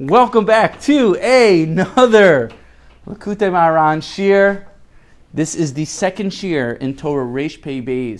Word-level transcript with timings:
Welcome 0.00 0.44
back 0.44 0.80
to 0.80 1.14
another 1.14 2.50
Likutei 3.06 3.48
Moharan 3.52 4.02
Shir. 4.02 4.66
This 5.32 5.54
is 5.54 5.72
the 5.72 5.84
second 5.84 6.34
Shir 6.34 6.72
in 6.72 6.96
Torah 6.96 7.24
Reish 7.24 7.62
Pei 7.62 8.18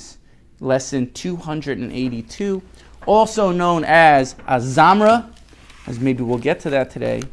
lesson 0.61 1.11
282, 1.13 2.63
also 3.07 3.51
known 3.51 3.83
as 3.83 4.35
Azamra, 4.47 5.35
as 5.89 5.99
maybe 5.99 6.23
we'll 6.23 6.39
get 6.39 6.61
to 6.61 6.71
that 6.71 6.91
today, 6.91 7.25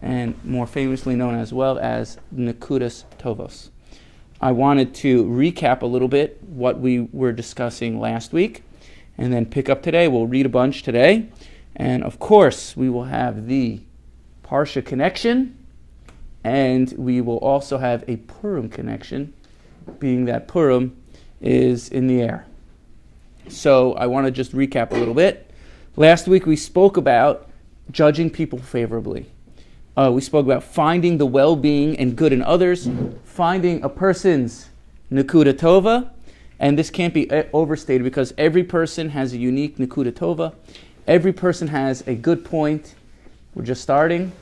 and 0.00 0.34
more 0.44 0.66
famously 0.66 1.14
known 1.14 1.36
as 1.36 1.52
well 1.52 1.78
as 1.78 2.18
Nakudas 2.34 3.04
Tovos. 3.20 3.70
I 4.40 4.50
wanted 4.50 4.92
to 4.96 5.22
recap 5.22 5.82
a 5.82 5.86
little 5.86 6.08
bit 6.08 6.42
what 6.42 6.80
we 6.80 7.02
were 7.12 7.30
discussing 7.30 8.00
last 8.00 8.32
week 8.32 8.64
and 9.18 9.32
then 9.32 9.46
pick 9.46 9.68
up 9.68 9.84
today. 9.84 10.08
We'll 10.08 10.26
read 10.26 10.46
a 10.46 10.48
bunch 10.48 10.82
today. 10.82 11.28
And 11.76 12.04
of 12.04 12.18
course, 12.18 12.76
we 12.76 12.88
will 12.88 13.04
have 13.04 13.46
the 13.46 13.80
Parsha 14.44 14.84
connection, 14.84 15.56
and 16.44 16.92
we 16.96 17.20
will 17.20 17.38
also 17.38 17.78
have 17.78 18.04
a 18.06 18.16
Purim 18.16 18.68
connection, 18.68 19.32
being 19.98 20.26
that 20.26 20.46
Purim 20.46 20.96
is 21.40 21.88
in 21.88 22.06
the 22.06 22.20
air. 22.20 22.46
So 23.48 23.94
I 23.94 24.06
want 24.06 24.26
to 24.26 24.30
just 24.30 24.52
recap 24.52 24.92
a 24.92 24.94
little 24.94 25.14
bit. 25.14 25.50
Last 25.96 26.26
week 26.26 26.46
we 26.46 26.56
spoke 26.56 26.96
about 26.96 27.50
judging 27.90 28.30
people 28.30 28.58
favorably. 28.58 29.26
Uh, 29.96 30.10
we 30.12 30.20
spoke 30.20 30.44
about 30.44 30.64
finding 30.64 31.18
the 31.18 31.26
well 31.26 31.54
being 31.54 31.96
and 31.98 32.16
good 32.16 32.32
in 32.32 32.42
others, 32.42 32.88
finding 33.24 33.82
a 33.84 33.88
person's 33.88 34.70
Nakuda 35.12 35.52
Tova, 35.52 36.10
and 36.58 36.78
this 36.78 36.90
can't 36.90 37.14
be 37.14 37.30
uh, 37.30 37.44
overstated 37.52 38.02
because 38.02 38.34
every 38.36 38.64
person 38.64 39.10
has 39.10 39.32
a 39.32 39.38
unique 39.38 39.76
Nakuda 39.76 40.10
Tova. 40.10 40.54
Every 41.06 41.34
person 41.34 41.68
has 41.68 42.02
a 42.06 42.14
good 42.14 42.46
point. 42.46 42.94
We're 43.54 43.64
just 43.64 43.82
starting. 43.82 44.32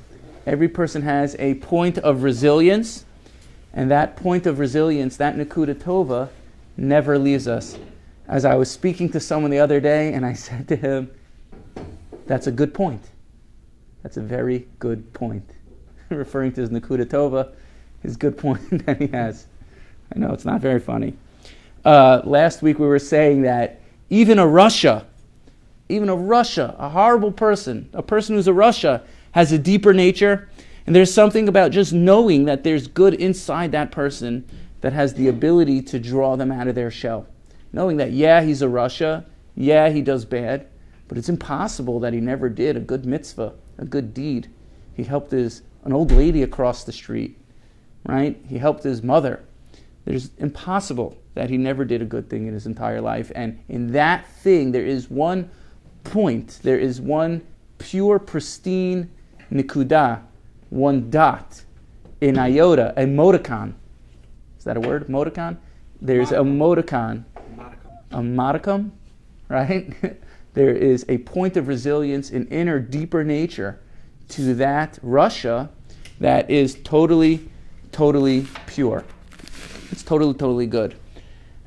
Every 0.47 0.69
person 0.69 1.03
has 1.03 1.35
a 1.41 1.55
point 1.55 1.99
of 1.99 2.23
resilience, 2.23 3.05
and 3.73 3.91
that 3.91 4.15
point 4.17 4.47
of 4.47 4.61
resilience, 4.61 5.17
that 5.17 5.37
Nakuda 5.37 5.75
Tova, 5.75 6.29
never 6.77 7.19
leaves 7.19 7.49
us. 7.49 7.79
As 8.29 8.45
I 8.45 8.55
was 8.55 8.71
speaking 8.71 9.09
to 9.11 9.19
someone 9.19 9.51
the 9.51 9.59
other 9.59 9.81
day, 9.81 10.13
and 10.15 10.25
I 10.25 10.33
said 10.35 10.69
to 10.69 10.77
him, 10.77 11.11
That's 12.27 12.47
a 12.47 12.53
good 12.53 12.73
point. 12.73 13.03
That's 14.05 14.17
a 14.17 14.23
very 14.23 14.69
good 14.79 15.13
point. 15.13 15.49
Referring 16.11 16.53
to 16.53 16.61
his 16.61 16.71
Nakuda 16.71 17.07
Tova, 17.07 17.53
his 18.03 18.17
good 18.17 18.39
point 18.45 18.87
that 18.87 19.01
he 19.01 19.09
has. 19.09 19.47
I 20.15 20.19
know 20.19 20.33
it's 20.33 20.45
not 20.45 20.61
very 20.61 20.81
funny. 20.81 21.17
Uh, 21.85 22.21
last 22.23 22.63
week 22.63 22.79
we 22.79 22.87
were 22.87 23.01
saying 23.01 23.43
that 23.43 23.81
even 24.11 24.39
a 24.39 24.45
rasha, 24.45 25.07
even 25.89 26.09
a 26.09 26.17
rasha, 26.17 26.75
a 26.79 26.89
horrible 26.89 27.33
person, 27.33 27.89
a 27.93 28.03
person 28.03 28.37
who's 28.37 28.49
a 28.49 28.53
rasha, 28.53 29.03
has 29.33 29.53
a 29.53 29.59
deeper 29.59 29.93
nature. 29.93 30.49
And 30.87 30.97
there's 30.97 31.13
something 31.13 31.49
about 31.49 31.71
just 31.71 31.93
knowing 31.93 32.45
that 32.47 32.65
there's 32.65 32.87
good 32.87 33.15
inside 33.15 33.73
that 33.73 33.93
person 33.93 34.49
that 34.81 34.93
has 34.93 35.15
the 35.15 35.29
ability 35.29 35.83
to 35.83 36.01
draw 36.01 36.37
them 36.37 36.51
out 36.51 36.69
of 36.69 36.75
their 36.75 36.91
shell. 36.91 37.27
Knowing 37.73 37.97
that, 37.99 38.13
yeah, 38.13 38.43
he's 38.43 38.63
a 38.63 38.67
rasha, 38.67 39.25
yeah, 39.55 39.91
he 39.91 40.03
does 40.03 40.25
bad, 40.25 40.67
but 41.09 41.17
it's 41.19 41.29
impossible 41.29 42.01
that 42.01 42.13
he 42.13 42.21
never 42.21 42.49
did 42.49 42.77
a 42.77 42.81
good 42.81 43.07
mitzvah, 43.07 43.53
a 43.79 43.85
good 43.85 44.13
deed. 44.13 44.49
He 44.95 45.05
helped 45.05 45.31
his 45.31 45.63
an 45.85 45.93
old 45.93 46.13
lady 46.13 46.43
across 46.43 46.85
the 46.85 46.93
street, 46.93 47.39
right? 48.07 48.41
He 48.49 48.59
helped 48.59 48.85
his 48.85 49.03
mother. 49.03 49.43
There's 50.05 50.31
impossible 50.39 51.17
that 51.35 51.51
he 51.51 51.57
never 51.57 51.85
did 51.85 52.03
a 52.03 52.05
good 52.05 52.29
thing 52.29 52.47
in 52.47 52.55
his 52.55 52.67
entire 52.67 53.01
life. 53.01 53.33
And 53.35 53.59
in 53.69 53.93
that 53.93 54.27
thing, 54.29 54.73
there 54.73 54.85
is 54.85 55.11
one 55.11 55.51
point, 56.05 56.61
there 56.63 56.79
is 56.79 57.01
one 57.01 57.43
pure, 57.79 58.19
pristine 58.19 59.11
nikuda, 59.53 60.23
one 60.71 61.11
dot, 61.11 61.63
in 62.21 62.39
iota, 62.39 62.95
a 62.97 63.05
modicon. 63.05 63.75
Is 64.59 64.65
that 64.65 64.77
a 64.77 64.81
word? 64.81 65.09
Modicon? 65.09 65.57
There's 66.01 66.33
a 66.33 66.37
modicon, 66.37 67.25
a 68.11 68.23
modicum, 68.23 68.93
right? 69.49 69.93
there 70.55 70.75
is 70.75 71.05
a 71.09 71.19
point 71.19 71.57
of 71.57 71.69
resilience, 71.69 72.31
an 72.31 72.47
inner, 72.49 72.79
deeper 72.79 73.25
nature 73.25 73.81
to 74.29 74.55
that 74.55 74.99
rasha 75.05 75.69
that 76.21 76.49
is 76.51 76.77
totally, 76.85 77.49
totally 77.91 78.47
pure. 78.67 79.05
It's 79.91 80.03
totally, 80.03 80.35
totally 80.35 80.67
good. 80.67 80.95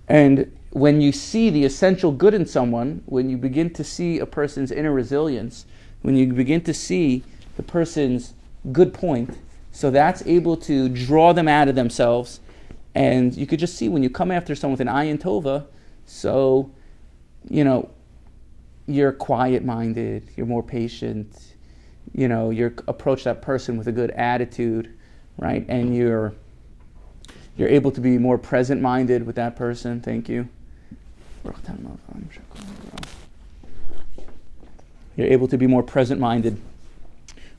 And 0.08 0.52
when 0.76 1.00
you 1.00 1.14
see 1.14 1.50
the 1.50 1.64
essential 1.64 2.12
good 2.12 2.34
in 2.34 2.46
someone, 2.46 3.02
when 3.06 3.30
you 3.30 3.38
begin 3.38 3.70
to 3.70 3.82
see 3.82 4.20
a 4.20 4.26
person's 4.26 4.74
inner 4.74 4.92
resilience, 4.92 5.66
when 6.02 6.18
you 6.18 6.34
begin 6.34 6.60
to 6.60 6.74
see 6.74 7.24
the 7.56 7.64
person's 7.64 8.34
good 8.74 8.94
point, 8.94 9.38
so 9.72 9.90
that's 9.90 10.22
able 10.26 10.58
to 10.58 10.90
draw 10.90 11.32
them 11.32 11.48
out 11.48 11.70
of 11.70 11.76
themselves. 11.76 12.42
And 12.94 13.34
you 13.34 13.48
could 13.48 13.58
just 13.58 13.78
see 13.78 13.88
when 13.88 14.04
you 14.04 14.10
come 14.10 14.32
after 14.32 14.54
someone 14.54 14.74
with 14.74 14.82
an 14.82 14.94
ayin 14.94 15.18
tova, 15.18 15.66
so, 16.06 16.70
you 17.50 17.64
know, 17.64 17.90
you're 18.86 19.14
quiet 19.14 19.64
minded, 19.64 20.28
you're 20.36 20.46
more 20.46 20.62
patient, 20.62 21.54
you 22.14 22.28
know, 22.28 22.50
you 22.50 22.76
approach 22.90 23.24
that 23.24 23.42
person 23.42 23.78
with 23.78 23.88
a 23.88 23.94
good 23.94 24.12
attitude, 24.12 24.94
right? 25.38 25.66
And 25.70 25.96
you're 25.96 26.34
you're 27.56 27.70
able 27.70 27.92
to 27.92 28.02
be 28.02 28.18
more 28.18 28.38
present 28.38 28.82
minded 28.82 29.26
with 29.26 29.38
that 29.38 29.56
person. 29.56 30.02
Thank 30.02 30.28
you. 30.28 30.50
You're 35.16 35.28
able 35.28 35.48
to 35.48 35.58
be 35.58 35.68
more 35.68 35.84
present 35.84 36.20
minded 36.20 36.60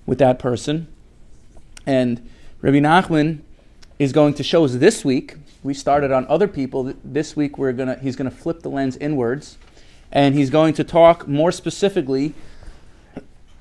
with 0.05 0.19
that 0.19 0.39
person. 0.39 0.89
And 1.87 2.29
Rabbi 2.61 2.79
Nachman 2.79 3.41
is 3.99 4.13
going 4.13 4.35
to 4.35 4.43
show 4.43 4.65
us 4.65 4.75
this 4.75 5.05
week. 5.05 5.37
We 5.63 5.73
started 5.73 6.13
on 6.13 6.27
other 6.29 6.49
people. 6.49 6.95
This 7.03 7.35
week 7.35 7.59
we're 7.59 7.73
gonna 7.73 7.99
he's 8.01 8.17
gonna 8.17 8.31
flip 8.31 8.63
the 8.63 8.69
lens 8.69 8.97
inwards, 8.97 9.57
and 10.13 10.35
he's 10.35 10.51
going 10.51 10.75
to 10.75 10.85
talk 10.85 11.27
more 11.27 11.51
specifically 11.51 12.35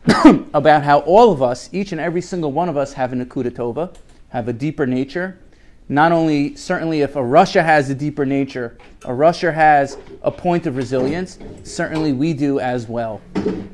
about 0.53 0.83
how 0.83 0.99
all 0.99 1.31
of 1.31 1.41
us, 1.41 1.69
each 1.71 1.91
and 1.91 2.01
every 2.01 2.21
single 2.21 2.51
one 2.51 2.69
of 2.69 2.77
us, 2.77 2.93
have 2.93 3.13
a 3.13 3.15
Nakuda 3.15 3.49
Tova, 3.49 3.95
have 4.29 4.47
a 4.47 4.53
deeper 4.53 4.85
nature. 4.85 5.39
Not 5.87 6.11
only, 6.11 6.55
certainly, 6.55 7.01
if 7.01 7.15
a 7.15 7.19
rasha 7.19 7.63
has 7.63 7.89
a 7.91 7.95
deeper 7.95 8.25
nature, 8.25 8.77
a 9.03 9.09
rasha 9.09 9.53
has 9.53 9.97
a 10.23 10.31
point 10.31 10.65
of 10.65 10.77
resilience, 10.77 11.37
certainly 11.63 12.11
we 12.11 12.33
do 12.33 12.59
as 12.59 12.87
well. 12.87 13.21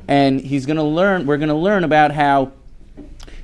And 0.08 0.38
he's 0.38 0.66
going 0.66 0.76
to 0.76 0.82
learn, 0.82 1.24
we're 1.24 1.38
going 1.38 1.48
to 1.48 1.54
learn 1.54 1.84
about 1.84 2.12
how 2.12 2.52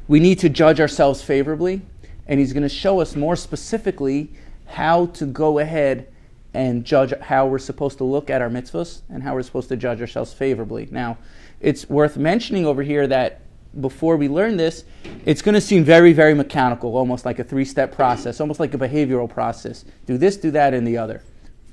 we 0.06 0.20
need 0.20 0.38
to 0.40 0.50
judge 0.50 0.80
ourselves 0.80 1.22
favorably, 1.22 1.80
and 2.26 2.38
he's 2.38 2.52
going 2.52 2.62
to 2.62 2.68
show 2.68 3.00
us 3.00 3.16
more 3.16 3.36
specifically 3.36 4.30
how 4.66 5.06
to 5.06 5.24
go 5.24 5.58
ahead 5.58 6.06
and 6.52 6.84
judge 6.84 7.14
how 7.20 7.46
we're 7.46 7.58
supposed 7.58 7.96
to 7.98 8.04
look 8.04 8.28
at 8.28 8.42
our 8.42 8.50
mitzvahs 8.50 9.00
and 9.08 9.22
how 9.22 9.34
we're 9.34 9.42
supposed 9.42 9.68
to 9.70 9.76
judge 9.76 10.00
ourselves 10.00 10.34
favorably. 10.34 10.88
Now, 10.90 11.16
it's 11.60 11.88
worth 11.88 12.18
mentioning 12.18 12.66
over 12.66 12.82
here 12.82 13.06
that 13.06 13.40
before 13.80 14.16
we 14.16 14.28
learn 14.28 14.56
this, 14.56 14.84
it's 15.24 15.42
going 15.42 15.54
to 15.54 15.60
seem 15.60 15.84
very, 15.84 16.12
very 16.12 16.34
mechanical, 16.34 16.96
almost 16.96 17.24
like 17.24 17.38
a 17.38 17.44
three 17.44 17.64
step 17.64 17.92
process, 17.92 18.40
almost 18.40 18.60
like 18.60 18.74
a 18.74 18.78
behavioral 18.78 19.28
process. 19.28 19.84
Do 20.06 20.18
this, 20.18 20.36
do 20.36 20.50
that, 20.52 20.74
and 20.74 20.86
the 20.86 20.98
other. 20.98 21.22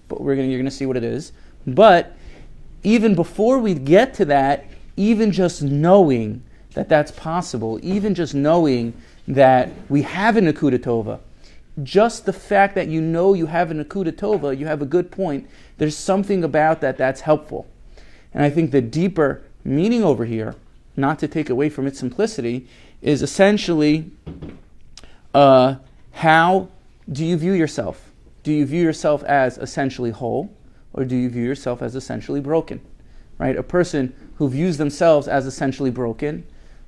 But 0.07 0.21
we're 0.21 0.35
going 0.35 0.47
to, 0.47 0.51
you're 0.51 0.59
going 0.59 0.69
to 0.69 0.75
see 0.75 0.85
what 0.85 0.97
it 0.97 1.03
is. 1.03 1.31
But 1.65 2.15
even 2.83 3.15
before 3.15 3.59
we 3.59 3.73
get 3.73 4.13
to 4.15 4.25
that, 4.25 4.65
even 4.97 5.31
just 5.31 5.63
knowing 5.63 6.43
that 6.73 6.89
that's 6.89 7.11
possible, 7.11 7.79
even 7.81 8.13
just 8.13 8.35
knowing 8.35 8.93
that 9.27 9.69
we 9.89 10.03
have 10.03 10.37
an 10.37 10.45
Nakuda 10.45 10.77
Tova, 10.77 11.19
just 11.83 12.25
the 12.25 12.33
fact 12.33 12.75
that 12.75 12.87
you 12.87 13.01
know 13.01 13.33
you 13.33 13.47
have 13.47 13.71
an 13.71 13.83
Nakuda 13.83 14.11
Tova, 14.11 14.57
you 14.57 14.67
have 14.67 14.81
a 14.81 14.85
good 14.85 15.11
point, 15.11 15.49
there's 15.77 15.97
something 15.97 16.43
about 16.43 16.81
that 16.81 16.97
that's 16.97 17.21
helpful. 17.21 17.67
And 18.33 18.43
I 18.43 18.49
think 18.49 18.71
the 18.71 18.81
deeper 18.81 19.41
meaning 19.63 20.03
over 20.03 20.25
here, 20.25 20.55
not 20.95 21.19
to 21.19 21.27
take 21.27 21.49
away 21.49 21.69
from 21.69 21.87
its 21.87 21.99
simplicity, 21.99 22.67
is 23.01 23.21
essentially 23.21 24.11
uh, 25.33 25.75
how 26.11 26.69
do 27.11 27.25
you 27.25 27.37
view 27.37 27.53
yourself? 27.53 28.11
Do 28.43 28.51
you 28.51 28.65
view 28.65 28.81
yourself 28.81 29.23
as 29.23 29.57
essentially 29.57 30.11
whole, 30.11 30.55
or 30.93 31.05
do 31.05 31.15
you 31.15 31.29
view 31.29 31.43
yourself 31.43 31.81
as 31.81 31.95
essentially 31.95 32.41
broken? 32.41 32.81
Right? 33.37 33.57
A 33.57 33.63
person 33.63 34.15
who 34.35 34.49
views 34.49 34.77
themselves 34.77 35.27
as 35.27 35.45
essentially 35.45 35.91
broken, 35.91 36.45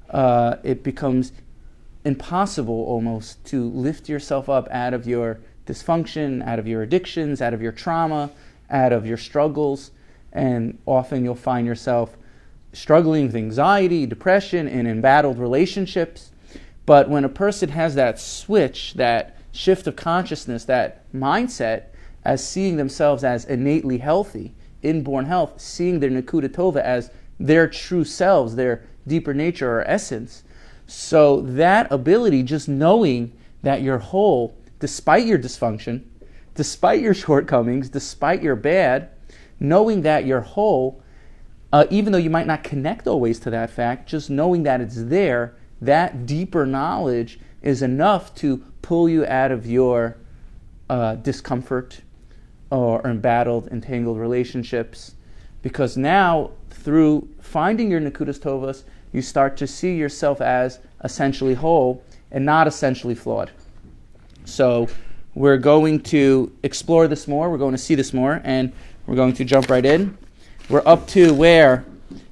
uh, 0.10 0.57
it 0.63 0.83
becomes 0.83 1.33
impossible 2.06 2.86
almost 2.86 3.44
to 3.45 3.69
lift 3.69 4.07
yourself 4.07 4.48
up 4.48 4.68
out 4.71 4.94
of 4.94 5.06
your 5.06 5.39
dysfunction, 5.65 6.45
out 6.48 6.57
of 6.57 6.68
your 6.68 6.81
addictions, 6.81 7.42
out 7.42 7.53
of 7.53 7.62
your 7.62 7.71
trauma, 7.71 8.31
out 8.69 8.94
of 8.94 9.06
your 9.06 9.18
struggles, 9.18 9.92
and 10.31 10.77
often 10.86 11.24
you'll 11.24 11.36
find 11.36 11.68
yourself 11.68 12.16
struggling 12.77 13.25
with 13.25 13.35
anxiety, 13.35 14.06
depression, 14.06 14.68
and 14.68 14.88
embattled 14.88 15.39
relationships. 15.39 16.31
But 16.85 17.09
when 17.09 17.25
a 17.25 17.29
person 17.29 17.69
has 17.69 17.95
that 17.95 18.19
switch, 18.19 18.94
that 18.94 19.35
shift 19.51 19.88
of 19.88 19.95
consciousness, 19.95 20.63
that 20.65 21.12
mindset, 21.12 21.85
as 22.24 22.47
seeing 22.47 22.77
themselves 22.77 23.24
as 23.24 23.45
innately 23.45 23.97
healthy, 23.97 24.53
inborn 24.83 25.25
health, 25.25 25.59
seeing 25.59 26.00
their 26.00 26.12
Nakuda 26.12 26.50
Tova 26.50 26.81
as 26.81 27.09
their 27.39 27.68
true 27.68 28.03
selves, 28.03 28.56
their 28.56 28.83
deeper 29.07 29.33
nature 29.33 29.79
or 29.79 29.88
essence, 29.88 30.44
So 30.85 31.41
that 31.41 31.91
ability, 31.91 32.44
just 32.44 32.69
knowing 32.69 33.33
that 33.63 33.81
you're 33.81 33.97
whole, 33.97 34.56
despite 34.79 35.25
your 35.25 35.39
dysfunction, 35.39 36.03
despite 36.56 37.01
your 37.01 37.13
shortcomings, 37.25 37.89
despite 37.89 38.41
your 38.41 38.56
bad, 38.56 39.09
knowing 39.59 40.03
that 40.03 40.25
you're 40.25 40.41
whole, 40.41 41.01
uh, 41.73 41.85
even 41.89 42.13
though 42.13 42.17
you 42.17 42.29
might 42.29 42.47
not 42.47 42.63
connect 42.63 43.07
always 43.07 43.39
to 43.39 43.49
that 43.49 43.69
fact, 43.69 44.07
just 44.07 44.29
knowing 44.29 44.63
that 44.63 44.81
it's 44.81 45.03
there, 45.03 45.55
that 45.81 46.25
deeper 46.25 46.65
knowledge 46.65 47.39
is 47.61 47.81
enough 47.81 48.33
to 48.35 48.57
pull 48.81 49.09
you 49.09 49.25
out 49.25 49.51
of 49.51 49.65
your 49.65 50.17
uh, 50.89 51.15
discomfort 51.15 52.01
or 52.71 53.05
embattled, 53.05 53.67
entangled 53.67 54.17
relationships. 54.17 55.15
Because 55.61 55.97
now, 55.97 56.51
through 56.69 57.27
finding 57.41 57.91
your 57.91 57.99
Nakudas 57.99 58.39
Tovas, 58.39 58.83
you 59.11 59.21
start 59.21 59.57
to 59.57 59.67
see 59.67 59.95
yourself 59.95 60.39
as 60.39 60.79
essentially 61.03 61.53
whole 61.53 62.03
and 62.31 62.45
not 62.45 62.67
essentially 62.67 63.15
flawed. 63.15 63.51
So, 64.45 64.87
we're 65.35 65.57
going 65.57 65.99
to 66.01 66.51
explore 66.63 67.07
this 67.07 67.27
more, 67.27 67.51
we're 67.51 67.57
going 67.57 67.73
to 67.73 67.77
see 67.77 67.93
this 67.93 68.13
more, 68.13 68.41
and 68.43 68.71
we're 69.05 69.15
going 69.15 69.33
to 69.33 69.45
jump 69.45 69.69
right 69.69 69.85
in. 69.85 70.17
We're 70.69 70.83
up 70.85 71.07
to 71.09 71.33
where 71.33 71.85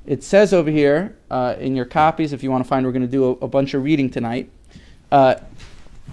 it 0.05 0.21
says 0.21 0.53
over 0.53 0.69
here 0.69 1.15
uh, 1.31 1.55
in 1.57 1.73
your 1.73 1.85
copies, 1.85 2.33
if 2.33 2.43
you 2.43 2.51
want 2.51 2.65
to 2.65 2.67
find, 2.67 2.85
we're 2.85 2.91
going 2.91 3.01
to 3.01 3.07
do 3.07 3.23
a, 3.23 3.45
a 3.45 3.47
bunch 3.47 3.73
of 3.73 3.81
reading 3.81 4.09
tonight. 4.09 4.49
Uh, 5.09 5.35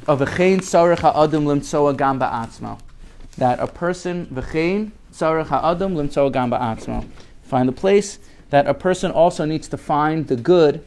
of 0.06 0.20
v'chein 0.20 0.58
tzarech 0.58 1.00
ha'adam 1.00 1.46
limtzoa 1.46 1.96
gam. 1.96 2.20
That 3.38 3.58
a 3.58 3.66
person, 3.66 4.26
v'chein 4.26 4.92
tzarech 5.12 5.48
ha'adam 5.48 5.96
limtzoa 5.96 6.32
gam 6.32 6.52
ba'atzmo. 6.52 7.08
Find 7.42 7.68
the 7.68 7.72
place 7.72 8.20
that 8.50 8.68
a 8.68 8.74
person 8.74 9.10
also 9.10 9.44
needs 9.44 9.66
to 9.66 9.76
find 9.76 10.28
the 10.28 10.36
good, 10.36 10.84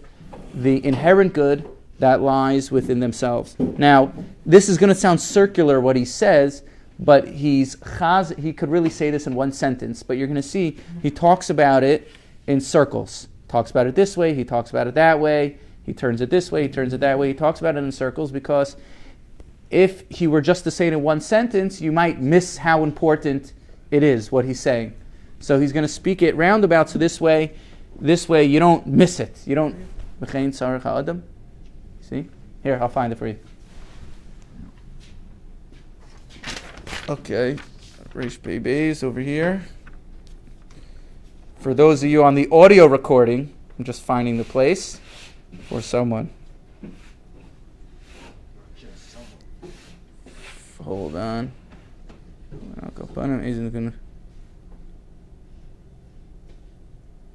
the 0.53 0.85
inherent 0.85 1.33
good 1.33 1.69
that 1.99 2.21
lies 2.21 2.71
within 2.71 3.01
themselves. 3.01 3.57
Now, 3.59 4.13
this 4.45 4.69
is 4.69 4.77
going 4.77 4.87
to 4.87 4.95
sound 4.95 5.19
circular 5.19 5.81
what 5.81 5.97
he 5.97 6.05
says, 6.05 6.63
but 6.99 7.27
he's 7.27 7.75
chaz, 7.77 8.37
he 8.37 8.53
could 8.53 8.69
really 8.69 8.89
say 8.89 9.11
this 9.11 9.27
in 9.27 9.35
one 9.35 9.51
sentence, 9.51 10.03
but 10.03 10.17
you're 10.17 10.27
going 10.27 10.35
to 10.35 10.41
see 10.41 10.77
he 11.01 11.11
talks 11.11 11.49
about 11.49 11.83
it 11.83 12.09
in 12.47 12.61
circles. 12.61 13.27
Talks 13.47 13.71
about 13.71 13.87
it 13.87 13.95
this 13.95 14.15
way, 14.15 14.33
he 14.33 14.43
talks 14.43 14.69
about 14.69 14.87
it 14.87 14.95
that 14.95 15.19
way, 15.19 15.57
he 15.85 15.93
turns 15.93 16.21
it 16.21 16.29
this 16.29 16.51
way, 16.51 16.63
he 16.63 16.69
turns 16.69 16.93
it 16.93 16.99
that 17.01 17.19
way. 17.19 17.27
He 17.27 17.33
talks 17.33 17.59
about 17.59 17.75
it 17.75 17.79
in 17.79 17.91
circles 17.91 18.31
because 18.31 18.75
if 19.69 20.03
he 20.09 20.27
were 20.27 20.41
just 20.41 20.63
to 20.63 20.71
say 20.71 20.87
it 20.87 20.93
in 20.93 21.03
one 21.03 21.21
sentence, 21.21 21.81
you 21.81 21.91
might 21.91 22.19
miss 22.21 22.57
how 22.57 22.83
important 22.83 23.53
it 23.91 24.03
is, 24.03 24.31
what 24.31 24.45
he's 24.45 24.59
saying. 24.59 24.93
So 25.39 25.59
he's 25.59 25.73
going 25.73 25.83
to 25.83 25.91
speak 25.91 26.21
it 26.21 26.35
roundabout, 26.35 26.89
so 26.89 26.97
this 26.97 27.21
way, 27.21 27.53
this 27.99 28.27
way 28.27 28.45
you 28.45 28.59
don't 28.59 28.87
miss 28.87 29.19
it. 29.19 29.37
You 29.45 29.55
don't. 29.55 29.75
See? 32.01 32.29
Here, 32.63 32.79
I'll 32.81 32.89
find 32.89 33.11
it 33.13 33.19
for 33.19 33.27
you. 33.27 33.37
Okay. 37.07 37.55
Reish 38.15 38.39
Beis 38.39 39.03
over 39.03 39.19
here. 39.19 39.63
For 41.59 41.75
those 41.75 42.01
of 42.01 42.09
you 42.09 42.23
on 42.23 42.33
the 42.33 42.47
audio 42.51 42.87
recording, 42.87 43.53
I'm 43.77 43.85
just 43.85 44.01
finding 44.01 44.37
the 44.37 44.43
place 44.43 44.99
for 45.67 45.81
someone. 45.81 46.31
Hold 50.83 51.15
on. 51.15 51.51
I'll 52.81 52.89
Kapanim 52.89 53.43
isn't 53.43 53.71
gonna. 53.71 53.93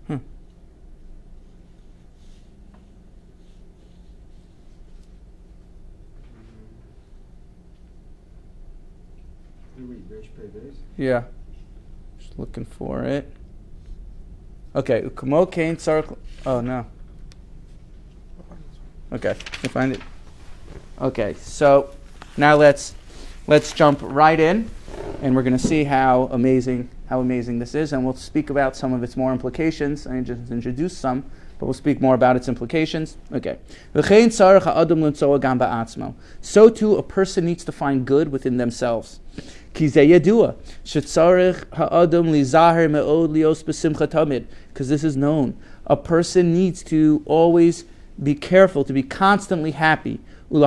Huh. 0.08 0.18
Yeah. 10.96 11.24
Just 12.18 12.38
looking 12.38 12.64
for 12.64 13.02
it. 13.04 13.32
Okay, 14.74 15.02
Ukumo 15.02 15.50
Kane 15.50 15.78
Sark. 15.78 16.16
Oh 16.46 16.60
no. 16.60 16.86
Okay, 19.12 19.34
you 19.62 19.68
find 19.68 19.92
it. 19.92 20.00
Okay, 21.00 21.34
so 21.34 21.90
now 22.36 22.54
let's 22.54 22.94
let's 23.46 23.72
jump 23.72 23.98
right 24.02 24.38
in, 24.38 24.70
and 25.22 25.34
we're 25.34 25.42
going 25.42 25.56
to 25.56 25.66
see 25.66 25.82
how 25.84 26.28
amazing 26.30 26.88
how 27.08 27.20
amazing 27.20 27.58
this 27.58 27.74
is, 27.74 27.92
and 27.92 28.04
we'll 28.04 28.14
speak 28.14 28.50
about 28.50 28.76
some 28.76 28.92
of 28.92 29.02
its 29.02 29.16
more 29.16 29.32
implications. 29.32 30.06
I 30.06 30.20
just 30.20 30.52
introduced 30.52 30.98
some, 30.98 31.24
but 31.58 31.66
we'll 31.66 31.74
speak 31.74 32.00
more 32.00 32.14
about 32.14 32.36
its 32.36 32.46
implications. 32.46 33.16
Okay. 33.32 33.58
So 36.40 36.68
too, 36.68 36.96
a 36.96 37.02
person 37.02 37.44
needs 37.44 37.64
to 37.64 37.72
find 37.72 38.06
good 38.06 38.30
within 38.30 38.56
themselves. 38.58 39.18
Because 39.72 39.92
this 44.88 45.04
is 45.04 45.16
known. 45.16 45.56
A 45.86 45.96
person 45.96 46.52
needs 46.52 46.82
to 46.84 47.22
always 47.24 47.84
be 48.22 48.34
careful, 48.34 48.84
to 48.84 48.92
be 48.92 49.02
constantly 49.02 49.70
happy. 49.70 50.20
And 50.52 50.60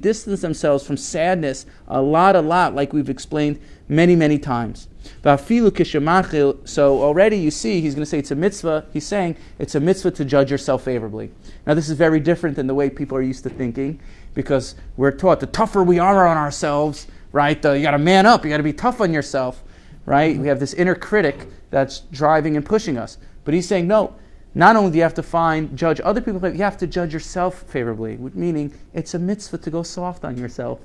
distance 0.00 0.40
themselves 0.42 0.86
from 0.86 0.96
sadness 0.96 1.66
a 1.88 2.02
lot, 2.02 2.36
a 2.36 2.40
lot, 2.40 2.74
like 2.74 2.92
we've 2.92 3.08
explained 3.08 3.58
many, 3.88 4.14
many 4.14 4.38
times. 4.38 4.88
So 5.24 7.02
already 7.02 7.36
you 7.36 7.50
see, 7.50 7.80
he's 7.80 7.94
going 7.94 8.02
to 8.02 8.06
say 8.06 8.18
it's 8.18 8.30
a 8.30 8.36
mitzvah. 8.36 8.84
He's 8.92 9.06
saying 9.06 9.36
it's 9.58 9.74
a 9.74 9.80
mitzvah 9.80 10.10
to 10.12 10.24
judge 10.24 10.50
yourself 10.50 10.84
favorably. 10.84 11.32
Now, 11.66 11.74
this 11.74 11.88
is 11.88 11.96
very 11.96 12.20
different 12.20 12.54
than 12.56 12.66
the 12.66 12.74
way 12.74 12.90
people 12.90 13.16
are 13.16 13.22
used 13.22 13.42
to 13.44 13.50
thinking 13.50 13.98
because 14.34 14.74
we're 14.96 15.10
taught 15.10 15.40
the 15.40 15.46
tougher 15.46 15.82
we 15.82 15.98
are 15.98 16.26
on 16.26 16.36
ourselves, 16.36 17.06
right? 17.32 17.56
you 17.56 17.82
got 17.82 17.92
to 17.92 17.98
man 17.98 18.26
up, 18.26 18.44
you 18.44 18.50
got 18.50 18.58
to 18.58 18.62
be 18.62 18.72
tough 18.72 19.00
on 19.00 19.12
yourself, 19.12 19.62
right? 20.06 20.36
We 20.36 20.48
have 20.48 20.60
this 20.60 20.74
inner 20.74 20.94
critic 20.94 21.46
that's 21.70 22.00
driving 22.00 22.56
and 22.56 22.64
pushing 22.64 22.98
us. 22.98 23.18
But 23.44 23.54
he's 23.54 23.66
saying, 23.66 23.88
no, 23.88 24.14
not 24.54 24.76
only 24.76 24.90
do 24.90 24.98
you 24.98 25.02
have 25.02 25.14
to 25.14 25.22
find, 25.22 25.76
judge 25.76 26.00
other 26.04 26.20
people, 26.20 26.40
but 26.40 26.54
you 26.54 26.62
have 26.62 26.76
to 26.78 26.86
judge 26.86 27.12
yourself 27.12 27.62
favorably, 27.62 28.18
meaning 28.34 28.72
it's 28.92 29.14
a 29.14 29.18
mitzvah 29.18 29.58
to 29.58 29.70
go 29.70 29.82
soft 29.82 30.24
on 30.24 30.36
yourself. 30.36 30.80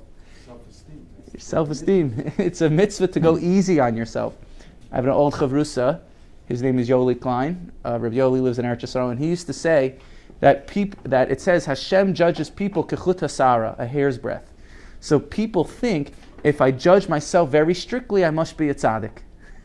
Self-esteem. 0.46 1.06
Self-esteem. 1.36 2.32
it's 2.38 2.62
a 2.62 2.70
mitzvah 2.70 3.08
to 3.08 3.20
go 3.20 3.38
easy 3.38 3.78
on 3.78 3.96
yourself. 3.96 4.36
I 4.90 4.96
have 4.96 5.04
an 5.04 5.10
old 5.10 5.34
chavrusa. 5.34 6.00
His 6.46 6.62
name 6.62 6.78
is 6.78 6.88
Yoli 6.88 7.20
Klein. 7.20 7.70
Uh, 7.84 7.98
Rav 8.00 8.12
Yoli 8.12 8.40
lives 8.40 8.58
in 8.58 8.64
Eretz 8.64 8.80
Yisrael, 8.80 9.10
and 9.10 9.20
he 9.20 9.26
used 9.26 9.46
to 9.48 9.52
say 9.52 9.96
that 10.40 10.66
peop- 10.66 11.02
that 11.04 11.30
it 11.30 11.40
says 11.40 11.66
Hashem 11.66 12.14
judges 12.14 12.50
people 12.50 12.84
kechut 12.84 13.18
hasara, 13.18 13.78
a 13.78 13.86
hair's 13.86 14.18
breadth. 14.18 14.52
So 15.00 15.18
people 15.18 15.64
think 15.64 16.12
if 16.44 16.60
I 16.60 16.70
judge 16.70 17.08
myself 17.08 17.50
very 17.50 17.74
strictly, 17.74 18.24
I 18.24 18.30
must 18.30 18.56
be 18.56 18.68
a 18.68 18.74
tzaddik. 18.74 19.18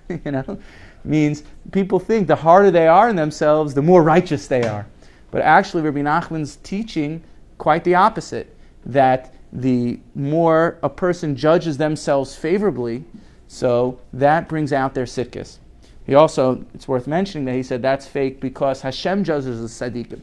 you 0.26 0.32
know, 0.32 0.60
means 1.04 1.44
people 1.72 2.00
think 2.00 2.28
the 2.28 2.36
harder 2.36 2.72
they 2.72 2.88
are 2.88 3.10
in 3.10 3.16
themselves, 3.16 3.74
the 3.74 3.82
more 3.82 4.04
righteous 4.04 4.48
they 4.48 4.64
are. 4.64 4.86
But 5.32 5.42
actually, 5.42 5.84
Rabbi 5.84 6.02
Nachman's 6.02 6.58
teaching 6.58 7.24
quite 7.58 7.84
the 7.84 7.96
opposite 7.96 8.56
that 8.86 9.34
the 9.52 10.00
more 10.16 10.78
a 10.84 10.90
person 10.90 11.36
judges 11.36 11.78
themselves 11.78 12.36
favorably, 12.36 13.04
so 13.48 14.00
that 14.14 14.50
brings 14.50 14.74
out 14.74 14.94
their 14.94 15.06
sitkis. 15.06 15.60
He 16.06 16.16
also, 16.16 16.66
it's 16.74 16.88
worth 16.88 17.08
mentioning 17.08 17.46
that 17.46 17.54
he 17.54 17.64
said 17.64 17.82
that's 17.82 18.06
fake 18.06 18.42
because 18.42 18.82
Hashem 18.82 19.24
judges 19.24 19.62
the 19.62 19.68
tzaddikim, 19.68 20.22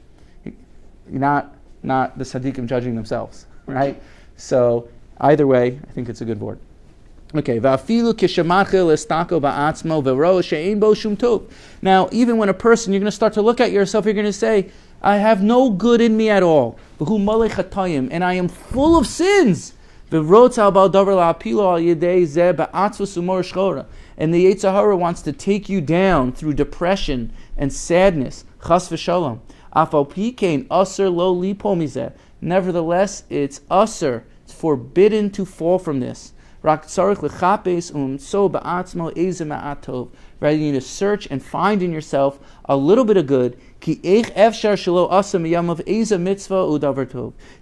not, 1.09 1.55
not 1.83 2.19
the 2.19 2.25
tzaddikim 2.25 2.67
judging 2.67 2.95
themselves, 2.95 3.47
right? 3.67 4.01
So 4.37 4.89
either 5.21 5.47
way, 5.47 5.79
I 5.89 5.93
think 5.93 6.09
it's 6.09 6.21
a 6.21 6.25
good 6.25 6.41
word. 6.41 6.59
Okay, 7.33 7.61
va'afilu 7.61 8.13
kishamachil 8.15 8.93
estako 8.93 9.41
ba'atzmo 9.41 10.03
v'ro 10.03 10.43
she'ein 10.43 10.81
bo 10.81 10.95
shum 10.95 11.17
tov. 11.17 11.49
Now, 11.81 12.09
even 12.11 12.39
when 12.39 12.49
a 12.49 12.55
person, 12.55 12.93
you're 12.93 12.99
going 12.99 13.07
to 13.07 13.13
start 13.13 13.35
to 13.35 13.43
look 13.43 13.61
at 13.61 13.71
yourself, 13.71 14.05
you're 14.05 14.15
going 14.15 14.27
to 14.27 14.33
say, 14.33 14.71
I 15.01 15.19
have 15.19 15.41
no 15.43 15.71
good 15.71 16.01
in 16.01 16.17
me 16.17 16.29
at 16.29 16.43
all. 16.43 16.77
And 16.99 18.25
I 18.25 18.35
am 18.35 18.49
full 18.49 18.99
of 18.99 19.07
sins. 19.07 19.75
And 20.11 20.29
the 20.29 20.29
Yetzer 24.19 24.99
wants 24.99 25.23
to 25.23 25.33
take 25.33 25.69
you 25.69 25.81
down 25.81 26.33
through 26.33 26.55
depression 26.55 27.33
and 27.57 27.73
sadness. 27.73 28.45
Chas 28.67 28.89
v'shalom. 28.89 29.39
Nevertheless, 32.43 33.25
it's 33.29 33.61
usher. 33.71 34.25
It's 34.45 34.53
forbidden 34.53 35.31
to 35.31 35.45
fall 35.45 35.79
from 35.79 36.01
this. 36.01 36.33
Lechapes 36.63 37.95
um. 37.95 38.19
Rather, 40.41 40.57
you 40.57 40.65
need 40.65 40.73
to 40.73 40.81
search 40.81 41.27
and 41.31 41.43
find 41.43 41.83
in 41.83 41.93
yourself 41.93 42.39
a 42.65 42.77
little 42.77 43.05
bit 43.05 43.17
of 43.17 43.27
good. 43.27 43.59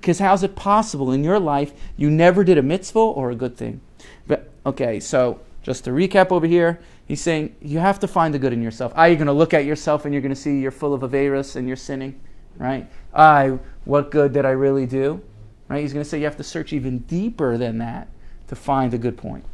Because 0.01 0.19
how's 0.19 0.43
it 0.43 0.57
possible 0.57 1.13
in 1.13 1.25
your 1.25 1.39
life 1.39 1.73
you 1.97 2.11
never 2.11 2.43
did 2.43 2.59
a 2.59 2.63
mitzvah 2.63 2.99
or 2.99 3.31
a 3.31 3.37
good 3.37 3.57
thing? 3.57 3.81
But, 4.27 4.51
okay, 4.67 4.99
so 5.01 5.41
just 5.63 5.85
to 5.85 5.91
recap 5.91 6.33
over 6.33 6.47
here, 6.47 6.81
He's 7.09 7.23
saying 7.23 7.57
you 7.63 7.79
have 7.79 7.99
to 8.01 8.07
find 8.07 8.35
the 8.35 8.39
good 8.39 8.53
in 8.53 8.63
yourself. 8.63 8.93
Are 8.95 9.09
you 9.09 9.17
going 9.17 9.29
to 9.29 9.33
look 9.33 9.55
at 9.55 9.65
yourself 9.65 10.05
and 10.05 10.13
you're 10.13 10.21
going 10.21 10.35
to 10.35 10.41
see 10.41 10.61
you're 10.61 10.71
full 10.71 10.93
of 10.93 11.01
averus 11.01 11.57
and 11.57 11.67
you're 11.67 11.77
sinning, 11.77 12.21
right? 12.59 12.87
I, 13.15 13.59
what 13.87 14.11
good 14.11 14.35
did 14.35 14.45
I 14.45 14.51
really 14.51 14.85
do? 14.85 15.23
Right? 15.69 15.81
He's 15.81 15.95
going 15.95 16.05
to 16.05 16.09
say 16.09 16.19
you 16.19 16.25
have 16.25 16.37
to 16.37 16.45
search 16.45 16.75
even 16.75 16.99
deeper 16.99 17.57
than 17.57 17.79
that 17.79 18.09
to 18.49 18.55
find 18.55 18.93
a 18.93 18.99
good 18.99 19.17
point, 19.17 19.47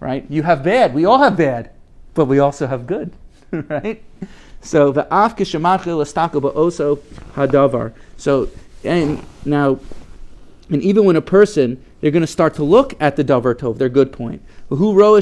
right? 0.00 0.26
You 0.28 0.42
have 0.42 0.64
bad. 0.64 0.94
We 0.94 1.04
all 1.04 1.18
have 1.18 1.36
bad, 1.36 1.70
but 2.14 2.24
we 2.24 2.40
also 2.40 2.66
have 2.66 2.88
good, 2.88 3.12
right? 3.52 4.02
So 4.60 4.90
the 4.90 5.06
af 5.12 5.36
kishamachil 5.36 6.56
also 6.56 6.96
hadavar. 7.34 7.92
So 8.16 8.48
and 8.82 9.24
now, 9.44 9.78
and 10.70 10.82
even 10.82 11.04
when 11.04 11.14
a 11.14 11.22
person 11.22 11.82
they're 12.00 12.10
going 12.10 12.22
to 12.22 12.26
start 12.26 12.54
to 12.54 12.64
look 12.64 12.94
at 13.00 13.16
the 13.16 13.24
davar 13.24 13.54
tov, 13.54 13.78
their 13.78 13.88
good 13.88 14.12
point. 14.12 14.42
Who 14.68 14.76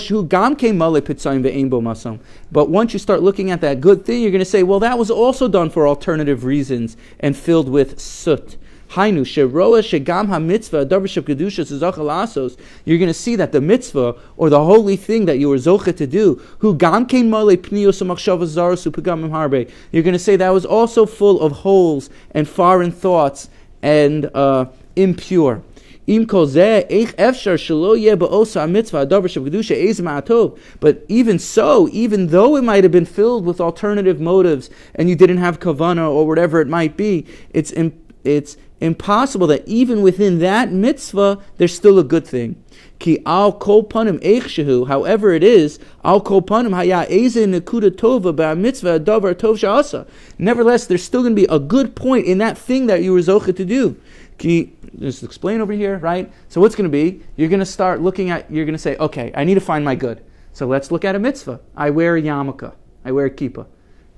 who 0.08 0.24
gam 0.24 0.56
masam. 0.56 2.18
But 2.50 2.70
once 2.70 2.92
you 2.94 2.98
start 2.98 3.22
looking 3.22 3.50
at 3.50 3.60
that 3.60 3.80
good 3.80 4.06
thing, 4.06 4.22
you're 4.22 4.30
going 4.30 4.38
to 4.38 4.44
say, 4.44 4.62
well, 4.62 4.80
that 4.80 4.98
was 4.98 5.10
also 5.10 5.48
done 5.48 5.68
for 5.68 5.86
alternative 5.86 6.44
reasons 6.44 6.96
and 7.20 7.36
filled 7.36 7.68
with 7.68 8.00
soot. 8.00 8.56
Hainu 8.90 9.22
sheroa 9.22 9.82
shegam 9.82 10.28
ha-mitzvah 10.28 10.86
kedusha 10.86 12.58
You're 12.84 12.98
going 12.98 13.08
to 13.08 13.14
see 13.14 13.36
that 13.36 13.52
the 13.52 13.60
mitzvah 13.60 14.14
or 14.36 14.48
the 14.48 14.64
holy 14.64 14.96
thing 14.96 15.26
that 15.26 15.38
you 15.38 15.48
were 15.48 15.56
zocha 15.56 15.96
to 15.96 16.06
do, 16.06 16.40
who 16.60 16.74
gam 16.74 17.04
kein 17.04 17.28
male 17.28 17.56
pnios 17.56 18.00
zaros 18.00 19.30
harbe. 19.30 19.70
You're 19.90 20.02
going 20.02 20.12
to 20.12 20.18
say 20.18 20.36
that 20.36 20.50
was 20.50 20.64
also 20.64 21.06
full 21.06 21.40
of 21.40 21.52
holes 21.52 22.08
and 22.30 22.48
foreign 22.48 22.92
thoughts 22.92 23.50
and 23.82 24.30
uh, 24.34 24.66
impure. 24.96 25.62
But 26.06 26.16
even 31.08 31.38
so, 31.38 31.88
even 31.92 32.26
though 32.26 32.56
it 32.56 32.62
might 32.62 32.84
have 32.84 32.92
been 32.92 33.06
filled 33.06 33.46
with 33.46 33.60
alternative 33.60 34.20
motives 34.20 34.70
and 34.94 35.08
you 35.08 35.16
didn't 35.16 35.38
have 35.38 35.60
kavana 35.60 36.10
or 36.10 36.26
whatever 36.26 36.60
it 36.60 36.68
might 36.68 36.98
be, 36.98 37.24
it's, 37.54 37.72
it's 38.22 38.56
impossible 38.80 39.46
that 39.46 39.66
even 39.66 40.02
within 40.02 40.40
that 40.40 40.70
mitzvah, 40.70 41.38
there's 41.56 41.74
still 41.74 41.98
a 41.98 42.04
good 42.04 42.26
thing. 42.26 42.62
Ki 42.98 43.20
al 43.24 43.52
eichshehu, 43.58 44.86
however 44.88 45.32
it 45.32 45.42
is, 45.42 45.78
al 46.04 46.20
kol 46.20 46.42
haya 46.42 47.06
eze 47.08 47.46
nekuda 47.46 47.90
tova 47.90 48.34
ba 48.36 48.54
mitzvah 48.54 49.00
davar 49.00 49.34
tov. 49.34 50.06
Nevertheless, 50.38 50.86
there's 50.86 51.02
still 51.02 51.22
going 51.22 51.34
to 51.34 51.40
be 51.40 51.48
a 51.50 51.58
good 51.58 51.96
point 51.96 52.26
in 52.26 52.38
that 52.38 52.58
thing 52.58 52.86
that 52.86 53.02
you 53.02 53.12
were 53.12 53.20
zocha 53.20 53.56
to 53.56 53.64
do. 53.64 53.96
Ki, 54.38 54.72
just 54.98 55.22
explain 55.22 55.60
over 55.60 55.72
here, 55.72 55.98
right? 55.98 56.32
So 56.48 56.60
what's 56.60 56.74
going 56.74 56.90
to 56.90 56.92
be? 56.92 57.22
You're 57.36 57.48
going 57.48 57.60
to 57.60 57.66
start 57.66 58.00
looking 58.00 58.30
at, 58.30 58.50
you're 58.50 58.64
going 58.64 58.74
to 58.74 58.78
say, 58.78 58.96
okay, 58.96 59.32
I 59.34 59.44
need 59.44 59.54
to 59.54 59.60
find 59.60 59.84
my 59.84 59.94
good. 59.94 60.24
So 60.52 60.66
let's 60.66 60.90
look 60.90 61.04
at 61.04 61.14
a 61.14 61.18
mitzvah. 61.18 61.60
I 61.76 61.90
wear 61.90 62.16
a 62.16 62.22
yarmulke. 62.22 62.72
I 63.04 63.12
wear 63.12 63.26
a 63.26 63.30
kippah. 63.30 63.66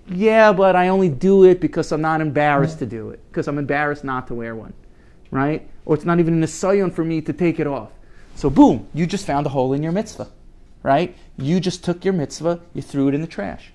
Yeah, 0.08 0.52
but 0.52 0.76
I 0.76 0.88
only 0.88 1.08
do 1.08 1.44
it 1.44 1.60
because 1.60 1.90
I'm 1.90 2.00
not 2.00 2.20
embarrassed 2.20 2.78
to 2.78 2.86
do 2.86 3.10
it, 3.10 3.20
because 3.28 3.48
I'm 3.48 3.58
embarrassed 3.58 4.04
not 4.04 4.28
to 4.28 4.34
wear 4.34 4.54
one, 4.54 4.72
right? 5.30 5.68
Or 5.84 5.96
it's 5.96 6.04
not 6.04 6.20
even 6.20 6.42
a 6.42 6.46
nisayon 6.46 6.92
for 6.92 7.04
me 7.04 7.20
to 7.22 7.32
take 7.32 7.58
it 7.58 7.66
off. 7.66 7.90
So 8.36 8.48
boom, 8.48 8.86
you 8.94 9.06
just 9.06 9.26
found 9.26 9.46
a 9.46 9.48
hole 9.48 9.72
in 9.72 9.82
your 9.82 9.92
mitzvah, 9.92 10.28
right? 10.84 11.16
You 11.36 11.58
just 11.58 11.82
took 11.82 12.04
your 12.04 12.14
mitzvah, 12.14 12.60
you 12.72 12.82
threw 12.82 13.08
it 13.08 13.14
in 13.14 13.20
the 13.20 13.26
trash, 13.26 13.72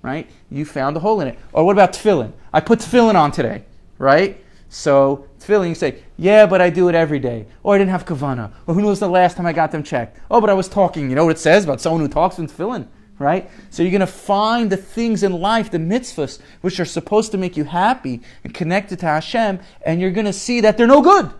right? 0.00 0.30
You 0.50 0.64
found 0.64 0.96
a 0.96 1.00
hole 1.00 1.20
in 1.20 1.28
it. 1.28 1.38
Or 1.52 1.66
what 1.66 1.72
about 1.72 1.92
tefillin? 1.92 2.32
I 2.52 2.60
put 2.60 2.78
tefillin 2.78 3.14
on 3.14 3.30
today, 3.30 3.64
right? 3.98 4.42
So 4.70 5.28
tefillin, 5.44 5.68
you 5.68 5.74
say, 5.74 6.02
yeah, 6.16 6.46
but 6.46 6.60
I 6.60 6.70
do 6.70 6.88
it 6.88 6.94
every 6.94 7.18
day. 7.18 7.46
Or 7.62 7.74
I 7.74 7.78
didn't 7.78 7.90
have 7.90 8.04
kavana. 8.04 8.52
Or 8.66 8.74
who 8.74 8.82
knows 8.82 9.00
the 9.00 9.08
last 9.08 9.36
time 9.36 9.46
I 9.46 9.52
got 9.52 9.72
them 9.72 9.82
checked? 9.82 10.18
Oh, 10.30 10.40
but 10.40 10.50
I 10.50 10.54
was 10.54 10.68
talking. 10.68 11.08
You 11.08 11.16
know 11.16 11.24
what 11.24 11.36
it 11.36 11.40
says 11.40 11.64
about 11.64 11.80
someone 11.80 12.00
who 12.00 12.08
talks 12.08 12.38
in 12.38 12.46
tefillin? 12.46 12.88
right? 13.18 13.48
So 13.70 13.82
you're 13.82 13.92
going 13.92 14.00
to 14.00 14.06
find 14.06 14.70
the 14.70 14.76
things 14.76 15.22
in 15.22 15.32
life, 15.32 15.70
the 15.70 15.78
mitzvahs, 15.78 16.40
which 16.62 16.80
are 16.80 16.84
supposed 16.84 17.30
to 17.32 17.38
make 17.38 17.56
you 17.56 17.64
happy 17.64 18.20
and 18.42 18.52
connected 18.52 18.98
to 19.00 19.06
Hashem, 19.06 19.60
and 19.82 20.00
you're 20.00 20.10
going 20.10 20.26
to 20.26 20.32
see 20.32 20.60
that 20.62 20.76
they're 20.76 20.86
no 20.86 21.00
good. 21.00 21.32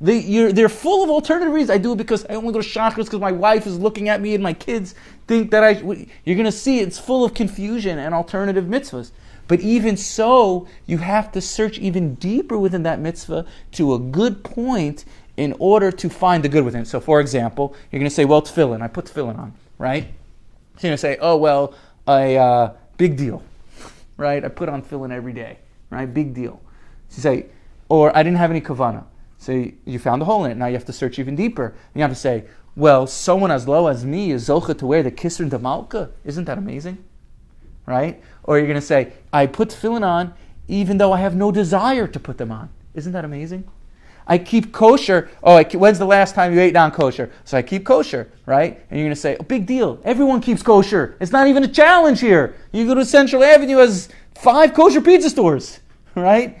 They, 0.00 0.50
they're 0.52 0.70
full 0.70 1.04
of 1.04 1.10
alternative 1.10 1.52
reasons. 1.52 1.70
I 1.70 1.78
do 1.78 1.92
it 1.92 1.96
because 1.96 2.24
I 2.24 2.34
only 2.34 2.54
go 2.54 2.62
to 2.62 2.66
chakras 2.66 3.04
because 3.04 3.20
my 3.20 3.32
wife 3.32 3.66
is 3.66 3.78
looking 3.78 4.08
at 4.08 4.20
me 4.22 4.34
and 4.34 4.42
my 4.42 4.54
kids 4.54 4.94
think 5.26 5.50
that 5.50 5.62
I. 5.62 5.72
You're 5.72 6.36
going 6.36 6.44
to 6.44 6.52
see 6.52 6.80
it's 6.80 6.98
full 6.98 7.22
of 7.22 7.34
confusion 7.34 7.98
and 7.98 8.14
alternative 8.14 8.64
mitzvahs. 8.64 9.10
But 9.46 9.60
even 9.60 9.96
so, 9.96 10.68
you 10.86 10.98
have 10.98 11.32
to 11.32 11.40
search 11.40 11.78
even 11.78 12.14
deeper 12.14 12.56
within 12.56 12.84
that 12.84 13.00
mitzvah 13.00 13.44
to 13.72 13.94
a 13.94 13.98
good 13.98 14.44
point 14.44 15.04
in 15.36 15.54
order 15.58 15.90
to 15.90 16.08
find 16.08 16.44
the 16.44 16.48
good 16.48 16.64
within. 16.64 16.84
So, 16.84 17.00
for 17.00 17.20
example, 17.20 17.74
you're 17.90 17.98
going 17.98 18.08
to 18.08 18.14
say, 18.14 18.24
well, 18.24 18.42
tefillin. 18.42 18.80
I 18.80 18.88
put 18.88 19.06
tefillin 19.06 19.38
on, 19.38 19.52
right? 19.76 20.04
So 20.76 20.86
you're 20.86 20.90
going 20.90 20.94
to 20.94 20.98
say, 20.98 21.18
oh, 21.20 21.36
well, 21.36 21.74
a 22.06 22.36
uh, 22.36 22.72
big 22.96 23.16
deal, 23.16 23.42
right? 24.16 24.44
I 24.44 24.48
put 24.48 24.68
on 24.68 24.82
tefillin 24.82 25.10
every 25.10 25.32
day, 25.32 25.58
right? 25.90 26.06
Big 26.06 26.32
deal. 26.32 26.60
So 27.08 27.16
you 27.16 27.22
say, 27.22 27.46
or 27.88 28.16
I 28.16 28.22
didn't 28.22 28.38
have 28.38 28.50
any 28.50 28.60
kavana. 28.60 29.04
So 29.40 29.66
you 29.86 29.98
found 29.98 30.20
a 30.20 30.26
hole 30.26 30.44
in 30.44 30.50
it. 30.50 30.58
Now 30.58 30.66
you 30.66 30.74
have 30.74 30.84
to 30.84 30.92
search 30.92 31.18
even 31.18 31.34
deeper. 31.34 31.74
You 31.94 32.02
have 32.02 32.10
to 32.10 32.14
say, 32.14 32.44
well, 32.76 33.06
someone 33.06 33.50
as 33.50 33.66
low 33.66 33.86
as 33.86 34.04
me 34.04 34.30
is 34.30 34.48
zocha 34.48 34.78
to 34.78 34.86
wear 34.86 35.02
the 35.02 35.10
kisser 35.10 35.42
and 35.42 35.50
the 35.50 35.58
malka. 35.58 36.10
Isn't 36.26 36.44
that 36.44 36.58
amazing? 36.58 37.02
Right? 37.86 38.22
Or 38.44 38.58
you're 38.58 38.66
going 38.66 38.78
to 38.78 38.86
say, 38.86 39.14
I 39.32 39.46
put 39.46 39.70
tefillin 39.70 40.06
on 40.06 40.34
even 40.68 40.98
though 40.98 41.12
I 41.12 41.20
have 41.20 41.34
no 41.34 41.50
desire 41.50 42.06
to 42.06 42.20
put 42.20 42.36
them 42.36 42.52
on. 42.52 42.68
Isn't 42.94 43.12
that 43.12 43.24
amazing? 43.24 43.64
I 44.26 44.36
keep 44.36 44.72
kosher. 44.72 45.30
Oh, 45.42 45.56
I, 45.56 45.64
when's 45.64 45.98
the 45.98 46.04
last 46.04 46.34
time 46.34 46.52
you 46.52 46.60
ate 46.60 46.74
non 46.74 46.90
kosher? 46.90 47.32
So 47.44 47.56
I 47.56 47.62
keep 47.62 47.84
kosher, 47.84 48.30
right? 48.44 48.78
And 48.90 49.00
you're 49.00 49.06
going 49.06 49.14
to 49.14 49.20
say, 49.20 49.38
oh, 49.40 49.44
big 49.44 49.66
deal. 49.66 49.98
Everyone 50.04 50.42
keeps 50.42 50.62
kosher. 50.62 51.16
It's 51.18 51.32
not 51.32 51.46
even 51.46 51.64
a 51.64 51.68
challenge 51.68 52.20
here. 52.20 52.54
You 52.72 52.86
go 52.86 52.94
to 52.94 53.06
Central 53.06 53.42
Avenue 53.42 53.78
has 53.78 54.10
five 54.34 54.74
kosher 54.74 55.00
pizza 55.00 55.30
stores, 55.30 55.80
right? 56.14 56.58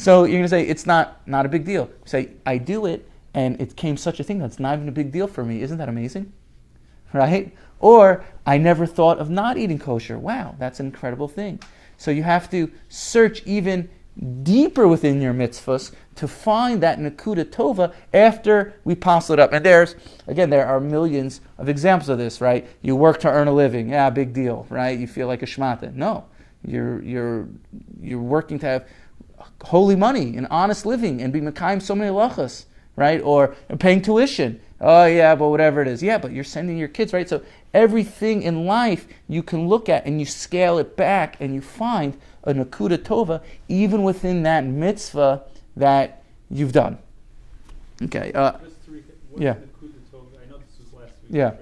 So 0.00 0.24
you're 0.24 0.38
going 0.38 0.44
to 0.44 0.48
say, 0.48 0.66
it's 0.66 0.86
not, 0.86 1.20
not 1.28 1.44
a 1.44 1.48
big 1.50 1.66
deal. 1.66 1.90
Say, 2.06 2.30
I 2.46 2.56
do 2.56 2.86
it, 2.86 3.06
and 3.34 3.60
it 3.60 3.76
came 3.76 3.98
such 3.98 4.18
a 4.18 4.24
thing 4.24 4.38
that's 4.38 4.58
not 4.58 4.76
even 4.76 4.88
a 4.88 4.92
big 4.92 5.12
deal 5.12 5.26
for 5.26 5.44
me. 5.44 5.60
Isn't 5.60 5.76
that 5.76 5.90
amazing? 5.90 6.32
Right? 7.12 7.54
Or, 7.80 8.24
I 8.46 8.56
never 8.56 8.86
thought 8.86 9.18
of 9.18 9.28
not 9.28 9.58
eating 9.58 9.78
kosher. 9.78 10.18
Wow, 10.18 10.54
that's 10.58 10.80
an 10.80 10.86
incredible 10.86 11.28
thing. 11.28 11.60
So 11.98 12.10
you 12.10 12.22
have 12.22 12.50
to 12.50 12.70
search 12.88 13.42
even 13.44 13.90
deeper 14.42 14.88
within 14.88 15.20
your 15.20 15.34
mitzvahs 15.34 15.92
to 16.14 16.26
find 16.26 16.82
that 16.82 16.98
Nakuda 16.98 17.44
Tova 17.44 17.92
after 18.14 18.80
we 18.84 18.94
pass 18.94 19.28
it 19.28 19.38
up. 19.38 19.52
And 19.52 19.66
there's, 19.66 19.96
again, 20.26 20.48
there 20.48 20.66
are 20.66 20.80
millions 20.80 21.42
of 21.58 21.68
examples 21.68 22.08
of 22.08 22.16
this, 22.16 22.40
right? 22.40 22.66
You 22.80 22.96
work 22.96 23.20
to 23.20 23.28
earn 23.28 23.48
a 23.48 23.52
living. 23.52 23.90
Yeah, 23.90 24.08
big 24.08 24.32
deal, 24.32 24.66
right? 24.70 24.98
You 24.98 25.06
feel 25.06 25.26
like 25.26 25.42
a 25.42 25.46
shmata. 25.46 25.92
No. 25.94 26.24
You're, 26.62 27.02
you're, 27.02 27.48
you're 28.00 28.20
working 28.20 28.58
to 28.60 28.66
have 28.66 28.88
holy 29.62 29.96
money 29.96 30.36
and 30.36 30.46
honest 30.50 30.86
living 30.86 31.20
and 31.20 31.32
be 31.32 31.40
Mekayim 31.40 31.82
so 31.82 31.94
many 31.94 32.10
lachas, 32.10 32.64
right? 32.96 33.20
Or 33.22 33.54
paying 33.78 34.02
tuition. 34.02 34.60
Oh, 34.80 35.04
yeah, 35.04 35.34
but 35.34 35.50
whatever 35.50 35.82
it 35.82 35.88
is. 35.88 36.02
Yeah, 36.02 36.16
but 36.16 36.32
you're 36.32 36.44
sending 36.44 36.78
your 36.78 36.88
kids, 36.88 37.12
right? 37.12 37.28
So 37.28 37.42
everything 37.74 38.42
in 38.42 38.64
life 38.64 39.06
you 39.28 39.42
can 39.42 39.68
look 39.68 39.88
at 39.88 40.06
and 40.06 40.18
you 40.18 40.26
scale 40.26 40.78
it 40.78 40.96
back 40.96 41.36
and 41.40 41.54
you 41.54 41.60
find 41.60 42.18
a 42.44 42.54
nakuda 42.54 42.96
tova 42.96 43.42
even 43.68 44.02
within 44.02 44.42
that 44.44 44.64
mitzvah 44.64 45.42
that 45.76 46.22
you've 46.50 46.72
done. 46.72 46.98
Okay. 48.02 48.32
Uh, 48.32 48.52
yeah. 49.36 49.54
yeah. 51.28 51.52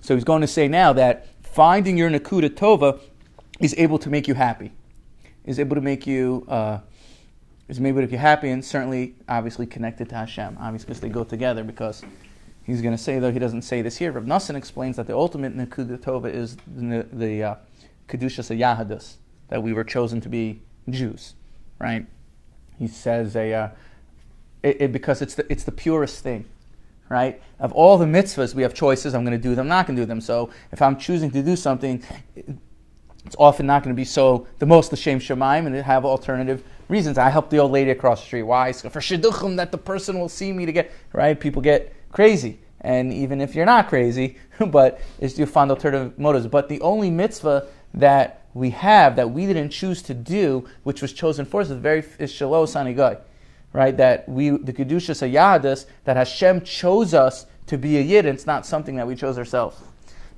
So 0.00 0.14
he's 0.14 0.24
going 0.24 0.40
to 0.40 0.48
say 0.48 0.68
now 0.68 0.92
that 0.92 1.26
finding 1.42 1.96
your 1.96 2.10
nakuda 2.10 2.50
tova 2.50 3.00
is 3.60 3.74
able 3.78 3.98
to 3.98 4.10
make 4.10 4.26
you 4.26 4.34
happy, 4.34 4.72
is 5.44 5.58
able 5.58 5.74
to 5.76 5.82
make 5.82 6.06
you. 6.06 6.44
Uh, 6.48 6.78
is 7.68 7.78
able 7.78 7.96
to 7.96 8.02
make 8.02 8.12
you 8.12 8.18
happy 8.18 8.50
and 8.50 8.64
certainly, 8.64 9.14
obviously, 9.28 9.66
connected 9.66 10.08
to 10.10 10.14
Hashem. 10.14 10.58
Obviously, 10.60 10.94
they 10.94 11.08
go 11.08 11.24
together. 11.24 11.64
Because 11.64 12.02
he's 12.64 12.82
going 12.82 12.94
to 12.94 13.02
say, 13.02 13.18
though 13.18 13.32
he 13.32 13.38
doesn't 13.38 13.62
say 13.62 13.82
this 13.82 13.96
here, 13.96 14.12
Rav 14.12 14.24
Nassan 14.24 14.56
explains 14.56 14.96
that 14.96 15.06
the 15.06 15.16
ultimate 15.16 15.56
Nakuda 15.56 15.98
Tova 15.98 16.32
is 16.32 16.56
the, 16.76 17.06
the 17.12 17.42
uh, 17.42 17.54
Kedushas 18.08 18.56
Yahadus, 18.56 19.14
that 19.48 19.62
we 19.62 19.72
were 19.72 19.84
chosen 19.84 20.20
to 20.20 20.28
be 20.28 20.60
Jews, 20.90 21.34
right? 21.78 22.06
He 22.78 22.88
says 22.88 23.36
a, 23.36 23.52
uh, 23.52 23.68
it, 24.62 24.80
it, 24.80 24.92
because 24.92 25.22
it's 25.22 25.34
the, 25.34 25.50
it's 25.50 25.64
the 25.64 25.72
purest 25.72 26.22
thing, 26.22 26.44
right? 27.08 27.40
Of 27.58 27.72
all 27.72 27.96
the 27.96 28.06
mitzvahs, 28.06 28.54
we 28.54 28.62
have 28.62 28.74
choices. 28.74 29.14
I'm 29.14 29.24
going 29.24 29.36
to 29.36 29.42
do 29.42 29.54
them, 29.54 29.64
I'm 29.64 29.68
not 29.68 29.86
going 29.86 29.96
to 29.96 30.02
do 30.02 30.06
them. 30.06 30.20
So 30.20 30.50
if 30.72 30.82
I'm 30.82 30.98
choosing 30.98 31.30
to 31.30 31.42
do 31.42 31.56
something, 31.56 32.02
it's 33.24 33.36
often 33.38 33.66
not 33.66 33.82
going 33.82 33.94
to 33.94 33.98
be 33.98 34.04
so 34.04 34.46
the 34.58 34.66
most 34.66 34.92
L'Shem 34.92 35.18
Shemaim 35.18 35.66
and 35.66 35.76
have 35.76 36.04
alternative 36.04 36.64
reasons. 36.88 37.18
I 37.18 37.30
help 37.30 37.50
the 37.50 37.58
old 37.58 37.72
lady 37.72 37.90
across 37.90 38.20
the 38.20 38.26
street. 38.26 38.42
Why? 38.42 38.72
For 38.72 39.00
shidduchim, 39.00 39.56
that 39.56 39.72
the 39.72 39.78
person 39.78 40.18
will 40.18 40.28
see 40.28 40.52
me 40.52 40.66
to 40.66 40.72
get, 40.72 40.92
right? 41.12 41.38
People 41.38 41.62
get 41.62 41.94
crazy. 42.10 42.58
And 42.80 43.12
even 43.12 43.40
if 43.40 43.54
you're 43.54 43.66
not 43.66 43.88
crazy, 43.88 44.38
but 44.70 45.00
it's 45.20 45.38
you 45.38 45.46
find 45.46 45.70
alternative 45.70 46.18
motives. 46.18 46.46
But 46.48 46.68
the 46.68 46.80
only 46.80 47.10
mitzvah 47.10 47.68
that 47.94 48.46
we 48.54 48.70
have 48.70 49.16
that 49.16 49.30
we 49.30 49.46
didn't 49.46 49.70
choose 49.70 50.02
to 50.02 50.14
do, 50.14 50.68
which 50.82 51.00
was 51.00 51.12
chosen 51.12 51.46
for 51.46 51.60
us, 51.60 51.70
is 51.70 51.78
very 51.78 52.04
is 52.18 52.32
shalom 52.32 52.66
sanigai, 52.66 53.18
right? 53.72 53.96
That 53.96 54.28
we 54.28 54.50
the 54.50 54.72
kedushas 54.72 55.26
Yahadus 55.30 55.86
that 56.04 56.16
Hashem 56.16 56.62
chose 56.62 57.14
us 57.14 57.46
to 57.66 57.78
be 57.78 57.98
a 57.98 58.00
yid, 58.00 58.26
and 58.26 58.34
it's 58.34 58.46
not 58.46 58.66
something 58.66 58.96
that 58.96 59.06
we 59.06 59.14
chose 59.14 59.38
ourselves. 59.38 59.80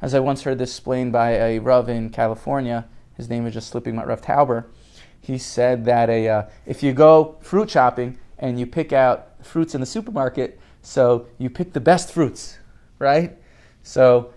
As 0.04 0.12
I 0.12 0.20
once 0.20 0.42
heard 0.42 0.58
this 0.58 0.70
explained 0.70 1.12
by 1.12 1.30
a 1.30 1.58
Rav 1.60 1.88
in 1.88 2.10
California, 2.10 2.84
his 3.16 3.30
name 3.30 3.46
is 3.46 3.54
just 3.54 3.70
slipping 3.70 3.96
my 3.96 4.04
Rav 4.04 4.20
Tauber. 4.20 4.66
He 5.18 5.38
said 5.38 5.86
that 5.86 6.10
a, 6.10 6.28
uh, 6.28 6.42
if 6.66 6.82
you 6.82 6.92
go 6.92 7.38
fruit 7.40 7.70
shopping 7.70 8.18
and 8.38 8.60
you 8.60 8.66
pick 8.66 8.92
out 8.92 9.42
fruits 9.42 9.74
in 9.74 9.80
the 9.80 9.86
supermarket, 9.86 10.60
so 10.82 11.26
you 11.38 11.48
pick 11.48 11.72
the 11.72 11.80
best 11.80 12.12
fruits, 12.12 12.58
right? 12.98 13.34
So 13.82 14.34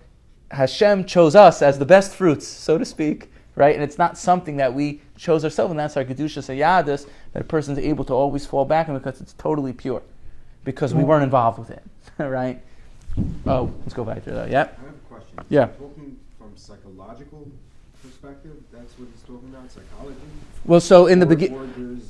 Hashem 0.52 1.04
chose 1.04 1.36
us 1.36 1.60
as 1.60 1.78
the 1.78 1.84
best 1.84 2.14
fruits, 2.14 2.46
so 2.48 2.78
to 2.78 2.84
speak, 2.86 3.30
right? 3.54 3.74
And 3.74 3.84
it's 3.84 3.98
not 3.98 4.16
something 4.16 4.56
that 4.56 4.72
we 4.72 5.02
chose 5.18 5.44
ourselves, 5.44 5.70
and 5.70 5.78
that's 5.78 5.98
our 5.98 6.04
Kedushas 6.04 6.48
Yahadus, 6.48 7.06
that 7.34 7.42
a 7.42 7.44
person's 7.44 7.78
able 7.78 8.06
to 8.06 8.14
always 8.14 8.46
fall 8.46 8.64
back 8.64 8.88
on 8.88 8.96
because 8.96 9.20
it's 9.20 9.34
totally 9.34 9.74
pure, 9.74 10.02
because 10.64 10.94
we 10.94 11.04
weren't 11.04 11.24
involved 11.24 11.58
with 11.58 11.68
it, 11.68 11.82
right? 12.18 12.62
Oh, 13.46 13.70
let's 13.80 13.92
go 13.92 14.04
back 14.04 14.24
to 14.24 14.30
that. 14.30 14.50
Yeah? 14.50 14.68
Yeah. 15.48 15.66
Talking 15.66 16.16
from 16.38 16.56
psychological 16.56 17.48
perspective, 18.02 18.56
that's 18.72 18.98
what 18.98 19.08
he's 19.12 19.22
talking 19.22 19.48
about, 19.50 19.70
psychology? 19.70 20.16
Well, 20.64 20.80
so 20.80 21.06
in 21.06 21.18
the 21.18 21.26
Or- 21.26 21.28
beginning. 21.28 22.02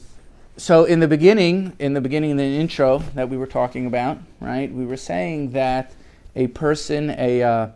So 0.57 0.85
in 0.85 0.99
the 0.99 1.07
beginning, 1.07 1.75
in 1.79 1.95
the 1.95 2.01
beginning, 2.01 2.31
in 2.31 2.37
the 2.37 2.43
intro 2.43 2.99
that 3.15 3.29
we 3.31 3.37
were 3.37 3.47
talking 3.47 3.87
about, 3.87 4.19
right? 4.41 4.73
We 4.73 4.85
were 4.87 4.97
saying 4.97 5.53
that 5.53 5.93
a 6.35 6.49
person, 6.49 7.15
a 7.17 7.43
uh, 7.43 7.69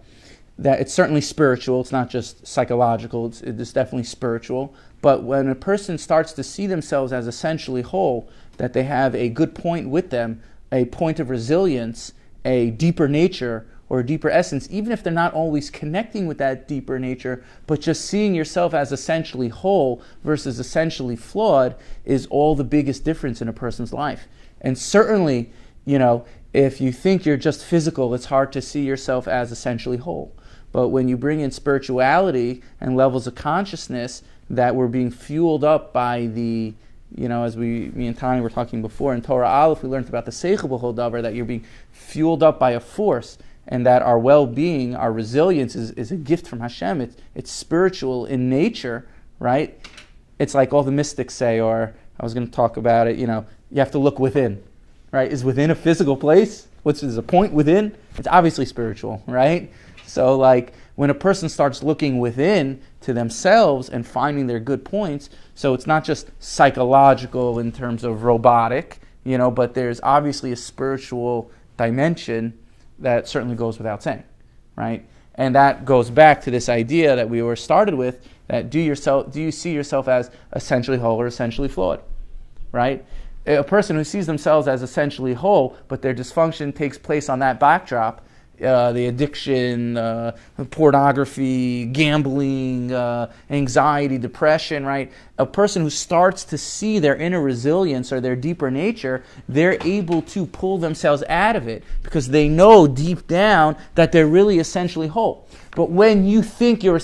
that 0.59 0.80
it's 0.80 0.92
certainly 0.92 1.21
spiritual. 1.21 1.80
It's 1.80 1.92
not 1.92 2.11
just 2.11 2.47
psychological. 2.47 3.26
It's, 3.26 3.40
it's 3.40 3.73
definitely 3.73 4.04
spiritual. 4.04 4.75
But 5.00 5.23
when 5.23 5.49
a 5.49 5.54
person 5.54 5.97
starts 5.97 6.32
to 6.35 6.42
see 6.42 6.66
themselves 6.66 7.12
as 7.12 7.26
essentially 7.26 7.82
whole, 7.82 8.28
that 8.59 8.73
they 8.73 8.82
have 8.85 9.14
a 9.14 9.28
good 9.28 9.54
point 9.54 9.88
with 9.88 10.11
them, 10.11 10.40
a 10.71 10.85
point 10.87 11.18
of 11.21 11.30
resilience, 11.30 12.12
a 12.44 12.71
deeper 12.71 13.09
nature 13.09 13.66
or 13.92 14.00
a 14.00 14.06
deeper 14.06 14.30
essence, 14.30 14.66
even 14.70 14.90
if 14.90 15.02
they're 15.02 15.12
not 15.12 15.34
always 15.34 15.68
connecting 15.68 16.26
with 16.26 16.38
that 16.38 16.66
deeper 16.66 16.99
nature, 16.99 17.44
but 17.66 17.78
just 17.78 18.06
seeing 18.06 18.34
yourself 18.34 18.72
as 18.72 18.90
essentially 18.90 19.49
whole 19.49 20.00
versus 20.25 20.58
essentially 20.58 21.14
flawed 21.14 21.76
is 22.06 22.25
all 22.28 22.54
the 22.54 22.64
biggest 22.64 23.04
difference 23.04 23.42
in 23.42 23.49
a 23.49 23.52
person's 23.52 23.92
life. 23.92 24.26
And 24.62 24.78
certainly, 24.78 25.50
you 25.84 25.99
know, 25.99 26.25
if 26.54 26.80
you 26.80 26.90
think 26.90 27.26
you're 27.26 27.37
just 27.37 27.62
physical, 27.62 28.14
it's 28.14 28.25
hard 28.25 28.50
to 28.52 28.62
see 28.62 28.82
yourself 28.82 29.28
as 29.28 29.52
essentially 29.52 29.99
whole. 29.99 30.34
But 30.72 30.88
when 30.88 31.06
you 31.06 31.18
bring 31.18 31.40
in 31.40 31.50
spirituality 31.50 32.62
and 32.80 32.96
levels 32.96 33.26
of 33.26 33.34
consciousness 33.34 34.22
that 34.49 34.75
were 34.75 34.88
being 34.88 35.11
fueled 35.11 35.64
up 35.64 35.92
by 35.92 36.28
the, 36.28 36.72
you 37.14 37.28
know, 37.28 37.44
as 37.44 37.58
we, 37.58 37.90
me 37.90 38.06
and 38.06 38.16
Tani 38.16 38.40
were 38.40 38.49
talking 38.49 38.80
before 38.80 39.12
in 39.12 39.20
Torah 39.20 39.49
Aleph, 39.49 39.82
we 39.82 39.90
learned 39.90 40.08
about 40.08 40.25
the 40.25 40.30
Seichel 40.30 40.94
Davar, 40.94 41.20
that 41.20 41.34
you're 41.34 41.44
being 41.44 41.66
fueled 41.90 42.42
up 42.42 42.58
by 42.58 42.70
a 42.70 42.80
force 42.80 43.37
and 43.69 43.87
that 43.87 44.02
our 44.02 44.19
well-being, 44.19 44.97
our 44.97 45.12
resilience 45.12 45.76
is, 45.76 45.92
is 45.92 46.11
a 46.11 46.16
gift 46.16 46.47
from 46.47 46.61
Hashem. 46.61 47.00
It's, 47.00 47.16
it's 47.35 47.50
spiritual 47.50 48.26
in 48.26 48.49
nature, 48.49 49.07
right? 49.38 49.78
It's 50.38 50.54
like 50.54 50.73
all 50.73 50.83
the 50.83 50.92
mystics 50.92 51.35
say, 51.35 51.61
or 51.61 51.95
I 52.19 52.25
was 52.25 52.35
going 52.35 52.47
to 52.47 52.52
talk 52.52 52.76
about 52.76 53.07
it, 53.07 53.16
you 53.16 53.26
know, 53.26 53.47
you 53.71 53.78
have 53.78 53.92
to 53.92 53.99
look 53.99 54.19
within, 54.19 54.62
right? 55.12 55.31
Is 55.31 55.45
within 55.45 55.71
a 55.71 55.75
physical 55.75 56.16
place? 56.16 56.66
What's 56.83 57.02
is 57.02 57.16
a 57.16 57.23
point 57.23 57.52
within? 57.52 57.97
It's 58.16 58.28
obviously 58.28 58.66
spiritual, 58.66 59.23
right? 59.26 59.71
So 60.07 60.37
like 60.37 60.73
when 60.97 61.11
a 61.11 61.14
person 61.14 61.49
starts 61.49 61.83
looking 61.83 62.19
within 62.19 62.81
to 63.02 63.12
themselves 63.12 63.88
and 63.88 64.07
finding 64.07 64.47
their 64.47 64.61
good 64.61 64.85
points, 64.85 65.31
so 65.54 65.75
it's 65.75 65.87
not 65.87 66.04
just 66.04 66.31
psychological 66.40 67.59
in 67.59 67.73
terms 67.73 68.04
of 68.04 68.25
robotic, 68.25 69.00
you 69.25 69.38
know, 69.38 69.50
but 69.50 69.75
there's 69.75 70.00
obviously 70.02 70.52
a 70.52 70.57
spiritual 70.57 71.50
dimension 71.76 72.59
that 73.02 73.28
certainly 73.28 73.56
goes 73.56 73.78
without 73.78 74.02
saying, 74.02 74.25
right? 74.76 75.04
And 75.35 75.54
that 75.54 75.85
goes 75.85 76.11
back 76.11 76.42
to 76.42 76.50
this 76.50 76.68
idea 76.68 77.16
that 77.16 77.28
we 77.28 77.42
were 77.42 77.56
started 77.56 77.94
with 77.94 78.26
that 78.49 78.71
do 78.71 78.78
yourself 78.78 79.32
do 79.32 79.40
you 79.40 79.50
see 79.50 79.73
yourself 79.73 80.09
as 80.09 80.30
essentially 80.54 80.99
whole 80.99 81.21
or 81.21 81.26
essentially 81.26 81.68
flawed, 81.68 82.00
right? 82.70 83.05
A 83.46 83.64
person 83.64 83.96
who 83.96 84.05
sees 84.05 84.27
themselves 84.27 84.68
as 84.68 84.83
essentially 84.83 85.35
whole, 85.35 85.77
but 85.88 86.03
their 86.03 86.14
dysfunction 86.14 86.74
takes 86.74 86.96
place 86.96 87.29
on 87.29 87.40
that 87.40 87.59
backdrop, 87.59 88.24
uh, 88.62 88.92
the 88.92 89.07
addiction, 89.07 89.96
uh, 89.96 90.37
pornography, 90.70 91.87
gambling, 91.87 92.92
uh, 92.92 93.31
anxiety, 93.51 94.18
depression, 94.18 94.87
right? 94.87 95.12
A 95.38 95.46
person 95.46 95.83
who 95.83 95.90
starts 95.90 96.44
to 96.44 96.59
see 96.59 96.98
their 96.98 97.16
inner 97.16 97.40
resilience 97.40 98.12
or 98.12 98.20
their 98.20 98.37
deeper 98.37 98.70
nature, 98.70 99.25
they're 99.48 99.79
able 99.85 100.22
to 100.22 100.46
pull 100.46 100.79
themselves 100.79 101.25
out 101.29 101.57
of 101.57 101.66
it 101.66 101.83
because 102.03 102.29
they 102.29 102.48
know 102.48 102.87
deep 102.87 103.27
down 103.27 103.77
that 103.94 104.12
they're 104.12 104.27
really 104.27 104.59
essentially 104.59 105.09
whole. 105.09 105.48
But 105.75 105.90
when 105.90 106.27
you 106.27 106.42
think 106.42 106.85
you're, 106.85 107.01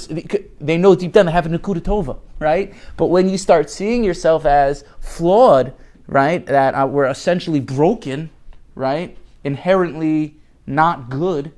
they 0.61 0.77
know 0.77 0.95
deep 0.95 1.13
down 1.13 1.27
they 1.27 1.33
have 1.33 1.47
a 1.47 1.49
Nakuda 1.49 1.81
Tova, 1.81 2.19
right? 2.39 2.75
But 2.97 3.07
when 3.07 3.29
you 3.29 3.39
start 3.39 3.71
seeing 3.71 4.05
yourself 4.05 4.45
as 4.47 4.85
flawed, 5.01 5.73
right, 6.07 6.45
that 6.47 6.75
uh, 6.75 6.87
we're 6.87 7.07
essentially 7.07 7.61
broken, 7.61 8.31
right, 8.75 9.17
inherently 9.45 10.38
not 10.69 11.11
good, 11.11 11.53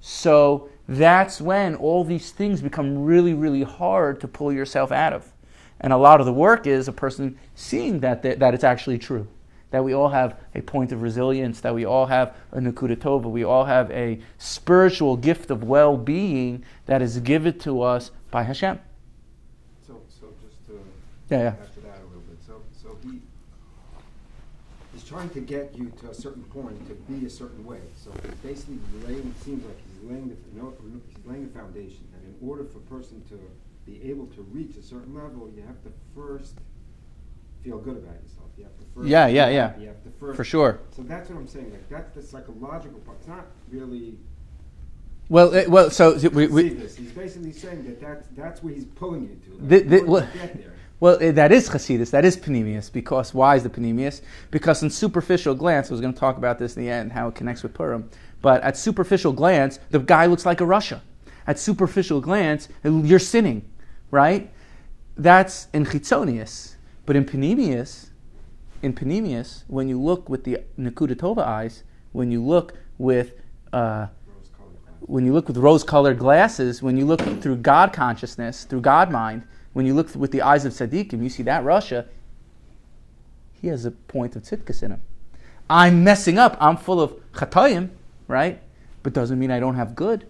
so 0.00 0.68
that's 0.88 1.40
when 1.40 1.74
all 1.74 2.04
these 2.04 2.30
things 2.30 2.60
become 2.60 3.04
really, 3.04 3.34
really 3.34 3.62
hard 3.62 4.20
to 4.20 4.28
pull 4.28 4.52
yourself 4.52 4.90
out 4.90 5.12
of. 5.12 5.32
And 5.80 5.92
a 5.92 5.96
lot 5.96 6.20
of 6.20 6.26
the 6.26 6.32
work 6.32 6.66
is 6.66 6.86
a 6.86 6.92
person 6.92 7.38
seeing 7.54 8.00
that, 8.00 8.22
that, 8.22 8.38
that 8.38 8.54
it's 8.54 8.64
actually 8.64 8.98
true. 8.98 9.26
That 9.70 9.82
we 9.82 9.94
all 9.94 10.10
have 10.10 10.38
a 10.54 10.60
point 10.60 10.92
of 10.92 11.02
resilience, 11.02 11.60
that 11.60 11.74
we 11.74 11.84
all 11.84 12.06
have 12.06 12.36
a 12.52 12.58
Nakuda 12.58 12.96
Tova, 12.96 13.24
we 13.24 13.42
all 13.42 13.64
have 13.64 13.90
a 13.90 14.20
spiritual 14.38 15.16
gift 15.16 15.50
of 15.50 15.64
well 15.64 15.96
being 15.96 16.64
that 16.86 17.00
is 17.00 17.18
given 17.20 17.58
to 17.60 17.80
us 17.82 18.10
by 18.30 18.42
Hashem. 18.42 18.78
so, 19.86 20.02
so 20.08 20.26
just 20.42 20.66
to 20.66 20.78
Yeah, 21.30 21.38
yeah. 21.38 21.46
after 21.48 21.80
that 21.80 21.98
a 22.00 22.06
little 22.06 22.22
bit, 22.28 22.38
so, 22.46 22.60
so 22.80 22.96
he, 23.02 23.20
he's 24.92 25.01
trying 25.12 25.30
to 25.30 25.40
get 25.40 25.74
you 25.76 25.92
to 26.00 26.10
a 26.10 26.14
certain 26.14 26.42
point 26.44 26.74
to 26.88 26.94
be 27.12 27.26
a 27.26 27.30
certain 27.30 27.64
way. 27.64 27.80
So 27.96 28.10
he's 28.24 28.34
basically 28.36 28.78
laying, 29.06 29.34
it 29.38 29.44
seems 29.44 29.64
like 29.64 29.76
he's 29.76 30.10
laying 30.10 30.28
the, 30.28 30.36
no, 30.58 30.72
he's 31.08 31.26
laying 31.26 31.46
the 31.46 31.58
foundation. 31.58 32.08
And 32.14 32.34
in 32.34 32.48
order 32.48 32.64
for 32.64 32.78
a 32.78 32.82
person 32.82 33.22
to 33.28 33.38
be 33.84 34.02
able 34.10 34.26
to 34.28 34.42
reach 34.52 34.76
a 34.76 34.82
certain 34.82 35.14
level, 35.14 35.50
you 35.54 35.62
have 35.66 35.82
to 35.82 35.92
first 36.14 36.54
feel 37.62 37.78
good 37.78 37.98
about 37.98 38.14
yourself. 38.22 38.48
You 38.56 38.64
have 38.64 38.78
to 38.78 38.84
first. 38.94 39.08
Yeah, 39.08 39.26
yeah, 39.26 39.48
yeah. 39.48 39.78
You 39.78 39.88
have 39.88 40.02
to 40.04 40.10
first. 40.18 40.36
For 40.36 40.44
sure. 40.44 40.80
So 40.96 41.02
that's 41.02 41.28
what 41.28 41.38
I'm 41.38 41.46
saying. 41.46 41.70
Like 41.70 41.88
that's 41.88 42.14
the 42.14 42.22
psychological 42.22 43.00
part. 43.00 43.18
It's 43.18 43.28
not 43.28 43.46
really. 43.70 44.14
Well, 45.28 45.54
uh, 45.54 45.64
well, 45.68 45.90
so 45.90 46.14
we, 46.14 46.18
see 46.20 46.28
we, 46.46 46.68
this. 46.70 46.96
He's 46.96 47.12
basically 47.12 47.52
saying 47.52 47.84
that 47.84 48.00
that's 48.00 48.26
that's 48.36 48.62
where 48.62 48.74
he's 48.74 48.84
pulling 48.84 49.22
you 49.22 49.40
to. 49.44 49.58
Like, 49.58 49.68
The- 49.68 49.96
the- 49.98 50.04
well- 50.04 50.28
get 50.34 50.56
there. 50.56 50.74
Well, 51.02 51.18
eh, 51.20 51.32
that 51.32 51.50
is 51.50 51.68
Hasidus, 51.68 52.10
that 52.12 52.24
is 52.24 52.36
Panemius, 52.36 52.88
because 52.92 53.34
why 53.34 53.56
is 53.56 53.64
the 53.64 53.68
Panemius? 53.68 54.20
Because 54.52 54.84
in 54.84 54.90
superficial 54.90 55.52
glance, 55.52 55.90
I 55.90 55.94
was 55.94 56.00
going 56.00 56.14
to 56.14 56.20
talk 56.20 56.36
about 56.36 56.60
this 56.60 56.76
in 56.76 56.84
the 56.84 56.88
end, 56.88 57.10
how 57.10 57.26
it 57.26 57.34
connects 57.34 57.64
with 57.64 57.74
Purim, 57.74 58.08
but 58.40 58.62
at 58.62 58.76
superficial 58.76 59.32
glance, 59.32 59.80
the 59.90 59.98
guy 59.98 60.26
looks 60.26 60.46
like 60.46 60.60
a 60.60 60.64
rasha. 60.64 61.00
At 61.48 61.58
superficial 61.58 62.20
glance, 62.20 62.68
you're 62.84 63.18
sinning, 63.18 63.68
right? 64.12 64.48
That's 65.16 65.66
in 65.72 65.86
Chitzonius. 65.86 66.76
But 67.04 67.16
in 67.16 67.24
Panemius, 67.24 68.10
in 68.80 68.92
Panemius, 68.94 69.64
when 69.66 69.88
you 69.88 70.00
look 70.00 70.28
with 70.28 70.44
the 70.44 70.58
Nakuda 70.78 71.16
Tova 71.16 71.44
eyes, 71.44 71.82
when 72.12 72.30
you 72.30 72.40
look 72.44 72.74
with 72.98 73.34
uh, 73.72 74.06
when 75.00 75.26
you 75.26 75.32
look 75.32 75.48
with 75.48 75.56
rose-colored 75.56 76.20
glasses, 76.20 76.80
when 76.80 76.96
you 76.96 77.04
look 77.04 77.20
through 77.42 77.56
God 77.56 77.92
consciousness, 77.92 78.62
through 78.62 78.82
God 78.82 79.10
mind, 79.10 79.42
when 79.72 79.86
you 79.86 79.94
look 79.94 80.14
with 80.14 80.32
the 80.32 80.42
eyes 80.42 80.64
of 80.64 80.72
tzaddikim, 80.72 81.22
you 81.22 81.28
see 81.28 81.42
that 81.44 81.64
rasha. 81.64 82.06
He 83.60 83.68
has 83.68 83.84
a 83.84 83.90
point 83.90 84.36
of 84.36 84.42
tzidkas 84.42 84.82
in 84.82 84.92
him. 84.92 85.02
I'm 85.70 86.04
messing 86.04 86.38
up. 86.38 86.56
I'm 86.60 86.76
full 86.76 87.00
of 87.00 87.12
chatayim, 87.32 87.90
right? 88.28 88.60
But 89.02 89.12
doesn't 89.12 89.38
mean 89.38 89.50
I 89.50 89.60
don't 89.60 89.76
have 89.76 89.94
good, 89.94 90.26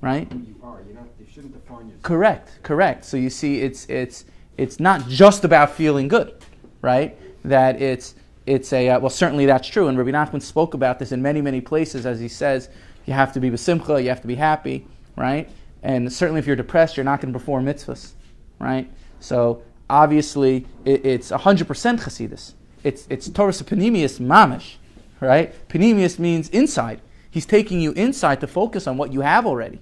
right? 0.00 0.30
You 0.32 0.54
are. 0.62 0.80
You're 0.86 0.94
not. 0.94 1.08
You 1.18 1.26
shouldn't 1.32 1.54
define 1.54 1.86
yourself. 1.86 2.02
Correct, 2.02 2.58
correct. 2.62 3.04
So 3.04 3.16
you 3.16 3.30
see, 3.30 3.60
it's 3.62 3.86
it's 3.88 4.24
it's 4.56 4.78
not 4.78 5.08
just 5.08 5.44
about 5.44 5.72
feeling 5.72 6.08
good, 6.08 6.34
right? 6.82 7.18
That 7.44 7.80
it's 7.82 8.14
it's 8.46 8.72
a 8.72 8.90
uh, 8.90 9.00
well, 9.00 9.10
certainly 9.10 9.46
that's 9.46 9.66
true. 9.66 9.88
And 9.88 9.98
Rabbi 9.98 10.10
Nachman 10.10 10.42
spoke 10.42 10.74
about 10.74 10.98
this 10.98 11.12
in 11.12 11.20
many 11.20 11.40
many 11.42 11.60
places, 11.60 12.06
as 12.06 12.20
he 12.20 12.28
says, 12.28 12.68
you 13.06 13.12
have 13.12 13.32
to 13.32 13.40
be 13.40 13.50
besimcha, 13.50 14.02
you 14.02 14.08
have 14.08 14.20
to 14.20 14.28
be 14.28 14.34
happy, 14.34 14.86
right? 15.16 15.48
And 15.82 16.12
certainly, 16.12 16.38
if 16.38 16.46
you're 16.46 16.56
depressed, 16.56 16.96
you're 16.96 17.04
not 17.04 17.20
going 17.20 17.32
to 17.32 17.38
perform 17.38 17.66
mitzvahs, 17.66 18.12
right? 18.58 18.90
So 19.20 19.62
obviously, 19.88 20.66
it, 20.84 21.04
it's 21.04 21.30
hundred 21.30 21.66
percent 21.66 22.00
chasidus. 22.00 22.54
It's 22.84 23.06
it's 23.10 23.28
Torah 23.28 23.52
panemius 23.52 24.20
mamish, 24.20 24.76
right? 25.20 25.54
Panemius 25.68 26.18
means 26.18 26.48
inside. 26.50 27.00
He's 27.30 27.46
taking 27.46 27.80
you 27.80 27.92
inside 27.92 28.40
to 28.40 28.46
focus 28.46 28.86
on 28.86 28.96
what 28.96 29.12
you 29.12 29.20
have 29.20 29.46
already 29.46 29.80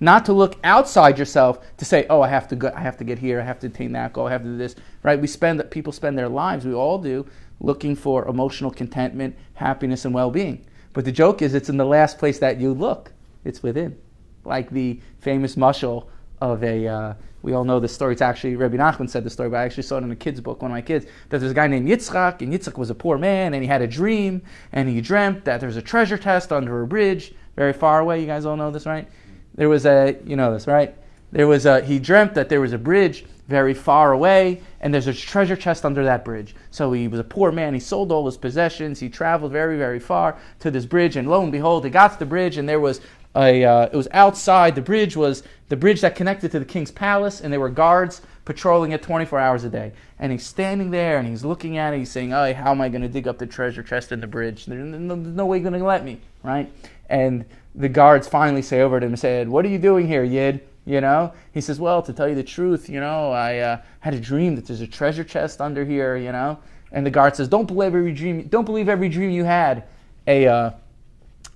not 0.00 0.24
to 0.26 0.32
look 0.32 0.56
outside 0.62 1.18
yourself 1.18 1.58
to 1.76 1.84
say, 1.84 2.06
"Oh, 2.08 2.22
I 2.22 2.28
have 2.28 2.48
to 2.48 2.56
go, 2.56 2.72
I 2.74 2.80
have 2.80 2.96
to 2.98 3.04
get 3.04 3.18
here, 3.18 3.40
I 3.40 3.44
have 3.44 3.58
to 3.60 3.66
attain 3.66 3.92
that 3.92 4.12
goal, 4.12 4.26
I 4.26 4.32
have 4.32 4.42
to 4.42 4.48
do 4.48 4.56
this." 4.56 4.76
Right? 5.02 5.20
We 5.20 5.26
spend 5.26 5.62
people 5.70 5.92
spend 5.92 6.18
their 6.18 6.28
lives, 6.28 6.64
we 6.64 6.74
all 6.74 6.98
do, 6.98 7.26
looking 7.60 7.96
for 7.96 8.26
emotional 8.26 8.70
contentment, 8.70 9.36
happiness, 9.54 10.04
and 10.04 10.14
well-being. 10.14 10.64
But 10.92 11.04
the 11.04 11.12
joke 11.12 11.42
is, 11.42 11.54
it's 11.54 11.68
in 11.68 11.76
the 11.76 11.84
last 11.84 12.18
place 12.18 12.38
that 12.38 12.60
you 12.60 12.72
look. 12.72 13.12
It's 13.44 13.62
within, 13.62 13.96
like 14.44 14.70
the 14.70 15.00
famous 15.20 15.56
mushal 15.56 16.06
of 16.40 16.62
a. 16.62 16.86
Uh, 16.86 17.14
we 17.42 17.52
all 17.52 17.64
know 17.64 17.80
the 17.80 17.88
story. 17.88 18.12
It's 18.12 18.22
actually 18.22 18.56
Rabbi 18.56 18.76
Nachman 18.76 19.08
said 19.08 19.24
the 19.24 19.30
story, 19.30 19.48
but 19.48 19.58
I 19.58 19.64
actually 19.64 19.84
saw 19.84 19.98
it 19.98 20.04
in 20.04 20.10
a 20.10 20.16
kid's 20.16 20.40
book, 20.40 20.62
one 20.62 20.70
of 20.70 20.74
my 20.74 20.82
kids. 20.82 21.06
That 21.28 21.38
there's 21.38 21.52
a 21.52 21.54
guy 21.54 21.66
named 21.66 21.88
Yitzchak, 21.88 22.42
and 22.42 22.52
Yitzchak 22.52 22.76
was 22.76 22.90
a 22.90 22.94
poor 22.94 23.18
man, 23.18 23.54
and 23.54 23.62
he 23.62 23.68
had 23.68 23.82
a 23.82 23.86
dream, 23.86 24.42
and 24.72 24.88
he 24.88 25.00
dreamt 25.00 25.44
that 25.44 25.60
there's 25.60 25.76
a 25.76 25.82
treasure 25.82 26.18
chest 26.18 26.52
under 26.52 26.82
a 26.82 26.86
bridge 26.86 27.34
very 27.56 27.72
far 27.72 28.00
away. 28.00 28.20
You 28.20 28.26
guys 28.26 28.44
all 28.44 28.56
know 28.56 28.70
this, 28.70 28.86
right? 28.86 29.08
There 29.54 29.68
was 29.68 29.86
a, 29.86 30.16
you 30.24 30.36
know 30.36 30.52
this, 30.52 30.66
right? 30.66 30.96
There 31.32 31.46
was 31.46 31.66
a. 31.66 31.80
He 31.82 31.98
dreamt 31.98 32.34
that 32.34 32.48
there 32.48 32.60
was 32.60 32.72
a 32.72 32.78
bridge 32.78 33.24
very 33.48 33.72
far 33.72 34.12
away, 34.12 34.62
and 34.80 34.92
there's 34.92 35.06
a 35.06 35.14
treasure 35.14 35.56
chest 35.56 35.84
under 35.84 36.04
that 36.04 36.24
bridge. 36.24 36.54
So 36.70 36.92
he 36.92 37.08
was 37.08 37.18
a 37.18 37.24
poor 37.24 37.50
man. 37.50 37.72
He 37.72 37.80
sold 37.80 38.12
all 38.12 38.26
his 38.26 38.36
possessions. 38.36 39.00
He 39.00 39.08
traveled 39.08 39.52
very, 39.52 39.78
very 39.78 39.98
far 39.98 40.36
to 40.60 40.70
this 40.70 40.84
bridge, 40.84 41.16
and 41.16 41.28
lo 41.28 41.42
and 41.42 41.50
behold, 41.50 41.84
he 41.84 41.90
got 41.90 42.12
to 42.12 42.18
the 42.18 42.26
bridge, 42.26 42.58
and 42.58 42.68
there 42.68 42.80
was 42.80 43.00
a. 43.38 43.64
Uh, 43.64 43.82
it 43.84 43.94
was 43.94 44.08
outside. 44.12 44.74
The 44.74 44.82
bridge 44.82 45.16
was 45.16 45.42
the 45.68 45.76
bridge 45.76 46.00
that 46.00 46.16
connected 46.16 46.50
to 46.52 46.58
the 46.58 46.64
king's 46.64 46.90
palace, 46.90 47.40
and 47.40 47.52
there 47.52 47.60
were 47.60 47.70
guards 47.70 48.20
patrolling 48.44 48.92
it 48.92 49.02
24 49.02 49.38
hours 49.38 49.64
a 49.64 49.68
day. 49.68 49.92
And 50.18 50.32
he's 50.32 50.44
standing 50.44 50.90
there, 50.90 51.18
and 51.18 51.28
he's 51.28 51.44
looking 51.44 51.76
at 51.76 51.94
it. 51.94 51.98
He's 51.98 52.10
saying, 52.10 52.32
"Oh, 52.32 52.52
how 52.54 52.70
am 52.70 52.80
I 52.80 52.88
going 52.88 53.02
to 53.02 53.08
dig 53.08 53.28
up 53.28 53.38
the 53.38 53.46
treasure 53.46 53.82
chest 53.82 54.10
in 54.10 54.20
the 54.20 54.26
bridge? 54.26 54.66
There's 54.66 54.84
no, 54.84 55.14
no 55.14 55.46
way 55.46 55.60
going 55.60 55.74
to 55.74 55.84
let 55.84 56.04
me, 56.04 56.20
right?" 56.42 56.70
And 57.08 57.44
the 57.74 57.88
guards 57.88 58.26
finally 58.26 58.62
say 58.62 58.80
over 58.80 58.98
to 58.98 59.06
him 59.06 59.16
said, 59.16 59.48
"What 59.48 59.64
are 59.64 59.68
you 59.68 59.78
doing 59.78 60.06
here, 60.06 60.24
Yid?" 60.24 60.60
You 60.84 61.02
know, 61.02 61.32
he 61.52 61.60
says, 61.60 61.78
"Well, 61.78 62.02
to 62.02 62.12
tell 62.12 62.28
you 62.28 62.34
the 62.34 62.42
truth, 62.42 62.88
you 62.88 62.98
know, 62.98 63.30
I 63.30 63.58
uh, 63.58 63.78
had 64.00 64.14
a 64.14 64.20
dream 64.20 64.56
that 64.56 64.66
there's 64.66 64.80
a 64.80 64.86
treasure 64.86 65.24
chest 65.24 65.60
under 65.60 65.84
here, 65.84 66.16
you 66.16 66.32
know." 66.32 66.58
And 66.90 67.04
the 67.04 67.10
guard 67.10 67.36
says, 67.36 67.48
"Don't 67.48 67.66
believe 67.66 67.94
every 67.94 68.12
dream. 68.12 68.48
Don't 68.48 68.64
believe 68.64 68.88
every 68.88 69.08
dream 69.08 69.30
you 69.30 69.44
had." 69.44 69.84
A, 70.26 70.46
uh, 70.46 70.70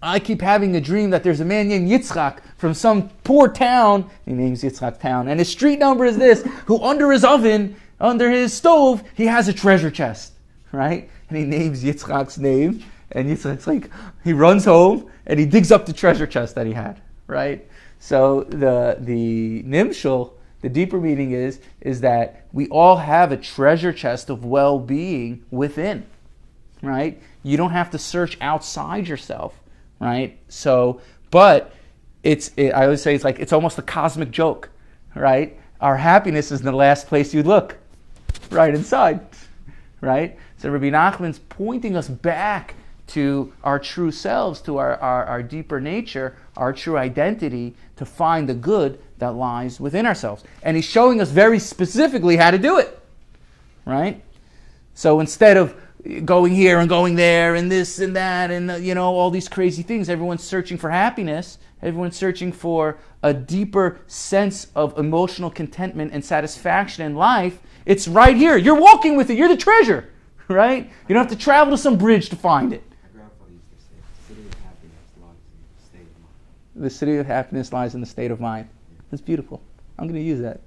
I 0.03 0.19
keep 0.19 0.41
having 0.41 0.75
a 0.75 0.81
dream 0.81 1.11
that 1.11 1.23
there's 1.23 1.41
a 1.41 1.45
man 1.45 1.69
named 1.69 1.89
Yitzchak 1.89 2.39
from 2.57 2.75
some 2.75 3.09
poor 3.23 3.49
town. 3.49 4.11
He 4.27 4.33
names 4.33 4.63
Yitzchak 4.63 4.99
town, 4.99 5.29
and 5.29 5.39
his 5.39 5.49
street 5.49 5.79
number 5.79 6.05
is 6.05 6.19
this. 6.19 6.43
Who 6.67 6.83
under 6.83 7.13
his 7.13 7.25
oven, 7.25 7.77
under 8.01 8.29
his 8.29 8.53
stove, 8.53 9.05
he 9.15 9.27
has 9.27 9.47
a 9.47 9.53
treasure 9.53 9.91
chest, 9.91 10.33
right? 10.73 11.09
And 11.29 11.39
he 11.39 11.45
names 11.45 11.85
Yitzchak's 11.85 12.37
name, 12.37 12.83
and 13.13 13.29
Yitzchak's 13.29 13.67
like, 13.69 13.91
he 14.25 14.33
runs 14.33 14.65
home 14.65 15.09
and 15.27 15.39
he 15.39 15.47
digs 15.47 15.71
up 15.71 15.87
the 15.87 15.93
treasure 15.93 16.27
chest 16.27 16.57
that 16.57 16.67
he 16.67 16.73
had, 16.73 17.01
right? 17.29 17.67
So 18.01 18.43
the 18.43 18.97
the 18.99 19.63
nimshul, 19.63 20.33
the 20.61 20.69
deeper 20.69 21.01
meaning 21.01 21.31
is 21.31 21.61
is 21.81 22.01
that 22.01 22.47
we 22.53 22.67
all 22.69 22.97
have 22.97 23.31
a 23.31 23.37
treasure 23.37 23.93
chest 23.93 24.31
of 24.31 24.45
well-being 24.45 25.45
within, 25.53 26.05
right? 26.83 27.23
You 27.45 27.57
don't 27.57 27.71
have 27.71 27.91
to 27.91 27.99
search 27.99 28.37
outside 28.41 29.07
yourself, 29.07 29.62
right? 30.03 30.37
So, 30.49 31.01
but 31.31 31.73
it's 32.23 32.51
it, 32.57 32.71
I 32.71 32.85
always 32.85 33.01
say 33.01 33.15
it's 33.15 33.25
like 33.25 33.39
it's 33.39 33.53
almost 33.53 33.79
a 33.79 33.83
cosmic 33.83 34.31
joke, 34.31 34.69
right? 35.15 35.59
Our 35.81 35.97
happiness 35.97 36.51
is 36.53 36.61
in 36.61 36.67
the 36.67 36.73
last 36.73 37.07
place 37.07 37.33
you 37.33 37.43
look, 37.43 37.77
right 38.51 38.75
inside, 38.75 39.21
right? 40.01 40.37
So 40.59 40.71
Rabbi 40.71 40.91
Nachman's 40.91 41.39
pointing 41.39 41.97
us 41.97 42.09
back 42.09 42.75
to 43.09 43.53
our 43.63 43.79
true 43.79 44.11
selves, 44.11 44.61
to 44.63 44.79
our, 44.79 44.97
our, 44.97 45.25
our, 45.27 45.43
deeper 45.43 45.81
nature, 45.81 46.37
our 46.57 46.73
true 46.73 46.97
identity, 46.97 47.75
to 47.97 48.07
find 48.07 48.49
the 48.49 48.55
good 48.55 48.99
that 49.19 49.35
lies 49.35 49.81
within 49.81 50.07
ourselves. 50.07 50.45
And 50.63 50.77
he's 50.77 50.87
showing 50.87 51.21
us 51.21 51.31
very 51.31 51.59
specifically 51.59 52.37
how 52.37 52.51
to 52.51 52.59
do 52.59 52.79
it. 52.79 52.99
Right? 53.85 54.23
So 54.95 55.21
instead 55.21 55.57
of 55.57 55.75
going 56.25 56.53
here 56.53 56.79
and 56.79 56.89
going 56.89 57.15
there 57.15 57.55
and 57.55 57.71
this 57.71 58.01
and 58.01 58.17
that 58.17 58.51
and 58.51 58.71
uh, 58.71 58.75
you 58.75 58.95
know 58.95 59.15
all 59.15 59.31
these 59.31 59.49
crazy 59.49 59.83
things 59.83 60.09
everyone's 60.09 60.43
searching 60.43 60.77
for 60.77 60.91
happiness 60.91 61.59
everyone's 61.81 62.17
searching 62.17 62.51
for 62.51 62.99
a 63.23 63.33
deeper 63.33 64.01
sense 64.09 64.67
of 64.75 64.99
emotional 64.99 65.49
contentment 65.49 66.13
and 66.13 66.25
satisfaction 66.25 67.07
in 67.07 67.15
life 67.15 67.61
it's 67.87 68.09
right 68.09 68.37
here 68.37 68.57
you're 68.57 68.81
walking 68.81 69.17
with 69.17 69.31
it 69.31 69.39
you're 69.39 69.49
the 69.49 69.57
treasure 69.57 70.11
right 70.49 70.91
you 71.09 71.15
don't 71.15 71.29
have 71.29 71.39
to 71.39 71.45
travel 71.45 71.73
to 71.73 71.79
some 71.79 71.97
bridge 71.97 72.29
to 72.29 72.37
find 72.37 72.73
it 72.73 72.83
the 76.75 76.91
city 76.91 77.17
of 77.17 77.27
happiness 77.27 77.73
lies 77.73 77.95
in 77.95 78.01
the 78.01 78.07
state 78.07 78.31
of 78.31 78.41
mind. 78.41 78.69
That's 79.11 79.21
beautiful. 79.21 79.63
I'm 79.99 80.07
going 80.07 80.21
to 80.21 80.27
use 80.27 80.41
that. 80.41 80.61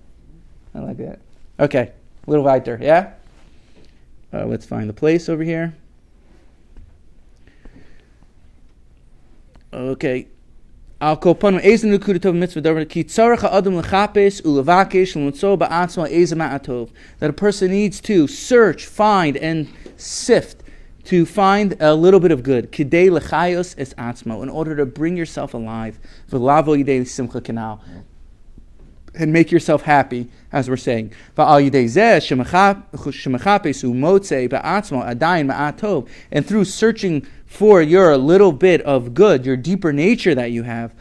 I 0.73 0.79
like 0.79 0.97
that. 0.97 1.19
Okay, 1.59 1.91
a 2.25 2.29
little 2.29 2.45
weiter, 2.45 2.77
yeah? 2.81 3.13
Uh, 4.33 4.45
let's 4.45 4.65
find 4.65 4.89
the 4.89 4.93
place 4.93 5.29
over 5.29 5.43
here. 5.43 5.75
Okay. 9.73 10.27
Al 11.01 11.17
kopanu 11.17 11.61
ezen 11.61 11.91
nukudatov 11.91 12.33
mitzvah 12.33 12.61
davar 12.61 12.87
ki 12.87 13.03
tzarech 13.03 13.39
ha'adam 13.39 13.81
lechapes 13.81 14.41
ulevakish 14.41 15.15
l'mutzo 15.15 15.57
ba'atzma 15.57 16.09
ezem 16.09 16.39
atov. 16.39 16.89
That 17.19 17.29
a 17.29 17.33
person 17.33 17.71
needs 17.71 17.99
to 18.01 18.27
search, 18.27 18.85
find, 18.85 19.35
and 19.35 19.67
sift 19.97 20.63
to 21.03 21.25
find 21.25 21.75
a 21.81 21.93
little 21.93 22.21
bit 22.21 22.31
of 22.31 22.41
good. 22.43 22.71
Kidei 22.71 23.09
lechayos 23.09 23.75
es 23.77 23.93
atzmo, 23.95 24.41
in 24.41 24.49
order 24.49 24.75
to 24.77 24.85
bring 24.85 25.17
yourself 25.17 25.53
alive. 25.53 25.99
V'lavo 26.31 26.81
yidei 26.81 27.05
simcha 27.05 27.41
kanal. 27.41 27.81
And 29.17 29.31
make 29.31 29.51
yourself 29.51 29.83
happy, 29.83 30.29
as 30.51 30.69
we're 30.69 30.75
saying. 30.77 31.13
And 36.31 36.45
through 36.45 36.65
searching 36.65 37.27
for 37.45 37.81
your 37.81 38.17
little 38.17 38.51
bit 38.51 38.81
of 38.81 39.13
good, 39.13 39.45
your 39.45 39.55
deeper 39.55 39.93
nature 39.93 40.35
that 40.35 40.51
you 40.51 40.63
have, 40.63 40.93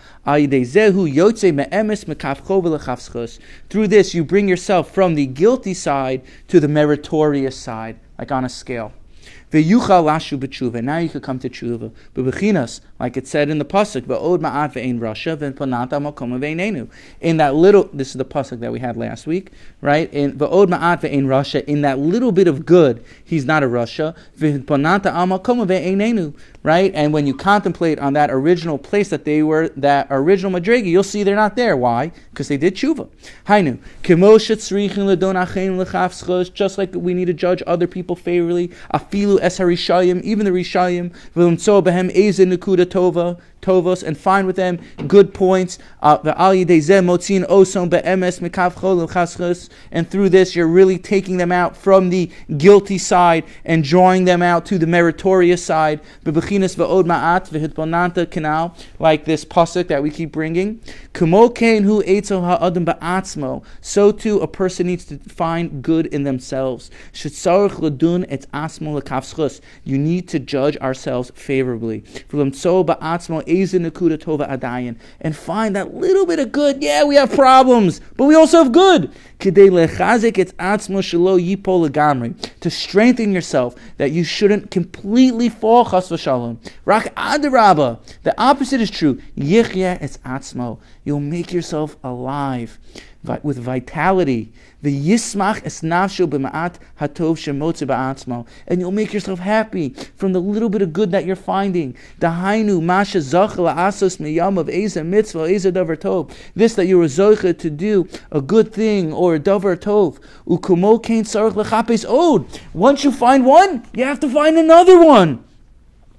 through 3.69 3.89
this 3.89 4.15
you 4.15 4.25
bring 4.25 4.49
yourself 4.49 4.91
from 4.93 5.15
the 5.17 5.27
guilty 5.27 5.75
side 5.75 6.23
to 6.49 6.61
the 6.61 6.69
meritorious 6.69 7.57
side, 7.57 7.99
like 8.19 8.31
on 8.31 8.45
a 8.45 8.49
scale. 8.49 8.93
Ve'yuchal 9.51 10.05
lashu 10.05 10.39
b'tshuva. 10.39 10.83
Now 10.83 10.99
you 10.99 11.09
could 11.09 11.23
come 11.23 11.39
to 11.39 11.49
tshuva. 11.49 11.93
B'bechinas, 12.15 12.81
like 12.99 13.17
it 13.17 13.27
said 13.27 13.51
in 13.51 13.59
the 13.59 13.65
pasuk, 13.65 14.03
ve'od 14.03 14.41
ma'at 14.41 14.73
ve'ein 14.75 14.99
rasha 14.99 15.37
ve'ponata 15.37 16.01
makom 16.01 16.39
ve'einenu. 16.39 16.89
In 17.21 17.37
that 17.37 17.55
little, 17.55 17.89
this 17.93 18.09
is 18.09 18.15
the 18.15 18.25
pasuk 18.25 18.61
that 18.61 18.73
we 18.73 18.81
had 18.81 18.97
last 18.97 19.27
week, 19.27 19.53
right? 19.81 20.13
In 20.13 20.33
ve'od 20.39 20.69
ma'at 20.69 21.03
ve'ein 21.03 21.27
rasha, 21.27 21.65
in 21.65 21.83
that 21.83 21.99
little 21.99 22.33
bit 22.33 22.49
of 22.49 22.67
good, 22.67 23.05
he's 23.25 23.45
not 23.45 23.63
a 23.63 23.67
rasha. 23.67 24.17
Ve'ponata 24.39 25.13
makom 25.13 25.67
ve'einenu, 25.67 26.35
right? 26.65 26.91
And 26.95 27.13
when 27.13 27.27
you 27.27 27.35
contemplate 27.35 28.01
on 28.01 28.15
that 28.15 28.31
original 28.31 28.79
place 28.79 29.11
that 29.11 29.25
they 29.25 29.43
were, 29.43 29.69
that 29.77 30.09
original 30.11 30.51
madrega, 30.51 30.87
you'll 30.87 31.05
see 31.05 31.23
they're 31.23 31.37
not 31.37 31.55
there. 31.55 31.77
Why? 31.77 32.11
Because 32.31 32.49
they 32.49 32.57
did 32.57 32.75
tshuva. 32.75 33.09
Hainu, 33.47 33.79
just 36.55 36.79
like 36.79 36.95
we 36.95 37.15
need 37.15 37.27
to 37.27 37.35
judge 37.35 37.63
other 37.67 37.87
people 37.87 38.17
favorably. 38.17 38.69
Afilu 38.93 39.39
es 39.43 39.59
harishayim, 39.59 40.23
even 40.23 40.47
the 40.47 40.51
rishayim. 40.51 41.13
Tova 42.95 43.41
tovos 43.65 44.03
and 44.03 44.17
find 44.19 44.47
with 44.47 44.57
them 44.57 44.79
good 45.07 45.33
points. 45.33 45.79
Uh, 46.03 46.19
and 49.93 50.11
through 50.11 50.29
this, 50.29 50.57
you're 50.57 50.67
really 50.67 50.99
taking 50.99 51.37
them 51.39 51.53
out 51.53 51.77
from 51.77 52.11
the 52.11 52.31
guilty 52.57 52.99
side 52.99 53.45
and 53.65 53.85
drawing 53.85 54.25
them 54.25 54.43
out 54.43 54.67
to 54.67 54.79
the 54.79 54.87
meritorious 54.87 55.65
side. 55.65 56.01
Like 58.99 59.25
this 59.25 59.45
pasuk 59.45 59.89
that 59.89 60.03
we 60.03 60.11
keep 60.11 60.33
bringing. 60.33 60.81
So 63.81 64.13
too, 64.13 64.41
a 64.41 64.47
person 64.47 64.87
needs 64.87 65.05
to 65.07 65.19
find 65.19 65.83
good 65.83 66.07
in 66.07 66.25
themselves. 66.25 66.91
You 69.85 69.99
need 69.99 70.29
to 70.29 70.39
judge 70.39 70.77
ourselves 70.79 71.33
favorably 71.35 72.05
adayin, 73.63 74.97
and 75.21 75.37
find 75.37 75.77
that 75.77 75.95
little 75.95 76.27
bit 76.27 76.39
of 76.39 76.53
good. 76.53 76.83
Yeah, 76.83 77.05
we 77.05 77.17
have 77.17 77.33
problems, 77.33 78.01
but 78.17 78.25
we 78.27 78.35
also 78.35 78.63
have 78.63 78.73
good. 78.73 79.13
To 79.41 79.51
strengthen 82.71 83.33
yourself, 83.33 83.75
that 83.97 84.11
you 84.11 84.25
shouldn't 84.25 84.71
completely 84.71 85.49
fall 85.49 85.85
chas 85.85 86.09
v'shalom. 86.09 86.59
Rak 86.85 87.15
adaraba. 87.15 87.99
The 88.23 88.35
opposite 88.41 88.81
is 88.81 88.91
true. 88.91 89.21
Yichya 89.37 89.99
es 90.01 90.19
atzmo. 90.19 90.79
You'll 91.05 91.21
make 91.21 91.53
yourself 91.53 91.97
alive 92.03 92.79
with 93.43 93.59
vitality. 93.59 94.53
The 94.83 94.95
yismach 94.95 95.65
es 95.65 95.81
nafshu 95.81 96.27
b'ma'at 96.27 96.75
hatov 97.01 97.37
shemotze 97.39 97.87
ba'atzmo. 97.87 98.47
And 98.67 98.81
you'll 98.81 98.91
make 98.91 99.15
yourself 99.15 99.39
happy 99.39 99.91
from 100.15 100.33
the 100.35 100.41
little 100.41 100.69
bit 100.69 100.83
of 100.83 100.93
good 100.93 101.11
that 101.13 101.25
you're 101.25 101.37
finding. 101.37 101.97
Dahainu 102.21 102.83
masha 102.83 103.23
zach 103.23 103.53
la'asos 103.53 104.19
miyam 104.19 104.59
of 104.59 104.69
eza 104.69 105.03
mitzvah, 105.03 105.45
eza 105.45 105.73
davar 105.73 105.97
tov. 105.97 106.31
This 106.55 106.75
that 106.75 106.87
you 106.87 106.99
were 106.99 107.07
zoche 107.07 107.59
to 107.59 107.71
do 107.71 108.07
a 108.31 108.43
good 108.43 108.73
thing 108.73 109.13
or 109.13 109.37
a 109.37 109.41
davar 109.41 109.77
tov. 109.77 110.19
Ukumo 110.47 111.03
kain 111.03 111.25
sarach 111.25 111.55
lechapes 111.55 112.05
od. 112.07 112.47
Once 112.75 113.05
you 113.05 113.11
find 113.11 113.47
one, 113.47 113.87
you 113.95 114.05
have 114.05 114.21
to 114.21 114.29
find 114.29 114.59
another 114.59 115.03
one. 115.03 115.43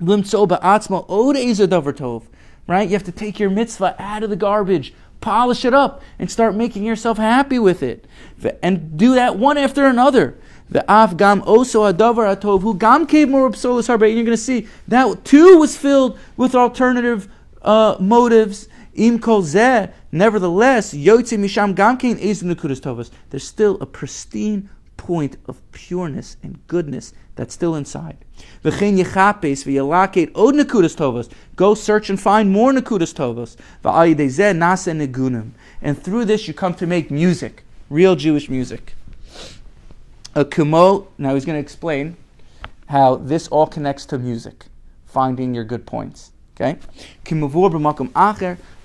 Limtso 0.02 0.48
ba'atzma 0.48 1.06
od 1.08 1.36
tov. 1.96 2.24
Right? 2.68 2.90
You 2.90 2.96
have 2.96 3.04
to 3.04 3.12
take 3.12 3.40
your 3.40 3.52
mitzvah 3.52 3.96
out 4.00 4.24
of 4.24 4.32
the 4.32 4.36
garbage, 4.36 4.92
polish 5.26 5.66
it 5.66 5.74
up, 5.74 6.04
and 6.20 6.30
start 6.30 6.56
making 6.56 6.84
yourself 6.84 7.18
happy 7.18 7.58
with 7.58 7.82
it. 7.82 8.06
And 8.62 8.96
do 8.96 9.16
that 9.16 9.40
one 9.40 9.58
after 9.58 9.88
another. 9.88 10.38
The 10.70 10.86
af 10.88 11.18
gam 11.18 11.42
oso 11.42 11.92
adavar 11.92 12.36
atov 12.36 12.62
who 12.62 12.78
gam 12.78 13.08
cave 13.08 13.28
more 13.30 13.50
psolos 13.50 13.88
harbe. 13.88 14.06
And 14.08 14.16
you're 14.16 14.24
going 14.24 14.38
to 14.38 14.38
see 14.38 14.68
that 14.88 15.26
too 15.26 15.58
was 15.58 15.76
filled 15.76 16.20
with 16.38 16.54
alternative 16.54 17.28
uh, 17.64 17.98
motives. 18.00 18.68
Im 18.94 19.20
kol 19.20 19.42
zeh, 19.42 19.92
nevertheless, 20.12 20.94
yotze 20.94 21.38
misham 21.38 21.76
gam 21.76 21.98
kein 21.98 22.18
ezin 22.18 22.54
tovas. 22.56 23.10
There's 23.32 23.48
still 23.48 23.78
a 23.82 23.86
pristine 23.88 24.70
point 25.06 25.38
of 25.48 25.62
pureness 25.72 26.36
and 26.42 26.58
goodness 26.66 27.14
that's 27.36 27.54
still 27.54 27.76
inside. 27.76 28.18
Go 31.56 31.76
search 31.76 32.10
and 32.10 32.20
find 32.20 32.50
more 32.50 32.74
nekudas 32.74 33.14
tovos. 33.14 33.56
And 35.82 36.04
through 36.04 36.26
this 36.26 36.48
you 36.48 36.56
come 36.56 36.74
to 36.74 36.88
make 36.88 37.12
music, 37.12 37.64
real 37.88 38.16
Jewish 38.16 38.50
music. 38.50 38.96
Now 40.36 41.36
he's 41.36 41.46
going 41.46 41.56
to 41.56 41.60
explain 41.60 42.18
how 42.88 43.18
this 43.18 43.48
all 43.50 43.68
connects 43.68 44.08
to 44.08 44.18
music, 44.18 44.66
finding 45.06 45.54
your 45.54 45.66
good 45.66 45.86
points. 45.86 46.32
Okay? 46.56 46.80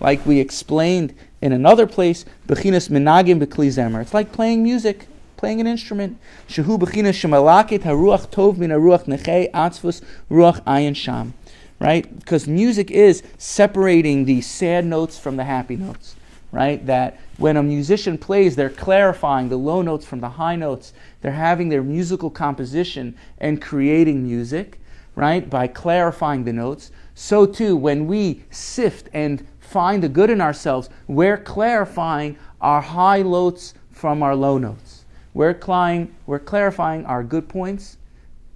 Like 0.00 0.26
we 0.26 0.38
explained 0.38 1.14
in 1.40 1.52
another 1.54 1.86
place, 1.86 2.26
It's 2.46 4.14
like 4.14 4.32
playing 4.32 4.62
music 4.62 5.06
playing 5.40 5.58
an 5.58 5.66
instrument. 5.66 6.18
Shehu 6.48 6.78
b'china 6.78 7.12
haruach 7.12 8.30
tov 8.30 8.58
min 8.58 8.70
haruach 8.70 9.06
nechei 9.06 9.50
atzvus 9.52 10.02
ruach 10.30 10.62
ayin 10.64 10.94
sham. 10.94 11.32
Right? 11.78 12.04
Because 12.18 12.46
music 12.46 12.90
is 12.90 13.22
separating 13.38 14.26
the 14.26 14.42
sad 14.42 14.84
notes 14.84 15.18
from 15.18 15.38
the 15.38 15.44
happy 15.44 15.76
notes. 15.76 16.14
Right? 16.52 16.84
That 16.84 17.18
when 17.38 17.56
a 17.56 17.62
musician 17.62 18.18
plays, 18.18 18.54
they're 18.54 18.68
clarifying 18.68 19.48
the 19.48 19.56
low 19.56 19.80
notes 19.80 20.04
from 20.04 20.20
the 20.20 20.28
high 20.28 20.56
notes. 20.56 20.92
They're 21.22 21.32
having 21.32 21.70
their 21.70 21.82
musical 21.82 22.28
composition 22.28 23.16
and 23.38 23.62
creating 23.62 24.22
music, 24.22 24.78
right? 25.14 25.48
By 25.48 25.68
clarifying 25.68 26.44
the 26.44 26.52
notes. 26.52 26.90
So 27.14 27.46
too, 27.46 27.76
when 27.76 28.06
we 28.06 28.42
sift 28.50 29.08
and 29.14 29.46
find 29.58 30.02
the 30.02 30.08
good 30.10 30.28
in 30.28 30.42
ourselves, 30.42 30.90
we're 31.06 31.38
clarifying 31.38 32.36
our 32.60 32.82
high 32.82 33.22
notes 33.22 33.72
from 33.90 34.22
our 34.22 34.34
low 34.34 34.58
notes. 34.58 34.99
We're, 35.34 35.56
we're 36.26 36.38
clarifying 36.38 37.06
our 37.06 37.22
good 37.22 37.48
points 37.48 37.96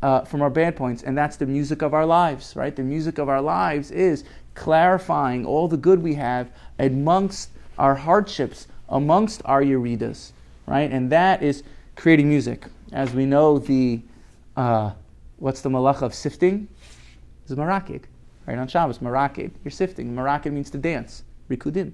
uh, 0.02 0.22
from 0.22 0.42
our 0.42 0.50
bad 0.50 0.76
points, 0.76 1.02
and 1.02 1.16
that's 1.16 1.36
the 1.36 1.46
music 1.46 1.80
of 1.82 1.94
our 1.94 2.04
lives, 2.04 2.54
right? 2.56 2.74
The 2.74 2.82
music 2.82 3.18
of 3.18 3.28
our 3.28 3.40
lives 3.40 3.90
is 3.90 4.24
clarifying 4.54 5.46
all 5.46 5.68
the 5.68 5.76
good 5.76 6.02
we 6.02 6.14
have 6.14 6.50
amongst 6.78 7.50
our 7.78 7.94
hardships, 7.94 8.66
amongst 8.88 9.40
our 9.44 9.62
yeridas, 9.62 10.32
right? 10.66 10.90
And 10.90 11.10
that 11.10 11.42
is 11.42 11.62
creating 11.96 12.28
music. 12.28 12.66
As 12.92 13.14
we 13.14 13.24
know, 13.24 13.58
the 13.58 14.02
uh, 14.56 14.92
what's 15.38 15.60
the 15.62 15.70
malach 15.70 16.02
of 16.02 16.14
sifting? 16.14 16.68
Is 17.48 17.56
marakid, 17.56 18.02
right? 18.46 18.58
On 18.58 18.68
Shabbos, 18.68 18.98
marakid. 18.98 19.52
You're 19.64 19.72
sifting. 19.72 20.14
Marakid 20.14 20.52
means 20.52 20.70
to 20.70 20.78
dance. 20.78 21.24
Rikudim, 21.50 21.92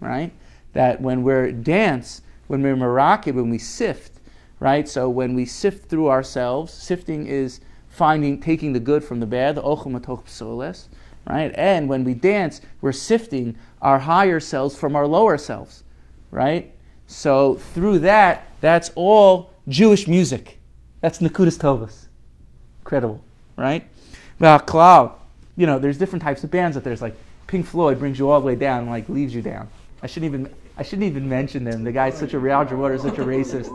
right? 0.00 0.32
That 0.72 1.00
when 1.00 1.22
we're 1.22 1.52
dance, 1.52 2.22
when 2.46 2.62
we're 2.62 2.76
marakid, 2.76 3.34
when 3.34 3.50
we 3.50 3.58
sift, 3.58 4.17
right? 4.60 4.88
So 4.88 5.08
when 5.08 5.34
we 5.34 5.44
sift 5.44 5.88
through 5.88 6.08
ourselves, 6.08 6.72
sifting 6.72 7.26
is 7.26 7.60
finding, 7.88 8.40
taking 8.40 8.72
the 8.72 8.80
good 8.80 9.02
from 9.04 9.20
the 9.20 9.26
bad, 9.26 9.56
the 9.56 9.62
matoch 9.62 10.28
psoles, 10.28 10.88
right? 11.28 11.52
And 11.54 11.88
when 11.88 12.04
we 12.04 12.14
dance, 12.14 12.60
we're 12.80 12.92
sifting 12.92 13.56
our 13.82 13.98
higher 13.98 14.40
selves 14.40 14.76
from 14.76 14.96
our 14.96 15.06
lower 15.06 15.38
selves, 15.38 15.84
right? 16.30 16.72
So 17.06 17.54
through 17.56 18.00
that, 18.00 18.48
that's 18.60 18.90
all 18.94 19.50
Jewish 19.68 20.06
music. 20.06 20.58
That's 21.00 21.18
Nakudas 21.18 21.58
Tovas. 21.58 22.06
Incredible, 22.80 23.22
right? 23.56 23.88
Cloud, 24.66 25.14
you 25.56 25.66
know, 25.66 25.78
there's 25.78 25.98
different 25.98 26.22
types 26.22 26.44
of 26.44 26.50
bands 26.50 26.74
that 26.74 26.84
there's 26.84 27.02
like 27.02 27.16
Pink 27.46 27.66
Floyd 27.66 27.98
brings 27.98 28.18
you 28.18 28.30
all 28.30 28.40
the 28.40 28.46
way 28.46 28.54
down 28.54 28.82
and 28.82 28.90
like 28.90 29.08
leaves 29.08 29.34
you 29.34 29.42
down. 29.42 29.68
I 30.02 30.06
shouldn't 30.06 30.32
even 30.32 30.54
I 30.76 30.82
shouldn't 30.82 31.08
even 31.08 31.28
mention 31.28 31.64
them. 31.64 31.82
The 31.82 31.90
guy's 31.90 32.16
such 32.16 32.34
a 32.34 32.38
Roger 32.38 32.76
Waters, 32.76 33.02
such 33.02 33.18
a 33.18 33.24
racist. 33.24 33.68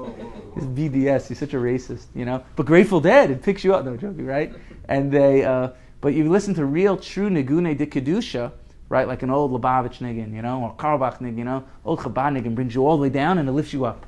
He's 0.56 0.66
BDS. 0.66 1.28
He's 1.28 1.40
such 1.40 1.54
a 1.54 1.58
racist, 1.58 2.06
you 2.14 2.26
know. 2.26 2.44
But 2.56 2.66
Grateful 2.66 3.00
Dead, 3.00 3.32
it 3.32 3.42
picks 3.42 3.64
you 3.64 3.74
up. 3.74 3.86
No 3.86 3.98
joking, 3.98 4.26
right? 4.26 4.54
And 4.88 5.12
they, 5.12 5.44
uh, 5.44 5.70
but 6.02 6.14
you 6.14 6.30
listen 6.30 6.54
to 6.56 6.66
real, 6.66 6.98
true 6.98 7.30
Nigune 7.30 7.78
de 7.78 7.86
Kedusha, 7.86 8.52
right? 8.90 9.08
Like 9.08 9.24
an 9.24 9.30
old 9.30 9.52
Lubavitch 9.52 10.00
niggin, 10.00 10.34
you 10.34 10.42
know, 10.42 10.62
or 10.62 10.76
Carlebach 10.76 11.20
niggin, 11.20 11.38
you 11.38 11.44
know, 11.44 11.64
old 11.86 12.00
Chabad 12.00 12.38
niggin 12.38 12.56
brings 12.56 12.76
you 12.76 12.86
all 12.86 12.98
the 12.98 13.02
way 13.02 13.10
down 13.10 13.38
and 13.38 13.48
it 13.48 13.54
lifts 13.54 13.74
you 13.74 13.86
up, 13.86 14.06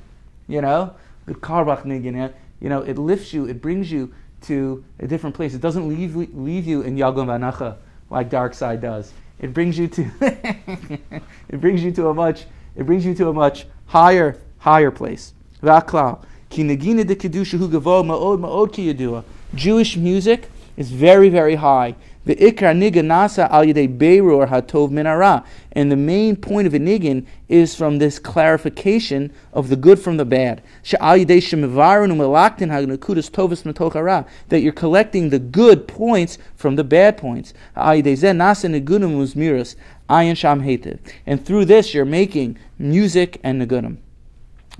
you 0.48 0.62
know. 0.62 0.94
Good 1.26 1.42
Carlebach 1.42 1.84
niggin, 1.84 2.34
you 2.60 2.70
know, 2.70 2.82
it 2.82 2.98
lifts 2.98 3.34
you, 3.34 3.46
it 3.46 3.62
brings 3.62 3.92
you 3.92 4.14
to 4.42 4.84
a 5.00 5.08
different 5.08 5.36
place. 5.36 5.54
It 5.54 5.62
doesn't 5.62 5.88
leave 5.88 6.16
leave 6.16 6.68
you 6.68 6.82
in 6.82 6.96
Yagom 6.96 7.28
Vanacha 7.28 7.78
like 8.10 8.30
Dark 8.30 8.54
Side 8.54 8.82
does. 8.82 9.12
It 9.40 9.54
brings 9.54 9.78
you 9.78 9.88
to 9.88 10.12
it 11.50 11.60
brings 11.60 11.84
you 11.84 11.92
to 11.94 12.10
a 12.10 12.14
much 12.14 12.46
it 12.76 12.86
brings 12.86 13.06
you 13.06 13.16
to 13.16 13.30
a 13.30 13.34
much 13.34 13.66
higher, 13.88 14.40
higher 14.60 14.92
place. 14.92 15.34
Jewish 19.56 19.98
music 19.98 20.50
is 20.78 20.92
very, 20.92 21.30
very 21.30 21.56
high. 21.56 21.96
The 22.26 22.36
ikar 22.38 22.76
nigan 22.76 23.06
nasa 23.06 23.48
al 23.52 23.66
yedei 23.66 23.88
beirur 23.88 24.50
hatov 24.50 24.90
minara. 24.90 25.46
And 25.74 25.92
the 25.92 25.96
main 25.96 26.36
point 26.36 26.66
of 26.66 26.74
a 26.74 26.80
nigan 26.80 27.28
is 27.48 27.76
from 27.76 28.00
this 28.00 28.18
clarification 28.18 29.32
of 29.54 29.70
the 29.70 29.76
good 29.76 30.00
from 30.00 30.18
the 30.18 30.26
bad. 30.26 30.64
That 30.90 31.42
you're 34.62 34.74
collecting 34.74 35.30
the 35.30 35.40
good 35.40 35.88
points 35.88 36.38
from 36.56 36.76
the 36.76 36.84
bad 36.84 37.18
points. 37.18 37.54
Ayin 37.78 38.04
Sham 40.38 40.62
Hetiv. 40.62 41.00
And 41.28 41.46
through 41.46 41.66
this, 41.66 41.94
you're 41.94 42.06
making 42.06 42.58
music 42.80 43.40
and 43.44 43.62
nagunim. 43.62 43.98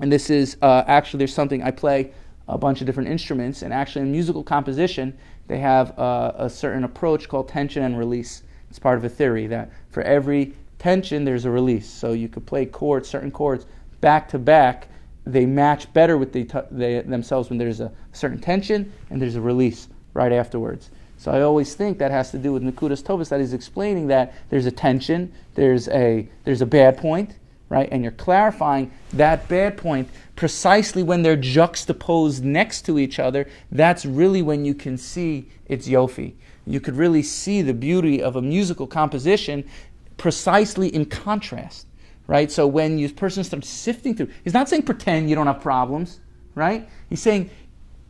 And 0.00 0.12
this 0.12 0.30
is 0.30 0.56
uh, 0.62 0.84
actually, 0.86 1.18
there's 1.18 1.34
something 1.34 1.62
I 1.62 1.70
play 1.70 2.12
a 2.48 2.58
bunch 2.58 2.80
of 2.80 2.86
different 2.86 3.08
instruments, 3.08 3.62
and 3.62 3.72
actually 3.72 4.02
in 4.02 4.12
musical 4.12 4.44
composition, 4.44 5.16
they 5.48 5.58
have 5.58 5.98
uh, 5.98 6.32
a 6.36 6.50
certain 6.50 6.84
approach 6.84 7.28
called 7.28 7.48
tension 7.48 7.82
and 7.82 7.98
release. 7.98 8.42
It's 8.70 8.78
part 8.78 8.98
of 8.98 9.04
a 9.04 9.08
theory 9.08 9.46
that 9.48 9.70
for 9.90 10.02
every 10.02 10.54
tension, 10.78 11.24
there's 11.24 11.44
a 11.44 11.50
release. 11.50 11.88
So 11.88 12.12
you 12.12 12.28
could 12.28 12.46
play 12.46 12.66
chords, 12.66 13.08
certain 13.08 13.30
chords, 13.30 13.66
back 14.00 14.28
to 14.28 14.38
back. 14.38 14.88
They 15.24 15.46
match 15.46 15.92
better 15.92 16.16
with 16.16 16.32
the 16.32 16.44
t- 16.44 16.58
they, 16.70 17.00
themselves 17.00 17.48
when 17.48 17.58
there's 17.58 17.80
a 17.80 17.90
certain 18.12 18.40
tension 18.40 18.92
and 19.10 19.20
there's 19.20 19.34
a 19.34 19.40
release 19.40 19.88
right 20.14 20.32
afterwards. 20.32 20.90
So 21.18 21.32
I 21.32 21.40
always 21.42 21.74
think 21.74 21.98
that 21.98 22.10
has 22.10 22.30
to 22.32 22.38
do 22.38 22.52
with 22.52 22.62
Nakudas 22.62 23.02
Tovas, 23.02 23.36
he's 23.38 23.54
explaining 23.54 24.06
that 24.08 24.34
there's 24.50 24.66
a 24.66 24.70
tension, 24.70 25.32
there's 25.54 25.88
a, 25.88 26.28
there's 26.44 26.60
a 26.60 26.66
bad 26.66 26.98
point, 26.98 27.36
right? 27.68 27.88
And 27.90 28.02
you're 28.02 28.12
clarifying 28.12 28.90
that 29.12 29.48
bad 29.48 29.76
point 29.76 30.08
precisely 30.36 31.02
when 31.02 31.22
they're 31.22 31.36
juxtaposed 31.36 32.44
next 32.44 32.82
to 32.82 32.98
each 32.98 33.18
other. 33.18 33.48
That's 33.70 34.04
really 34.04 34.42
when 34.42 34.64
you 34.64 34.74
can 34.74 34.96
see 34.96 35.48
its 35.66 35.88
yofi. 35.88 36.34
You 36.66 36.80
could 36.80 36.96
really 36.96 37.22
see 37.22 37.62
the 37.62 37.74
beauty 37.74 38.22
of 38.22 38.36
a 38.36 38.42
musical 38.42 38.86
composition 38.86 39.68
precisely 40.16 40.88
in 40.88 41.06
contrast, 41.06 41.86
right? 42.26 42.50
So 42.50 42.66
when 42.66 42.98
you 42.98 43.08
person 43.12 43.44
starts 43.44 43.68
sifting 43.68 44.14
through, 44.14 44.30
he's 44.44 44.54
not 44.54 44.68
saying 44.68 44.82
pretend 44.82 45.28
you 45.28 45.36
don't 45.36 45.46
have 45.46 45.60
problems, 45.60 46.20
right? 46.54 46.88
He's 47.08 47.22
saying 47.22 47.50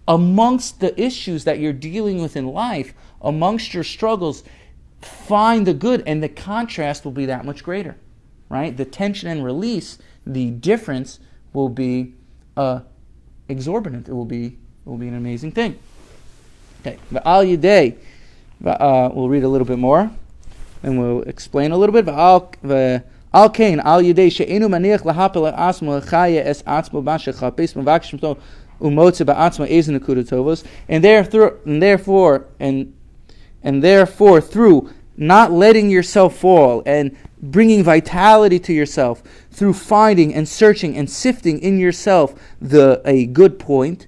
amongst 0.09 0.81
the 0.81 0.99
issues 1.01 1.45
that 1.45 1.59
you're 1.59 1.73
dealing 1.73 2.23
with 2.23 2.37
in 2.37 2.47
life, 2.47 2.95
amongst 3.21 3.75
your 3.75 3.85
struggles, 3.85 4.45
find 5.01 5.67
the 5.67 5.75
good, 5.75 6.03
and 6.07 6.23
the 6.23 6.29
contrast 6.29 7.05
will 7.05 7.13
be 7.13 7.27
that 7.27 7.45
much 7.45 7.63
greater, 7.63 7.97
right? 8.49 8.77
The 8.77 8.85
tension 8.85 9.29
and 9.29 9.45
release, 9.45 9.99
the 10.27 10.51
difference 10.51 11.21
will 11.53 11.69
be 11.69 12.15
uh, 12.57 12.81
exorbitant. 13.49 14.09
It 14.09 14.15
will 14.15 14.25
be 14.25 14.47
it 14.47 14.89
will 14.89 14.99
be 14.99 15.09
an 15.09 15.17
amazing 15.17 15.53
thing. 15.53 15.79
Okay, 16.81 16.99
Al 17.25 17.45
Yidei, 17.45 17.97
uh, 18.65 19.11
we'll 19.13 19.29
read 19.29 19.43
a 19.43 19.49
little 19.49 19.67
bit 19.67 19.79
more, 19.79 20.11
and 20.83 20.99
we'll 20.99 21.23
explain 21.23 21.73
a 21.73 21.77
little 21.77 21.93
bit. 21.93 22.09
Al 23.37 23.51
kain 23.51 23.81
al 23.81 24.01
yidei 24.01 24.33
she'enu 24.33 24.67
maniach 24.67 25.01
lahapel 25.01 25.55
asmo 25.55 26.03
chaya 26.03 26.43
es 26.43 26.63
atzmo 26.63 27.03
b'ashechapes 27.05 27.75
mevakshim 27.75 28.39
umotze 28.81 29.27
ba'atzma 29.27 29.69
ezen 29.69 30.01
tovos, 30.01 30.65
and 30.89 31.05
therefore, 31.05 31.59
and 31.67 31.83
therefore, 31.83 32.47
and 32.59 32.95
and 33.63 33.83
therefore, 33.85 34.41
through 34.41 34.91
not 35.19 35.53
letting 35.53 35.91
yourself 35.91 36.37
fall 36.37 36.83
and 36.87 37.17
bringing 37.43 37.83
vitality 37.83 38.59
to 38.59 38.73
yourself 38.73 39.23
through 39.51 39.73
finding 39.73 40.35
and 40.35 40.49
searching 40.49 40.97
and 40.97 41.11
sifting 41.11 41.59
in 41.61 41.79
yourself 41.79 42.35
the 42.61 43.01
a 43.05 43.27
good 43.27 43.59
point. 43.59 44.07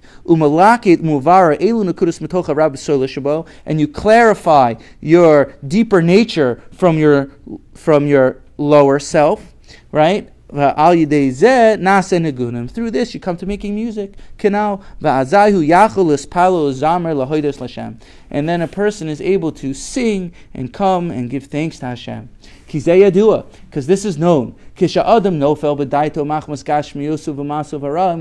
And 3.65 3.79
you 3.79 3.87
clarify 3.87 4.75
your 5.01 5.53
deeper 5.67 6.01
nature 6.01 6.61
from 6.71 6.97
your 6.97 7.29
from 7.73 8.07
your 8.07 8.41
lower 8.57 8.99
self, 8.99 9.53
right? 9.91 10.29
Through 10.51 11.05
this, 12.91 13.13
you 13.13 13.19
come 13.19 13.37
to 13.37 13.45
making 13.45 13.75
music. 13.75 14.13
And 18.31 18.49
then 18.49 18.61
a 18.61 18.67
person 18.67 19.09
is 19.09 19.21
able 19.21 19.51
to 19.51 19.73
sing 19.75 20.33
and 20.53 20.73
come 20.73 21.11
and 21.11 21.29
give 21.29 21.45
thanks 21.45 21.77
to 21.79 21.85
Hashem. 21.85 22.29
Because 22.69 23.87
this 23.87 24.05
is 24.05 24.17
known. 24.17 24.55
When 24.77 24.89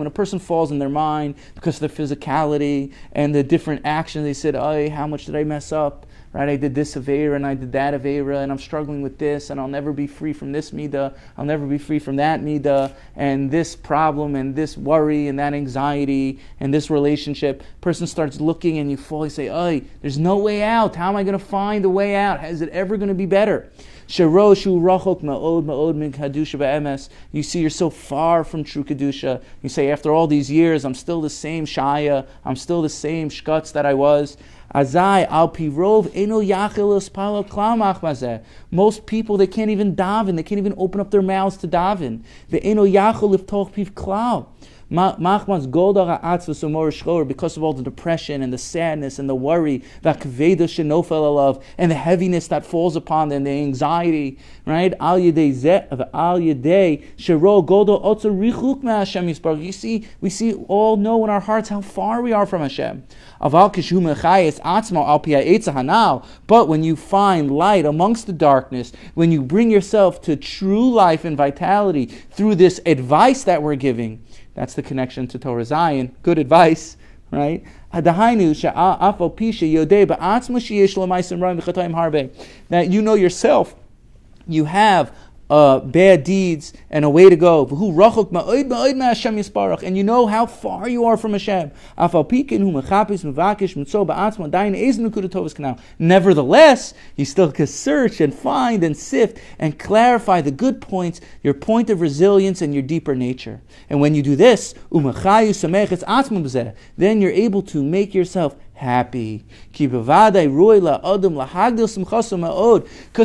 a 0.06 0.10
person 0.10 0.38
falls 0.38 0.70
in 0.70 0.78
their 0.78 0.88
mind 0.88 1.34
because 1.54 1.80
of 1.80 1.94
their 1.94 2.06
physicality 2.06 2.92
and 3.12 3.34
the 3.34 3.42
different 3.42 3.82
actions, 3.84 4.24
they 4.24 4.34
said, 4.34 4.56
Oh, 4.56 4.90
how 4.90 5.06
much 5.06 5.26
did 5.26 5.36
I 5.36 5.44
mess 5.44 5.72
up? 5.72 6.06
Right? 6.38 6.48
I 6.50 6.56
did 6.56 6.72
this 6.74 6.94
Avera 6.94 7.34
and 7.34 7.44
I 7.44 7.54
did 7.54 7.72
that 7.72 7.94
Avera 7.94 8.44
and 8.44 8.52
I'm 8.52 8.60
struggling 8.60 9.02
with 9.02 9.18
this 9.18 9.50
and 9.50 9.58
I'll 9.58 9.66
never 9.66 9.92
be 9.92 10.06
free 10.06 10.32
from 10.32 10.52
this 10.52 10.70
Midah. 10.70 11.12
I'll 11.36 11.44
never 11.44 11.66
be 11.66 11.78
free 11.78 11.98
from 11.98 12.14
that 12.16 12.40
Midah 12.40 12.92
and 13.16 13.50
this 13.50 13.74
problem 13.74 14.36
and 14.36 14.54
this 14.54 14.76
worry 14.76 15.26
and 15.26 15.36
that 15.40 15.52
anxiety 15.52 16.38
and 16.60 16.72
this 16.72 16.90
relationship. 16.90 17.64
Person 17.80 18.06
starts 18.06 18.40
looking 18.40 18.78
and 18.78 18.88
you 18.88 18.96
fully 18.96 19.30
say, 19.30 19.48
oh, 19.48 19.80
there's 20.00 20.18
no 20.18 20.36
way 20.36 20.62
out. 20.62 20.94
How 20.94 21.08
am 21.08 21.16
I 21.16 21.24
going 21.24 21.36
to 21.36 21.44
find 21.44 21.84
a 21.84 21.90
way 21.90 22.14
out? 22.14 22.44
Is 22.44 22.60
it 22.60 22.68
ever 22.68 22.96
going 22.96 23.08
to 23.08 23.14
be 23.14 23.26
better? 23.26 23.68
You 24.10 24.24
see, 27.42 27.60
you're 27.60 27.68
so 27.68 27.90
far 27.90 28.42
from 28.42 28.64
true 28.64 28.82
kedusha. 28.84 29.42
You 29.62 29.68
say, 29.68 29.90
after 29.90 30.10
all 30.12 30.26
these 30.26 30.50
years, 30.50 30.86
I'm 30.86 30.94
still 30.94 31.20
the 31.20 31.28
same 31.28 31.66
shaya. 31.66 32.26
I'm 32.42 32.56
still 32.56 32.80
the 32.80 32.88
same 32.88 33.28
shkutz 33.28 33.72
that 33.72 33.84
I 33.84 33.92
was. 33.92 34.38
Azai 34.74 35.26
al 35.30 35.48
pirov 35.50 36.10
Most 38.70 39.06
people 39.06 39.36
they 39.36 39.46
can't 39.46 39.70
even 39.70 39.96
daven. 39.96 40.36
They 40.36 40.42
can't 40.42 40.58
even 40.58 40.74
open 40.76 41.00
up 41.00 41.10
their 41.10 41.22
mouths 41.22 41.56
to 41.58 41.68
daven. 41.68 42.22
The 42.50 42.62
eno 42.62 42.84
yachol 42.84 43.36
iftoch 43.36 43.72
piv 43.72 43.92
klau. 43.92 44.46
Machmas 44.90 45.66
goldar 45.66 46.18
atzvus 46.22 47.28
because 47.28 47.58
of 47.58 47.62
all 47.62 47.74
the 47.74 47.82
depression 47.82 48.42
and 48.42 48.50
the 48.50 48.58
sadness 48.58 49.18
and 49.18 49.28
the 49.28 49.34
worry 49.34 49.82
that 50.00 50.20
kveda 50.20 50.60
shenofel 50.60 51.10
alav 51.10 51.62
and 51.76 51.90
the 51.90 51.94
heaviness 51.94 52.48
that 52.48 52.64
falls 52.64 52.96
upon 52.96 53.28
them, 53.28 53.44
the 53.44 53.50
anxiety, 53.50 54.38
right? 54.64 54.94
Al 54.98 55.18
yedei 55.18 55.52
zeh 55.52 56.08
al 56.14 56.40
yedei 56.40 57.04
shero 57.16 57.66
goldo 57.66 58.02
otzer 58.02 58.32
richuk 58.32 58.82
Hashem 58.82 59.26
yisparach. 59.26 59.62
You 59.62 59.72
see, 59.72 60.08
we 60.22 60.30
see 60.30 60.54
all 60.54 60.96
know 60.96 61.22
in 61.22 61.28
our 61.28 61.40
hearts 61.40 61.68
how 61.68 61.82
far 61.82 62.22
we 62.22 62.32
are 62.32 62.46
from 62.46 62.62
Hashem. 62.62 63.04
Aval 63.42 63.74
kishu 63.74 64.00
mechayes 64.00 64.58
atzmo 64.62 65.06
al 65.06 65.20
hanal. 65.20 66.26
But 66.46 66.66
when 66.66 66.82
you 66.82 66.96
find 66.96 67.50
light 67.50 67.84
amongst 67.84 68.26
the 68.26 68.32
darkness, 68.32 68.92
when 69.12 69.32
you 69.32 69.42
bring 69.42 69.70
yourself 69.70 70.22
to 70.22 70.34
true 70.34 70.90
life 70.90 71.26
and 71.26 71.36
vitality 71.36 72.06
through 72.06 72.54
this 72.54 72.80
advice 72.86 73.44
that 73.44 73.62
we're 73.62 73.74
giving 73.74 74.24
that's 74.58 74.74
the 74.74 74.82
connection 74.82 75.28
to 75.28 75.38
Torah 75.38 75.64
Zion. 75.64 76.16
Good 76.24 76.36
advice, 76.36 76.96
right? 77.30 77.62
That 82.68 82.90
you 82.90 83.00
know 83.00 83.14
yourself, 83.14 83.76
you 84.48 84.64
have 84.64 85.14
uh, 85.50 85.80
bad 85.80 86.24
deeds 86.24 86.72
and 86.90 87.04
a 87.04 87.10
way 87.10 87.28
to 87.28 87.36
go. 87.36 87.66
And 89.82 89.96
you 89.96 90.04
know 90.04 90.26
how 90.26 90.46
far 90.46 90.88
you 90.88 91.04
are 91.04 91.16
from 91.16 91.32
Hashem. 91.32 91.70
Nevertheless, 95.98 96.94
you 97.16 97.24
still 97.24 97.52
can 97.52 97.66
search 97.66 98.20
and 98.20 98.34
find 98.34 98.84
and 98.84 98.96
sift 98.96 99.38
and 99.58 99.78
clarify 99.78 100.40
the 100.40 100.50
good 100.50 100.80
points, 100.80 101.20
your 101.42 101.54
point 101.54 101.90
of 101.90 102.00
resilience 102.00 102.62
and 102.62 102.74
your 102.74 102.82
deeper 102.82 103.14
nature. 103.14 103.60
And 103.88 104.00
when 104.00 104.14
you 104.14 104.22
do 104.22 104.36
this, 104.36 104.74
then 106.96 107.20
you're 107.20 107.30
able 107.30 107.62
to 107.62 107.82
make 107.82 108.14
yourself 108.14 108.56
happy. 108.78 109.44
Because 109.72 110.08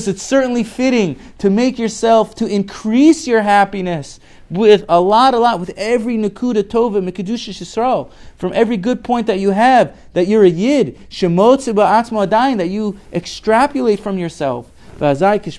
it's 0.07 0.23
certainly 0.23 0.63
fitting 0.63 1.19
to 1.37 1.49
make 1.49 1.79
yourself, 1.79 2.35
to 2.35 2.45
increase 2.47 3.27
your 3.27 3.41
happiness 3.41 4.19
with 4.49 4.83
a 4.89 4.99
lot, 4.99 5.33
a 5.33 5.39
lot, 5.39 5.59
with 5.59 5.71
every 5.77 6.17
nakuda 6.17 6.63
tova 6.63 7.01
mekadusha 7.01 7.51
Yisrael, 7.51 8.11
from 8.35 8.51
every 8.53 8.77
good 8.77 9.03
point 9.03 9.27
that 9.27 9.39
you 9.39 9.51
have, 9.51 9.95
that 10.13 10.27
you're 10.27 10.43
a 10.43 10.49
yid, 10.49 10.97
shemotze 11.09 11.73
ba'atzma 11.73 12.57
that 12.57 12.69
you 12.69 12.99
extrapolate 13.11 13.99
from 13.99 14.17
yourself. 14.17 14.69
Therefore, 14.99 15.55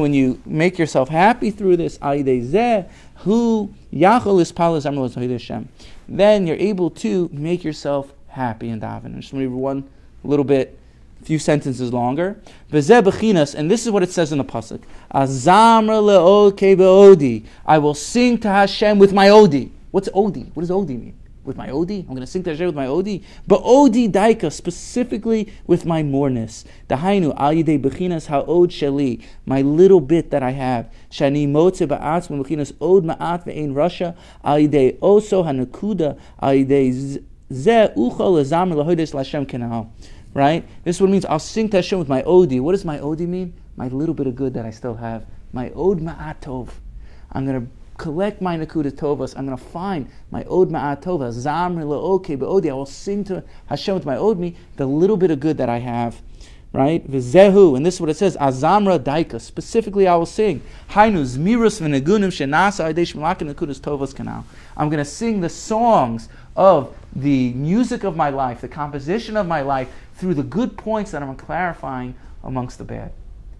when 0.00 0.14
you 0.14 0.40
make 0.44 0.78
yourself 0.78 1.08
happy 1.08 1.50
through 1.50 1.78
this, 1.78 1.98
who 3.16 3.74
then 6.08 6.46
you're 6.46 6.56
able 6.56 6.90
to 6.90 7.28
make 7.32 7.62
yourself 7.64 8.12
happy 8.28 8.68
in 8.70 8.80
daven. 8.80 9.06
I'm 9.06 9.20
just 9.20 9.32
going 9.32 9.44
to 9.44 9.50
read 9.50 9.56
one 9.56 9.84
little 10.24 10.44
bit, 10.44 10.78
a 11.20 11.24
few 11.24 11.38
sentences 11.38 11.92
longer. 11.92 12.40
And 12.72 13.70
this 13.70 13.86
is 13.86 13.90
what 13.90 14.02
it 14.02 14.10
says 14.10 14.32
in 14.32 14.38
the 14.38 14.44
pasuk: 14.44 14.82
I 17.66 17.78
will 17.78 17.94
sing 17.94 18.38
to 18.38 18.48
Hashem 18.48 18.98
with 18.98 19.12
my 19.12 19.28
odi. 19.28 19.72
What's 19.90 20.08
odi? 20.14 20.50
What 20.54 20.60
does 20.62 20.70
odi 20.70 20.96
mean? 20.96 21.17
With 21.48 21.56
my 21.56 21.70
Odi. 21.70 22.00
I'm 22.00 22.08
going 22.08 22.20
to 22.20 22.26
sing 22.26 22.42
Tasher 22.42 22.66
with 22.66 22.74
my 22.74 22.86
Odi. 22.86 23.24
But 23.46 23.62
Odi 23.64 24.06
Daika, 24.06 24.52
specifically 24.52 25.50
with 25.66 25.86
my 25.86 26.02
moreness. 26.02 26.66
Dahainu, 26.90 27.34
al 27.38 27.54
yidei 27.54 27.80
bechinas 27.80 28.26
ha'od 28.26 28.68
sheli, 28.68 29.24
my 29.46 29.62
little 29.62 30.02
bit 30.02 30.30
that 30.30 30.42
I 30.42 30.50
have. 30.50 30.92
Shani 31.10 31.48
motze 31.48 31.88
ba'atz 31.88 32.28
bechinas 32.28 32.74
od 32.80 33.04
ma'at 33.04 33.46
ve'ein 33.46 33.72
rasha, 33.72 34.14
al 34.44 34.58
yidei 34.58 34.98
oso 34.98 35.42
ha'nakuda, 35.42 36.18
al 36.38 36.52
yidei 36.52 36.92
ze 37.50 37.88
uchol 37.96 38.34
lezam 38.36 38.70
lahoides 38.74 39.14
l'Hashem 39.14 39.46
kenahal. 39.46 39.88
Right? 40.34 40.68
This 40.84 40.96
is 40.96 41.00
what 41.00 41.08
it 41.08 41.12
means. 41.12 41.24
I'll 41.24 41.38
sing 41.38 41.70
to 41.70 41.78
Hashem 41.78 41.98
with 41.98 42.08
my 42.10 42.22
Odi. 42.24 42.60
What 42.60 42.72
does 42.72 42.84
my 42.84 42.98
Odi 42.98 43.24
mean? 43.24 43.54
My 43.76 43.88
little 43.88 44.14
bit 44.14 44.26
of 44.26 44.36
good 44.36 44.52
that 44.52 44.66
I 44.66 44.70
still 44.70 44.96
have. 44.96 45.24
My 45.54 45.70
Od 45.70 46.00
Ma'atov. 46.00 46.68
I'm 47.32 47.46
going 47.46 47.66
to 47.66 47.72
collect 47.98 48.40
my 48.40 48.56
Nakuda 48.56 48.92
Tovas. 48.92 49.36
I'm 49.36 49.44
going 49.44 49.58
to 49.58 49.62
find 49.62 50.08
my 50.30 50.44
Od 50.44 50.70
Ma'at 50.70 51.02
Tova. 51.02 51.30
Zamri 51.30 51.82
La'oke 51.84 52.38
Be'odi. 52.38 52.70
I 52.70 52.72
will 52.72 52.86
sing 52.86 53.24
to 53.24 53.44
Hashem 53.66 53.94
with 53.94 54.06
my 54.06 54.14
Odmi 54.14 54.56
the 54.76 54.86
little 54.86 55.16
bit 55.16 55.30
of 55.30 55.40
good 55.40 55.58
that 55.58 55.68
I 55.68 55.78
have. 55.78 56.22
Right? 56.72 57.10
Vizehu, 57.10 57.76
and 57.76 57.84
this 57.84 57.94
is 57.94 58.00
what 58.00 58.10
it 58.10 58.16
says, 58.16 58.36
Azamra 58.36 58.98
Daika. 58.98 59.40
Specifically, 59.40 60.06
I 60.06 60.14
will 60.16 60.26
sing. 60.26 60.62
Hainu 60.90 61.24
Zmirus 61.24 61.80
V'negunim 61.80 62.28
Shenasa 62.28 62.92
Adesh 62.92 63.14
Malakin 63.14 63.52
Nakudas 63.52 63.80
Tovas 63.80 64.14
Kanal. 64.14 64.44
I'm 64.76 64.88
going 64.88 64.98
to 64.98 65.10
sing 65.10 65.40
the 65.40 65.48
songs 65.48 66.28
of 66.56 66.94
the 67.16 67.52
music 67.54 68.04
of 68.04 68.16
my 68.16 68.28
life, 68.28 68.60
the 68.60 68.68
composition 68.68 69.36
of 69.36 69.46
my 69.46 69.62
life, 69.62 69.88
through 70.14 70.34
the 70.34 70.42
good 70.42 70.76
points 70.76 71.10
that 71.10 71.22
I'm 71.22 71.34
clarifying 71.36 72.14
amongst 72.44 72.78
the 72.78 72.84
bad. 72.84 73.12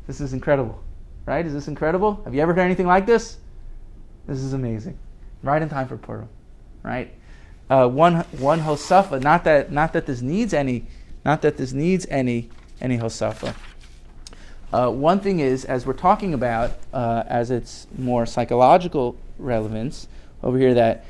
This 0.06 0.20
is 0.20 0.32
incredible. 0.32 0.80
Right? 1.24 1.44
Is 1.44 1.54
this 1.54 1.66
incredible? 1.66 2.20
Have 2.24 2.34
you 2.34 2.40
ever 2.40 2.52
heard 2.52 2.60
anything 2.60 2.86
like 2.86 3.06
this? 3.06 3.38
This 4.28 4.40
is 4.40 4.52
amazing. 4.52 4.96
Right 5.42 5.60
in 5.60 5.68
time 5.68 5.88
for 5.88 5.96
Purim. 5.96 6.28
Right? 6.84 7.12
Uh, 7.68 7.88
one 7.88 8.20
one 8.38 8.60
hosafa. 8.60 9.20
Not 9.20 9.44
that 9.44 9.72
not 9.72 9.92
that 9.94 10.06
this 10.06 10.22
needs 10.22 10.54
any, 10.54 10.84
not 11.24 11.42
that 11.42 11.56
this 11.56 11.72
needs 11.72 12.06
any 12.08 12.50
any 12.80 12.98
hosafa. 12.98 13.54
Uh, 14.70 14.90
one 14.90 15.18
thing 15.18 15.40
is, 15.40 15.64
as 15.64 15.86
we're 15.86 15.94
talking 15.94 16.34
about, 16.34 16.72
uh, 16.92 17.24
as 17.26 17.50
its 17.50 17.86
more 17.96 18.26
psychological 18.26 19.16
relevance 19.38 20.08
over 20.42 20.58
here, 20.58 20.74
that 20.74 21.06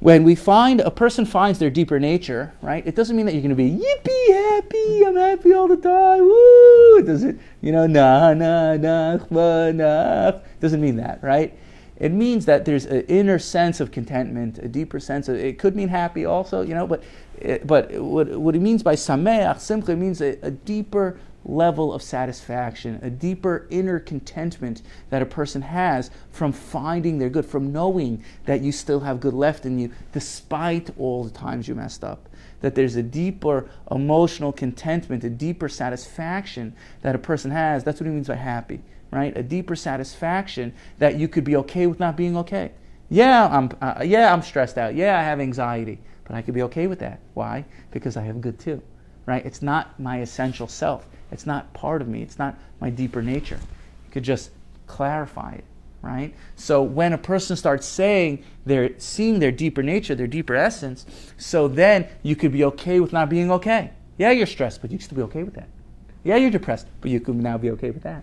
when 0.00 0.24
we 0.24 0.34
find 0.34 0.80
a 0.80 0.90
person 0.90 1.24
finds 1.24 1.60
their 1.60 1.70
deeper 1.70 2.00
nature, 2.00 2.52
right? 2.62 2.84
It 2.84 2.96
doesn't 2.96 3.16
mean 3.16 3.26
that 3.26 3.32
you're 3.32 3.42
going 3.42 3.50
to 3.50 3.54
be 3.54 3.70
yippee 3.70 4.32
happy, 4.32 5.06
I'm 5.06 5.16
happy 5.16 5.52
all 5.52 5.68
the 5.68 5.76
time, 5.76 6.20
woo. 6.20 7.02
Does 7.02 7.22
it? 7.22 7.38
You 7.60 7.70
know, 7.70 7.86
nah 7.86 8.34
nah 8.34 8.76
nah 8.76 9.70
nah. 9.70 10.32
Doesn't 10.60 10.80
mean 10.80 10.96
that, 10.96 11.22
right? 11.22 11.56
It 11.98 12.12
means 12.12 12.46
that 12.46 12.64
there's 12.64 12.84
an 12.84 13.02
inner 13.02 13.38
sense 13.38 13.80
of 13.80 13.90
contentment, 13.90 14.58
a 14.58 14.68
deeper 14.68 15.00
sense 15.00 15.28
of, 15.28 15.36
it 15.36 15.58
could 15.58 15.74
mean 15.74 15.88
happy 15.88 16.24
also, 16.24 16.62
you 16.62 16.74
know, 16.74 16.86
but, 16.86 17.02
eh, 17.40 17.58
but 17.64 17.90
what, 17.92 18.28
what 18.28 18.54
it 18.54 18.60
means 18.60 18.82
by 18.82 18.94
sameach, 18.94 19.60
simply 19.60 19.94
means 19.94 20.20
a, 20.20 20.38
a 20.42 20.50
deeper 20.50 21.18
level 21.46 21.92
of 21.92 22.02
satisfaction, 22.02 22.98
a 23.02 23.10
deeper 23.10 23.66
inner 23.70 23.98
contentment 23.98 24.82
that 25.10 25.22
a 25.22 25.26
person 25.26 25.62
has 25.62 26.10
from 26.30 26.52
finding 26.52 27.18
their 27.18 27.30
good, 27.30 27.46
from 27.46 27.72
knowing 27.72 28.22
that 28.44 28.60
you 28.60 28.72
still 28.72 29.00
have 29.00 29.20
good 29.20 29.34
left 29.34 29.64
in 29.64 29.78
you 29.78 29.90
despite 30.12 30.90
all 30.98 31.24
the 31.24 31.30
times 31.30 31.68
you 31.68 31.74
messed 31.74 32.04
up. 32.04 32.28
That 32.60 32.74
there's 32.74 32.96
a 32.96 33.02
deeper 33.02 33.68
emotional 33.90 34.52
contentment, 34.52 35.22
a 35.24 35.30
deeper 35.30 35.68
satisfaction 35.68 36.74
that 37.02 37.14
a 37.14 37.18
person 37.18 37.50
has. 37.50 37.84
That's 37.84 38.00
what 38.00 38.06
he 38.06 38.12
means 38.12 38.28
by 38.28 38.34
happy, 38.34 38.82
right? 39.16 39.34
A 39.34 39.42
deeper 39.42 39.74
satisfaction 39.74 40.74
that 40.98 41.18
you 41.18 41.26
could 41.26 41.42
be 41.42 41.56
okay 41.56 41.86
with 41.86 41.98
not 41.98 42.18
being 42.18 42.36
okay. 42.36 42.72
Yeah, 43.08 43.48
I'm, 43.48 43.70
uh, 43.80 44.02
yeah, 44.04 44.30
I'm 44.30 44.42
stressed 44.42 44.76
out. 44.76 44.94
Yeah, 44.94 45.18
I 45.18 45.22
have 45.22 45.40
anxiety, 45.40 45.98
but 46.24 46.36
I 46.36 46.42
could 46.42 46.52
be 46.52 46.60
okay 46.64 46.86
with 46.86 46.98
that. 46.98 47.20
Why? 47.32 47.64
Because 47.92 48.18
I 48.18 48.22
have 48.24 48.42
good 48.42 48.58
too, 48.58 48.82
right? 49.24 49.44
It's 49.46 49.62
not 49.62 49.98
my 49.98 50.20
essential 50.20 50.68
self. 50.68 51.08
It's 51.32 51.46
not 51.46 51.72
part 51.72 52.02
of 52.02 52.08
me. 52.08 52.20
It's 52.20 52.38
not 52.38 52.58
my 52.78 52.90
deeper 52.90 53.22
nature. 53.22 53.58
You 54.04 54.10
could 54.10 54.22
just 54.22 54.50
clarify 54.86 55.54
it, 55.54 55.64
right? 56.02 56.34
So 56.54 56.82
when 56.82 57.14
a 57.14 57.18
person 57.18 57.56
starts 57.56 57.86
saying 57.86 58.44
they're 58.66 58.98
seeing 58.98 59.38
their 59.38 59.50
deeper 59.50 59.82
nature, 59.82 60.14
their 60.14 60.26
deeper 60.26 60.54
essence, 60.54 61.06
so 61.38 61.68
then 61.68 62.06
you 62.22 62.36
could 62.36 62.52
be 62.52 62.64
okay 62.64 63.00
with 63.00 63.14
not 63.14 63.30
being 63.30 63.50
okay. 63.50 63.92
Yeah, 64.18 64.30
you're 64.32 64.46
stressed, 64.46 64.82
but 64.82 64.90
you 64.90 64.98
can 64.98 65.06
still 65.06 65.16
be 65.16 65.22
okay 65.22 65.42
with 65.42 65.54
that. 65.54 65.68
Yeah, 66.22 66.36
you're 66.36 66.50
depressed, 66.50 66.86
but 67.00 67.10
you 67.10 67.20
can 67.20 67.40
now 67.40 67.56
be 67.56 67.70
okay 67.70 67.90
with 67.90 68.02
that, 68.02 68.22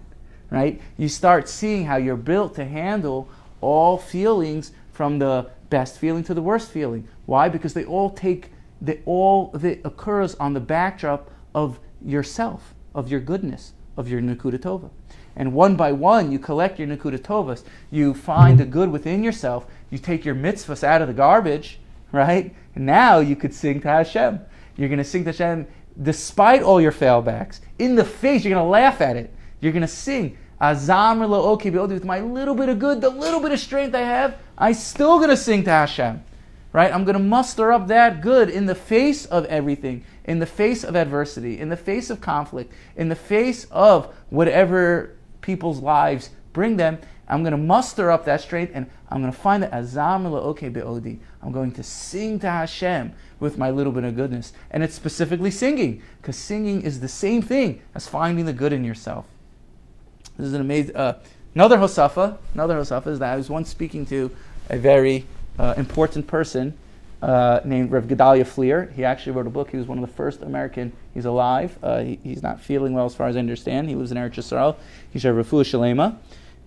right? 0.54 0.80
You 0.98 1.10
start 1.10 1.50
seeing 1.50 1.86
how 1.86 1.98
you're 1.98 2.16
built 2.16 2.56
to 2.56 2.66
handle 2.66 3.28
all 3.60 3.98
feelings 3.98 4.72
from 4.92 5.20
the 5.20 5.50
best 5.70 5.98
feeling 5.98 6.24
to 6.26 6.34
the 6.34 6.42
worst 6.42 6.70
feeling. 6.70 7.08
Why? 7.26 7.50
Because 7.50 7.74
they 7.74 7.86
all 7.86 8.12
take, 8.12 8.52
they 8.80 9.02
all 9.06 9.48
that 9.56 9.82
occurs 9.84 10.36
on 10.36 10.54
the 10.54 10.60
backdrop 10.60 11.30
of 11.56 11.80
yourself 12.06 12.74
of 12.96 13.10
your 13.10 13.20
goodness, 13.20 13.74
of 13.98 14.08
your 14.08 14.22
Nakuda 14.22 14.60
Tova. 14.60 14.90
And 15.36 15.54
one 15.54 15.76
by 15.76 15.92
one, 15.92 16.32
you 16.32 16.38
collect 16.38 16.78
your 16.78 16.88
Nakuda 16.88 17.18
Tovas. 17.18 17.64
You 17.90 18.14
find 18.14 18.60
the 18.60 18.66
good 18.66 18.92
within 18.92 19.24
yourself. 19.24 19.66
You 19.90 19.98
take 19.98 20.24
your 20.26 20.36
mitzvahs 20.36 20.84
out 20.84 21.02
of 21.02 21.08
the 21.08 21.14
garbage, 21.14 21.80
right? 22.12 22.54
And 22.76 22.86
now 22.86 23.20
you 23.20 23.36
could 23.36 23.54
sing 23.54 23.82
to 23.82 23.88
Hashem. 23.88 24.40
You're 24.76 24.90
going 24.90 25.00
to 25.00 25.04
sing 25.04 25.24
to 25.24 25.32
Hashem 25.32 25.68
despite 26.02 26.62
all 26.62 26.80
your 26.80 26.92
failbacks. 26.92 27.62
In 27.80 27.96
the 27.96 28.06
face, 28.06 28.44
you're 28.44 28.54
going 28.54 28.64
to 28.64 28.70
laugh 28.70 29.02
at 29.02 29.16
it. 29.16 29.34
You're 29.60 29.72
going 29.72 29.82
to 29.82 29.88
sing. 29.88 30.38
Azam 30.64 31.90
with 31.90 32.06
my 32.06 32.20
little 32.22 32.56
bit 32.56 32.70
of 32.70 32.80
good, 32.80 33.02
the 33.02 33.10
little 33.10 33.42
bit 33.42 33.52
of 33.52 33.60
strength 33.60 33.94
I 33.94 34.02
have, 34.02 34.38
I'm 34.58 34.74
still 34.74 35.18
going 35.18 35.30
to 35.30 35.38
sing 35.38 35.64
to 35.66 35.70
Hashem. 35.70 36.24
Right? 36.72 36.92
I'm 36.92 37.04
going 37.04 37.18
to 37.18 37.24
muster 37.24 37.72
up 37.72 37.88
that 37.90 38.22
good 38.22 38.50
in 38.50 38.66
the 38.66 38.74
face 38.74 39.26
of 39.26 39.46
everything 39.46 40.04
in 40.26 40.40
the 40.40 40.46
face 40.46 40.84
of 40.84 40.96
adversity, 40.96 41.60
in 41.60 41.70
the 41.70 41.78
face 41.78 42.10
of 42.10 42.22
conflict, 42.22 42.72
in 42.96 43.10
the 43.10 43.16
face 43.16 43.66
of 43.72 44.14
whatever 44.30 45.16
people's 45.42 45.80
lives 45.80 46.30
bring 46.54 46.78
them, 46.78 47.00
I'm 47.28 47.42
going 47.42 47.52
to 47.52 47.58
muster 47.58 48.12
up 48.12 48.26
that 48.26 48.42
strength 48.42 48.72
and 48.74 48.90
I'm 49.10 49.22
going 49.22 49.34
to 49.34 49.38
find 49.38 49.64
that 49.64 49.72
azam 49.72 50.26
okay 50.26 50.70
be'odi. 50.70 51.20
I'm 51.42 51.52
going 51.52 51.72
to 51.74 51.84
sing 51.84 52.40
to 52.40 52.50
Hashem 52.50 53.14
with 53.40 53.58
my 53.58 53.70
little 53.70 53.92
bit 53.92 54.04
of 54.04 54.16
goodness. 54.16 54.54
And 54.72 54.84
it's 54.84 54.96
specifically 54.96 55.52
singing, 55.52 56.02
because 56.22 56.38
singing 56.38 56.82
is 56.82 57.00
the 57.00 57.08
same 57.08 57.42
thing 57.42 57.82
as 57.96 58.08
finding 58.08 58.46
the 58.46 58.54
good 58.54 58.74
in 58.74 58.84
yourself. 58.84 59.26
This 60.38 60.48
is 60.48 60.54
an 60.54 60.62
amazing, 60.62 60.96
uh, 60.96 61.20
another 61.54 61.78
Hosafa, 61.78 62.38
another 62.54 62.76
Hosafa 62.76 63.08
is 63.08 63.20
that 63.20 63.34
I 63.34 63.36
was 63.36 63.50
once 63.50 63.70
speaking 63.70 64.06
to 64.08 64.32
a 64.70 64.78
very 64.78 65.26
uh, 65.60 65.76
important 65.78 66.26
person 66.26 66.76
uh, 67.22 67.62
named 67.64 67.92
Rev 67.92 68.06
Gedalia 68.06 68.46
Fleer. 68.46 68.92
He 68.96 69.06
actually 69.06 69.34
wrote 69.34 69.48
a 69.48 69.52
book. 69.52 69.70
He 69.70 69.78
was 69.78 69.88
one 69.88 69.98
of 69.98 70.06
the 70.08 70.14
first 70.14 70.42
American. 70.42 70.92
He's 71.14 71.26
alive. 71.26 71.78
Uh, 71.84 72.02
he, 72.02 72.20
he's 72.24 72.44
not 72.44 72.60
feeling 72.60 72.94
well, 72.94 73.06
as 73.06 73.16
far 73.16 73.28
as 73.28 73.36
I 73.36 73.40
understand. 73.40 73.90
He 73.90 73.96
lives 73.96 74.12
in 74.12 74.18
Eretz 74.18 74.34
Yisrael. 74.34 74.76
He's 75.12 75.24
a 75.24 75.30
Refuah 75.30 75.64
Shalema, 75.64 76.18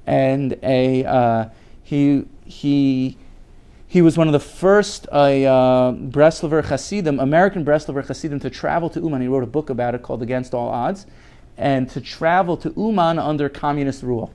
and 0.06 0.56
a 0.62 1.04
uh, 1.04 1.48
he 1.82 2.24
he 2.44 3.18
he 3.88 4.00
was 4.00 4.16
one 4.16 4.28
of 4.28 4.32
the 4.32 4.40
first 4.40 5.06
uh, 5.12 5.92
Breslover 5.92 6.64
Hasidim, 6.64 7.20
American 7.20 7.64
Breslover 7.64 8.06
Hasidim, 8.06 8.40
to 8.40 8.50
travel 8.50 8.88
to 8.90 9.00
Uman. 9.00 9.20
He 9.20 9.28
wrote 9.28 9.44
a 9.44 9.48
book 9.48 9.70
about 9.70 9.94
it 9.94 10.02
called 10.02 10.22
Against 10.22 10.54
All 10.54 10.68
Odds, 10.68 11.06
and 11.58 11.88
to 11.90 12.00
travel 12.00 12.56
to 12.58 12.72
Uman 12.76 13.18
under 13.18 13.48
communist 13.48 14.02
rule. 14.02 14.32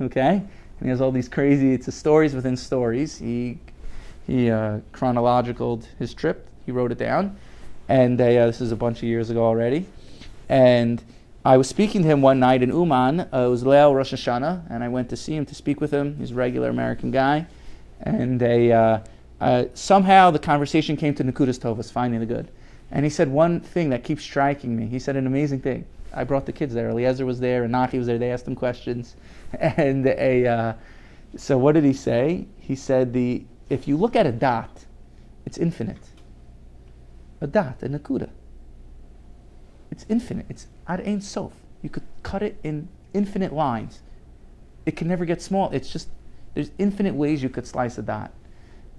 Okay, 0.00 0.36
and 0.36 0.48
he 0.82 0.88
has 0.88 1.00
all 1.00 1.12
these 1.12 1.28
crazy. 1.28 1.74
It's 1.74 1.92
stories 1.94 2.34
within 2.34 2.56
stories. 2.56 3.18
He 3.18 3.58
he 4.26 4.50
uh, 4.50 4.80
chronological 4.92 5.82
his 5.98 6.14
trip. 6.14 6.48
He 6.66 6.72
wrote 6.72 6.92
it 6.92 6.98
down, 6.98 7.36
and 7.88 8.20
uh, 8.20 8.24
this 8.24 8.60
is 8.60 8.72
a 8.72 8.76
bunch 8.76 8.98
of 8.98 9.04
years 9.04 9.30
ago 9.30 9.44
already. 9.44 9.86
And 10.48 11.02
I 11.44 11.56
was 11.56 11.68
speaking 11.68 12.02
to 12.02 12.08
him 12.08 12.22
one 12.22 12.38
night 12.38 12.62
in 12.62 12.70
Uman. 12.70 13.20
Uh, 13.20 13.26
it 13.32 13.48
was 13.48 13.62
Leil 13.64 13.94
Rosh 13.94 14.12
Hashanah, 14.12 14.70
and 14.70 14.84
I 14.84 14.88
went 14.88 15.08
to 15.10 15.16
see 15.16 15.34
him 15.34 15.46
to 15.46 15.54
speak 15.54 15.80
with 15.80 15.90
him. 15.90 16.16
He's 16.18 16.32
a 16.32 16.34
regular 16.34 16.68
American 16.68 17.10
guy, 17.10 17.46
and 18.00 18.42
uh, 18.42 19.00
uh, 19.40 19.64
somehow 19.74 20.30
the 20.30 20.38
conversation 20.38 20.96
came 20.96 21.14
to 21.14 21.24
Nakudas 21.24 21.58
Tovas, 21.58 21.90
finding 21.90 22.20
the 22.20 22.26
good. 22.26 22.50
And 22.90 23.04
he 23.04 23.10
said 23.10 23.28
one 23.28 23.60
thing 23.60 23.90
that 23.90 24.04
keeps 24.04 24.22
striking 24.22 24.76
me. 24.76 24.86
He 24.86 24.98
said 24.98 25.16
an 25.16 25.26
amazing 25.26 25.60
thing. 25.60 25.86
I 26.12 26.24
brought 26.24 26.46
the 26.46 26.52
kids 26.52 26.74
there. 26.74 26.90
Eliezer 26.90 27.24
was 27.24 27.40
there, 27.40 27.64
and 27.64 27.72
Nachi 27.72 27.98
was 27.98 28.06
there. 28.06 28.18
They 28.18 28.32
asked 28.32 28.46
him 28.46 28.56
questions, 28.56 29.16
and 29.60 30.06
a. 30.06 30.46
Uh, 30.46 30.72
so 31.36 31.56
what 31.56 31.72
did 31.72 31.84
he 31.84 31.92
say? 31.92 32.46
He 32.58 32.74
said 32.74 33.12
the 33.12 33.44
if 33.68 33.86
you 33.86 33.96
look 33.96 34.16
at 34.16 34.26
a 34.26 34.32
dot, 34.32 34.84
it's 35.46 35.56
infinite. 35.56 36.10
A 37.40 37.46
dot, 37.46 37.82
a 37.82 37.88
nakuda. 37.88 38.28
It's 39.90 40.04
infinite. 40.08 40.46
It's 40.48 40.66
ad 40.86 41.00
ein 41.06 41.20
sof. 41.20 41.52
You 41.82 41.88
could 41.88 42.02
cut 42.22 42.42
it 42.42 42.58
in 42.62 42.88
infinite 43.14 43.52
lines. 43.52 44.00
It 44.84 44.96
can 44.96 45.08
never 45.08 45.24
get 45.24 45.40
small. 45.40 45.70
It's 45.70 45.90
just 45.90 46.08
there's 46.54 46.72
infinite 46.78 47.14
ways 47.14 47.42
you 47.42 47.48
could 47.48 47.66
slice 47.66 47.96
a 47.96 48.02
dot. 48.02 48.32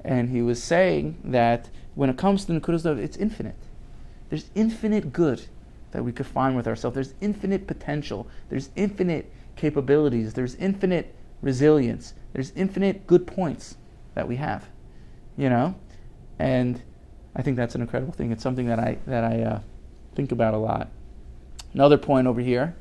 And 0.03 0.29
he 0.29 0.41
was 0.41 0.63
saying 0.63 1.19
that 1.25 1.69
when 1.95 2.09
it 2.09 2.17
comes 2.17 2.45
to 2.45 2.53
nakudas, 2.53 2.85
it's 2.97 3.17
infinite. 3.17 3.55
There's 4.29 4.49
infinite 4.55 5.11
good 5.11 5.43
that 5.91 6.03
we 6.03 6.11
could 6.11 6.25
find 6.25 6.55
with 6.55 6.67
ourselves. 6.67 6.95
There's 6.95 7.13
infinite 7.21 7.67
potential. 7.67 8.27
There's 8.49 8.69
infinite 8.75 9.31
capabilities. 9.55 10.33
There's 10.33 10.55
infinite 10.55 11.13
resilience. 11.41 12.13
There's 12.33 12.51
infinite 12.55 13.07
good 13.07 13.27
points 13.27 13.75
that 14.15 14.27
we 14.27 14.37
have, 14.37 14.67
you 15.37 15.49
know, 15.49 15.75
and 16.39 16.81
I 17.35 17.41
think 17.41 17.57
that's 17.57 17.75
an 17.75 17.81
incredible 17.81 18.13
thing. 18.13 18.31
It's 18.31 18.43
something 18.43 18.67
that 18.67 18.79
I 18.79 18.97
that 19.05 19.23
I 19.23 19.41
uh, 19.41 19.59
think 20.15 20.31
about 20.31 20.53
a 20.53 20.57
lot. 20.57 20.89
Another 21.73 21.97
point 21.97 22.27
over 22.27 22.41
here 22.41 22.75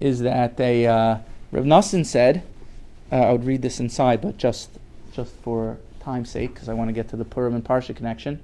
is 0.00 0.20
that 0.20 0.56
they 0.56 0.86
uh, 0.86 1.18
Rav 1.52 1.84
said, 1.84 2.42
uh, 3.10 3.16
I 3.16 3.32
would 3.32 3.44
read 3.44 3.62
this 3.62 3.78
inside, 3.80 4.20
but 4.20 4.36
just 4.36 4.70
just 5.12 5.34
for 5.36 5.78
time's 6.00 6.30
sake, 6.30 6.54
because 6.54 6.68
I 6.68 6.74
want 6.74 6.88
to 6.88 6.92
get 6.92 7.08
to 7.10 7.16
the 7.16 7.24
Purim 7.24 7.54
and 7.54 7.64
Parsha 7.64 7.94
connection, 7.94 8.42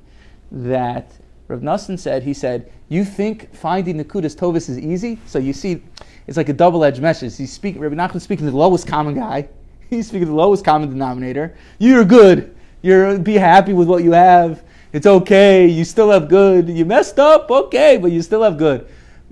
that 0.52 1.12
Rav 1.48 1.60
Nassim 1.60 1.98
said, 1.98 2.22
he 2.22 2.34
said, 2.34 2.70
you 2.88 3.04
think 3.04 3.54
finding 3.54 3.96
the 3.96 4.04
Kudas 4.04 4.36
Tovis 4.36 4.68
is 4.68 4.78
easy? 4.78 5.18
So 5.26 5.38
you 5.38 5.52
see, 5.52 5.82
it's 6.26 6.36
like 6.36 6.50
a 6.50 6.52
double-edged 6.52 7.00
message. 7.00 7.36
He's 7.36 7.52
speaking, 7.52 7.80
Rabbi 7.80 7.94
Nachman 7.94 8.20
speaking 8.20 8.46
to 8.46 8.52
the 8.52 8.56
lowest 8.56 8.86
common 8.86 9.14
guy, 9.14 9.48
He's 9.90 10.08
speaking 10.08 10.28
the 10.28 10.34
lowest 10.34 10.64
common 10.64 10.90
denominator. 10.90 11.56
You're 11.78 12.04
good. 12.04 12.54
You're 12.82 13.18
be 13.18 13.34
happy 13.34 13.72
with 13.72 13.88
what 13.88 14.04
you 14.04 14.12
have. 14.12 14.62
It's 14.92 15.06
okay. 15.06 15.66
You 15.66 15.84
still 15.84 16.10
have 16.10 16.28
good. 16.28 16.68
You 16.68 16.84
messed 16.84 17.18
up, 17.18 17.50
okay, 17.50 17.96
but 17.96 18.12
you 18.12 18.22
still 18.22 18.42
have 18.42 18.58
good, 18.58 18.86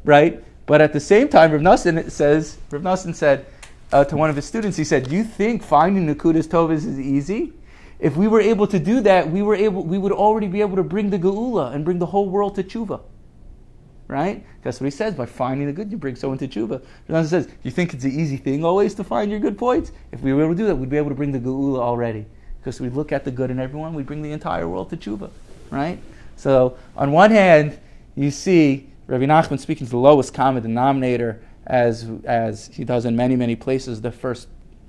right? 0.04 0.42
But 0.64 0.80
at 0.80 0.92
the 0.92 1.00
same 1.00 1.28
time, 1.28 1.52
Rav 1.52 1.60
Nassim 1.60 2.10
says, 2.10 2.58
Rav 2.70 2.82
Nassim 2.82 3.14
said 3.14 3.46
uh, 3.92 4.04
to 4.04 4.16
one 4.16 4.30
of 4.30 4.36
his 4.36 4.46
students, 4.46 4.76
he 4.76 4.84
said, 4.84 5.12
"You 5.12 5.24
think 5.24 5.62
finding 5.62 6.12
Nakudas 6.12 6.48
Tovis 6.48 6.86
is 6.86 6.98
easy? 6.98 7.52
If 7.99 8.16
we 8.16 8.28
were 8.28 8.40
able 8.40 8.66
to 8.66 8.78
do 8.78 9.01
that, 9.03 9.30
we 9.30 9.42
were 9.42 9.55
able, 9.55 9.82
we 9.82 9.99
would 9.99 10.12
already 10.12 10.49
be 10.49 10.61
able 10.61 10.76
to 10.76 10.82
bring 10.82 11.11
the 11.11 11.18
Geula 11.18 11.74
and 11.74 11.84
bring 11.84 11.99
the 11.99 12.07
whole 12.07 12.28
world 12.28 12.55
to 12.57 12.62
tshuva." 12.62 13.01
right? 14.09 14.44
That's 14.62 14.80
what 14.80 14.86
he 14.86 14.90
says. 14.90 15.14
By 15.14 15.26
finding 15.26 15.66
the 15.66 15.72
good, 15.72 15.90
you 15.90 15.97
bring 15.97 16.16
someone 16.16 16.38
to 16.38 16.49
tshuva. 16.49 16.82
He 17.07 17.28
says, 17.28 17.49
you 17.62 17.70
think 17.70 17.94
it's 17.94 18.05
an 18.05 18.12
easy 18.12 18.36
thing 18.36 18.64
always 18.64 18.94
to 18.94 19.05
find 19.05 19.30
your 19.30 19.40
good 19.40 19.59
points? 19.59 19.92
If 20.12 20.20
we 20.20 20.32
were 20.32 20.44
able 20.44 20.55
to 20.55 20.59
do 20.59 20.66
that, 20.66 20.76
we'd 20.76 20.90
be 20.90 20.97
able 20.97 21.09
to 21.09 21.14
bring 21.14 21.32
the 21.32 21.40
geula 21.40 21.78
already. 21.78 22.26
Because 22.59 22.80
we 22.80 22.88
look 22.88 23.12
at 23.12 23.24
the 23.24 23.30
good 23.30 23.51
in 23.51 23.59
everyone, 23.59 23.94
we 23.94 24.03
bring 24.03 24.22
the 24.22 24.32
entire 24.32 24.68
world 24.68 24.90
to 24.90 24.97
tshuva, 24.97 25.30
right? 25.70 25.99
So 26.36 26.76
on 26.97 27.12
one 27.12 27.30
hand, 27.30 27.78
you 28.14 28.30
see 28.30 28.88
Rabbi 29.07 29.24
Nachman 29.24 29.59
speaking 29.59 29.86
to 29.86 29.90
the 29.90 29.99
lowest 29.99 30.34
common 30.34 30.62
denominator 30.62 31.40
as, 31.66 32.09
as 32.24 32.68
he 32.68 32.84
does 32.84 33.05
in 33.05 33.16
many, 33.16 33.36
many 33.36 33.57
places 33.57 34.01
the 34.01 34.12
first 34.12 34.49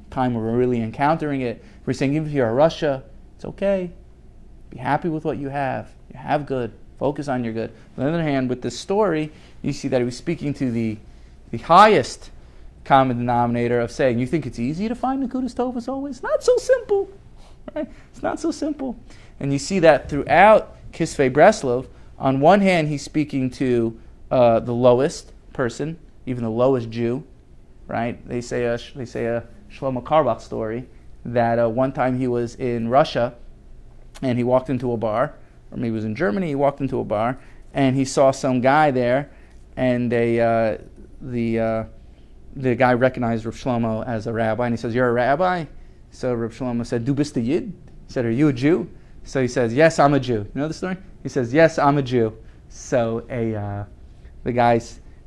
time 0.09 0.33
we're 0.33 0.55
really 0.55 0.81
encountering 0.81 1.41
it. 1.41 1.63
We're 1.85 1.93
saying, 1.93 2.15
even 2.15 2.27
if 2.27 2.33
you're 2.33 2.49
a 2.49 2.53
rasha, 2.53 3.03
it's 3.35 3.45
okay. 3.45 3.91
Be 4.69 4.77
happy 4.77 5.09
with 5.09 5.23
what 5.25 5.37
you 5.37 5.49
have. 5.49 5.89
You 6.11 6.19
have 6.19 6.45
good. 6.45 6.71
Focus 6.99 7.27
on 7.27 7.43
your 7.43 7.53
good. 7.53 7.71
On 7.97 8.03
the 8.03 8.09
other 8.09 8.23
hand, 8.23 8.49
with 8.49 8.61
this 8.61 8.77
story, 8.77 9.31
you 9.61 9.71
see 9.71 9.87
that 9.87 9.99
he 9.99 10.05
was 10.05 10.17
speaking 10.17 10.53
to 10.55 10.71
the, 10.71 10.97
the 11.51 11.59
highest 11.59 12.31
common 12.83 13.17
denominator 13.17 13.79
of 13.79 13.91
saying, 13.91 14.17
you 14.17 14.25
think 14.25 14.45
it's 14.45 14.59
easy 14.59 14.87
to 14.87 14.95
find 14.95 15.21
the 15.21 15.27
Kudas 15.27 15.53
Tovas 15.53 15.87
always? 15.87 16.23
Not 16.23 16.43
so 16.43 16.57
simple. 16.57 17.09
Right? 17.75 17.89
It's 18.11 18.23
not 18.23 18.39
so 18.39 18.51
simple. 18.51 18.97
And 19.39 19.53
you 19.53 19.59
see 19.59 19.79
that 19.79 20.09
throughout 20.09 20.75
Kisvei 20.91 21.31
Breslov. 21.31 21.87
On 22.17 22.39
one 22.39 22.61
hand, 22.61 22.87
he's 22.87 23.03
speaking 23.03 23.49
to 23.51 23.99
uh, 24.31 24.59
the 24.61 24.73
lowest 24.73 25.31
person 25.53 25.99
even 26.27 26.43
the 26.43 26.51
lowest 26.51 26.91
Jew, 26.91 27.23
right? 27.87 28.25
They 28.27 28.41
say 28.41 28.65
a, 28.65 28.77
they 28.95 29.05
say 29.05 29.25
a 29.25 29.43
Shlomo 29.77 30.03
Carlebach 30.03 30.41
story 30.41 30.87
that 31.25 31.59
uh, 31.59 31.69
one 31.69 31.91
time 31.91 32.17
he 32.17 32.27
was 32.27 32.55
in 32.55 32.87
Russia 32.87 33.35
and 34.21 34.37
he 34.37 34.43
walked 34.43 34.69
into 34.69 34.91
a 34.91 34.97
bar, 34.97 35.35
or 35.71 35.77
maybe 35.77 35.87
he 35.87 35.91
was 35.91 36.05
in 36.05 36.15
Germany, 36.15 36.47
he 36.47 36.55
walked 36.55 36.81
into 36.81 36.99
a 36.99 37.03
bar 37.03 37.37
and 37.73 37.95
he 37.95 38.05
saw 38.05 38.31
some 38.31 38.61
guy 38.61 38.91
there 38.91 39.29
and 39.75 40.11
they, 40.11 40.39
uh, 40.39 40.77
the, 41.21 41.59
uh, 41.59 41.83
the 42.55 42.75
guy 42.75 42.93
recognized 42.93 43.45
Rav 43.45 43.55
Shlomo 43.55 44.05
as 44.07 44.25
a 44.25 44.33
rabbi 44.33 44.65
and 44.65 44.73
he 44.73 44.77
says, 44.77 44.95
You're 44.95 45.09
a 45.09 45.13
rabbi? 45.13 45.65
So 46.11 46.33
Rav 46.33 46.51
Shlomo 46.53 46.85
said, 46.85 47.05
Du 47.05 47.13
bist 47.13 47.37
a 47.37 47.41
Yid? 47.41 47.73
He 48.07 48.13
said, 48.13 48.25
Are 48.25 48.31
you 48.31 48.47
a 48.47 48.53
Jew? 48.53 48.89
So 49.23 49.41
he 49.41 49.47
says, 49.47 49.73
Yes, 49.73 49.99
I'm 49.99 50.13
a 50.13 50.19
Jew. 50.19 50.49
You 50.55 50.61
know 50.61 50.67
the 50.67 50.73
story? 50.73 50.97
He 51.21 51.29
says, 51.29 51.53
Yes, 51.53 51.77
I'm 51.77 51.97
a 51.97 52.01
Jew. 52.01 52.35
So 52.69 53.25
a, 53.29 53.55
uh, 53.55 53.85
the 54.43 54.51
guy 54.53 54.81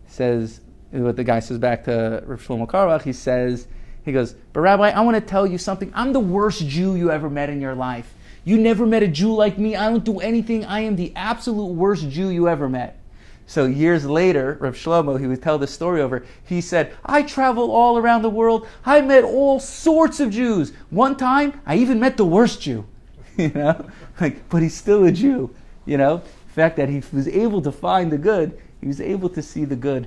says, 0.07 0.61
what 0.91 1.17
the 1.17 1.25
guy 1.25 1.41
says 1.41 1.59
back 1.59 1.85
to 1.85 2.23
Rav 2.27 2.43
Shlomo 2.43 2.67
Carlebach, 2.67 3.03
he 3.03 3.13
says, 3.13 3.69
he 4.05 4.13
goes, 4.13 4.35
But 4.53 4.61
Rabbi, 4.61 4.91
I 4.91 5.01
want 5.01 5.17
to 5.17 5.21
tell 5.21 5.47
you 5.47 5.59
something. 5.59 5.93
I'm 5.95 6.13
the 6.13 6.21
worst 6.21 6.67
Jew 6.67 6.95
you 6.95 7.11
ever 7.11 7.29
met 7.29 7.51
in 7.51 7.61
your 7.61 7.75
life. 7.75 8.15
You 8.45 8.59
never 8.59 8.87
met 8.87 9.03
a 9.03 9.09
Jew 9.09 9.35
like 9.35 9.59
me. 9.59 9.77
I 9.77 9.91
don't 9.91 10.05
do 10.05 10.21
anything. 10.21 10.65
I 10.65 10.81
am 10.81 10.97
the 10.97 11.13
absolute 11.15 11.73
worst 11.73 12.09
Jew 12.09 12.31
you 12.31 12.49
ever 12.49 12.69
met. 12.69 12.99
So 13.47 13.67
years 13.67 14.05
later, 14.07 14.57
Rav 14.61 14.77
Shlomo, 14.77 15.19
he 15.19 15.27
would 15.27 15.43
tell 15.43 15.59
this 15.59 15.73
story 15.73 16.01
over. 16.01 16.25
He 16.47 16.61
said, 16.61 16.95
I 17.05 17.23
travel 17.23 17.73
all 17.73 17.99
around 17.99 18.23
the 18.23 18.31
world. 18.31 18.67
I 18.87 19.01
met 19.01 19.25
all 19.25 19.59
sorts 19.59 20.21
of 20.21 20.31
Jews. 20.31 20.73
One 20.91 21.17
time, 21.17 21.61
I 21.67 21.77
even 21.77 21.99
met 21.99 22.17
the 22.17 22.25
worst 22.25 22.63
Jew. 22.63 22.87
you 23.37 23.49
know, 23.49 23.87
like, 24.21 24.49
but 24.49 24.63
he's 24.63 24.75
still 24.77 25.05
a 25.05 25.13
Jew. 25.13 25.53
You 25.85 25.99
know, 25.99 26.19
the 26.19 26.53
fact 26.53 26.77
that 26.77 26.89
he 26.89 27.03
was 27.13 27.27
able 27.27 27.61
to 27.63 27.73
find 27.73 28.13
the 28.13 28.19
good, 28.19 28.57
he 28.81 28.87
was 28.87 29.01
able 29.01 29.29
to 29.31 29.43
see 29.43 29.65
the 29.65 29.77
good 29.77 30.07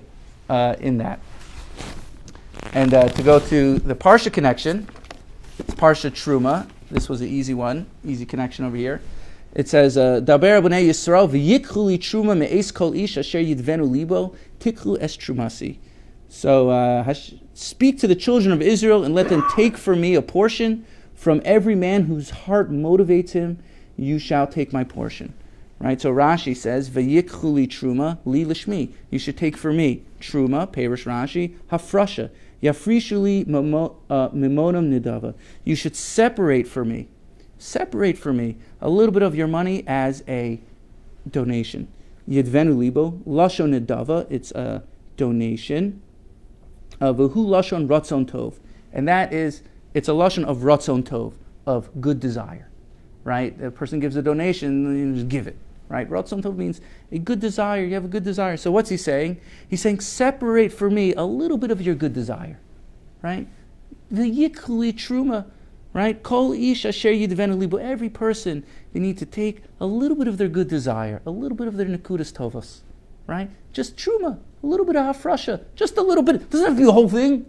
uh, 0.50 0.76
in 0.80 0.98
that. 1.00 1.20
And 2.72 2.94
uh, 2.94 3.10
to 3.10 3.24
go 3.24 3.40
to 3.40 3.80
the 3.80 3.96
Parsha 3.96 4.32
connection, 4.32 4.88
it's 5.60 5.74
Parsha 5.76 6.10
Truma. 6.10 6.68
This 6.90 7.10
was 7.10 7.22
an 7.22 7.28
easy 7.28 7.54
one, 7.54 7.86
easy 8.06 8.26
connection 8.26 8.66
over 8.66 8.78
here. 8.78 9.02
It 9.54 9.70
says, 9.70 9.98
uh, 9.98 10.22
Daber 10.22 10.62
b'nei 10.64 10.88
Yisrael 10.88 11.30
v'yikhu 11.30 11.98
truma 12.00 12.36
me'es 12.36 12.72
kol 12.72 12.96
ish 12.96 13.18
asher 13.18 13.40
yidvenu 13.40 13.90
libo 13.90 14.36
tikhu 14.60 14.98
es 15.00 15.16
trumasi. 15.16 15.78
So 16.28 16.72
uh, 16.72 17.14
speak 17.54 18.00
to 18.00 18.08
the 18.08 18.16
children 18.16 18.52
of 18.52 18.62
Israel 18.62 19.04
and 19.04 19.14
let 19.14 19.30
them 19.30 19.44
take 19.56 19.78
for 19.78 19.96
me 19.96 20.16
a 20.16 20.24
portion 20.24 20.86
from 21.14 21.42
every 21.46 21.76
man 21.76 22.06
whose 22.06 22.32
heart 22.32 22.72
motivates 22.72 23.32
him. 23.32 23.60
You 23.96 24.18
shall 24.18 24.48
take 24.48 24.74
my 24.74 24.84
portion. 24.84 25.34
Right. 25.80 26.00
So 26.00 26.12
Rashi 26.12 26.56
says, 26.56 26.90
"V'yikhu 26.90 27.68
truma 27.68 28.18
li 28.26 28.46
lishmi." 28.46 28.94
You 29.12 29.20
should 29.20 29.38
take 29.38 29.58
for 29.58 29.74
me 29.74 30.04
truma, 30.20 30.72
Perish 30.72 31.04
Rashi, 31.04 31.56
hafrasha, 31.70 32.32
yafrishuli 32.64 33.42
uh, 33.44 34.30
mimonam 34.30 34.90
nidava. 34.90 35.36
You 35.64 35.76
should 35.76 35.96
separate 35.96 36.68
for 36.68 36.84
me 36.84 37.10
separate 37.64 38.18
for 38.18 38.34
me 38.34 38.58
a 38.82 38.90
little 38.90 39.14
bit 39.14 39.24
of 39.24 39.36
your 39.36 39.48
money 39.48 39.84
as 39.88 40.24
a 40.28 40.60
donation. 41.30 41.88
Yidvenu 42.30 42.78
libo, 42.78 43.12
lashon 43.26 43.78
nedava, 43.78 44.28
it's 44.30 44.52
a 44.52 44.84
donation. 45.18 46.02
Uh, 47.00 47.14
Vuhu 47.14 47.34
lashon 47.34 47.88
ratzon 47.88 48.30
tov. 48.30 48.56
And 48.92 49.08
that 49.08 49.34
is, 49.34 49.64
it's 49.94 50.10
a 50.10 50.12
lashon 50.12 50.44
of 50.44 50.60
ratzon 50.60 51.04
tov, 51.04 51.34
of 51.66 51.90
good 52.02 52.20
desire. 52.20 52.70
Right? 53.24 53.58
The 53.58 53.72
person 53.72 54.02
gives 54.02 54.18
a 54.18 54.22
donation, 54.22 54.98
you 54.98 55.16
just 55.16 55.30
give 55.30 55.48
it. 55.48 55.58
Right? 55.94 56.10
Ratzon 56.10 56.42
tov 56.42 56.58
means 56.58 56.82
a 57.12 57.20
good 57.20 57.40
desire. 57.40 57.86
You 57.86 57.94
have 57.94 58.06
a 58.06 58.08
good 58.08 58.24
desire. 58.24 58.58
So 58.58 58.72
what's 58.72 58.90
he 58.90 58.98
saying? 58.98 59.40
He's 59.70 59.82
saying, 59.82 60.00
separate 60.00 60.74
for 60.74 60.90
me 60.90 61.14
a 61.14 61.24
little 61.24 61.58
bit 61.58 61.70
of 61.70 61.82
your 61.84 61.94
good 61.94 62.14
desire. 62.14 62.60
Right? 63.22 63.48
The 64.10 64.24
yikli 64.24 64.94
truma 64.94 65.46
right? 65.94 66.22
Kol 66.24 66.54
ish 66.54 66.86
asher 66.86 67.12
yidvenu 67.12 67.58
libo. 67.58 67.78
Every 67.78 68.10
person, 68.10 68.66
they 68.92 69.00
need 69.00 69.18
to 69.20 69.26
take 69.26 69.64
a 69.80 69.86
little 69.86 70.18
bit 70.18 70.28
of 70.28 70.38
their 70.38 70.48
good 70.48 70.68
desire, 70.68 71.22
a 71.26 71.30
little 71.30 71.56
bit 71.56 71.68
of 71.68 71.78
their 71.78 71.86
nekudas 71.86 72.34
tovas, 72.34 72.82
right? 73.28 73.50
Just 73.72 73.96
truma, 73.96 74.40
a 74.64 74.66
little 74.66 74.86
bit 74.86 74.96
of 74.96 75.16
hafrasha, 75.16 75.64
just 75.76 75.98
a 75.98 76.02
little 76.02 76.24
bit. 76.24 76.36
It 76.36 76.50
doesn't 76.50 76.66
have 76.66 76.76
to 76.76 76.80
be 76.80 76.86
the 76.86 76.94
whole 76.94 77.10
thing, 77.10 77.46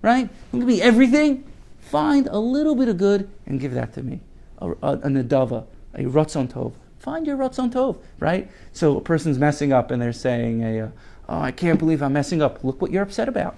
right? 0.00 0.26
It 0.26 0.50
can 0.50 0.66
be 0.66 0.80
everything. 0.80 1.44
Find 1.80 2.26
a 2.28 2.38
little 2.38 2.74
bit 2.74 2.88
of 2.88 2.98
good 2.98 3.28
and 3.46 3.58
give 3.58 3.74
that 3.74 3.92
to 3.94 4.02
me. 4.02 4.20
A, 4.58 4.70
a, 4.70 4.92
a 4.92 5.08
nadava, 5.08 5.66
a 5.94 6.02
ratzon 6.02 6.52
tov. 6.52 6.74
Find 6.98 7.26
your 7.26 7.36
ratzon 7.36 7.72
tov, 7.72 7.98
right? 8.18 8.50
So 8.72 8.96
a 8.96 9.00
person's 9.00 9.38
messing 9.38 9.72
up 9.72 9.90
and 9.90 10.02
they're 10.02 10.12
saying, 10.12 10.62
a, 10.62 10.80
uh, 10.80 10.88
"Oh, 11.28 11.40
I 11.40 11.52
can't 11.52 11.78
believe 11.78 12.02
I'm 12.02 12.12
messing 12.12 12.42
up." 12.42 12.64
Look 12.64 12.82
what 12.82 12.90
you're 12.90 13.02
upset 13.02 13.28
about. 13.28 13.56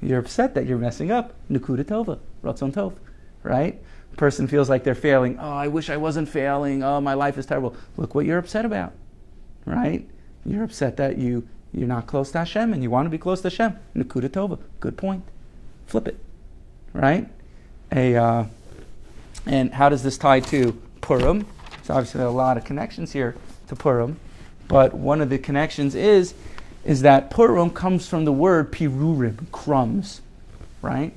You're 0.00 0.20
upset 0.20 0.54
that 0.54 0.66
you're 0.66 0.78
messing 0.78 1.10
up. 1.10 1.34
Nakuda 1.50 1.84
tova, 1.84 2.18
ratzon 2.42 2.72
tov 2.72 2.94
right? 3.44 3.80
Person 4.16 4.48
feels 4.48 4.68
like 4.68 4.82
they're 4.82 4.94
failing. 4.94 5.38
Oh, 5.38 5.52
I 5.52 5.68
wish 5.68 5.90
I 5.90 5.96
wasn't 5.96 6.28
failing. 6.28 6.82
Oh, 6.82 7.00
my 7.00 7.14
life 7.14 7.38
is 7.38 7.46
terrible. 7.46 7.76
Look 7.96 8.14
what 8.14 8.26
you're 8.26 8.38
upset 8.38 8.64
about, 8.64 8.92
right? 9.66 10.08
You're 10.44 10.64
upset 10.64 10.96
that 10.96 11.18
you 11.18 11.46
you're 11.72 11.88
not 11.88 12.06
close 12.06 12.30
to 12.32 12.38
Hashem 12.38 12.72
and 12.72 12.82
you 12.82 12.90
want 12.90 13.06
to 13.06 13.10
be 13.10 13.18
close 13.18 13.40
to 13.42 13.48
Hashem. 13.48 13.76
Nakuda 13.96 14.28
tova. 14.28 14.58
Good 14.80 14.96
point. 14.96 15.24
Flip 15.86 16.08
it, 16.08 16.18
right? 16.92 17.28
A 17.92 18.16
uh, 18.16 18.44
and 19.46 19.74
how 19.74 19.88
does 19.88 20.02
this 20.02 20.16
tie 20.16 20.40
to 20.40 20.80
Purim? 21.00 21.46
So 21.84 21.92
obviously 21.92 22.18
there 22.18 22.26
are 22.26 22.30
a 22.30 22.34
lot 22.34 22.56
of 22.56 22.64
connections 22.64 23.12
here 23.12 23.36
to 23.68 23.76
Purim, 23.76 24.18
but 24.68 24.94
one 24.94 25.20
of 25.20 25.28
the 25.28 25.38
connections 25.38 25.94
is 25.94 26.32
is 26.82 27.02
that 27.02 27.30
Purim 27.30 27.70
comes 27.70 28.08
from 28.08 28.24
the 28.24 28.32
word 28.32 28.72
pirurim, 28.72 29.50
crumbs, 29.52 30.22
right? 30.80 31.12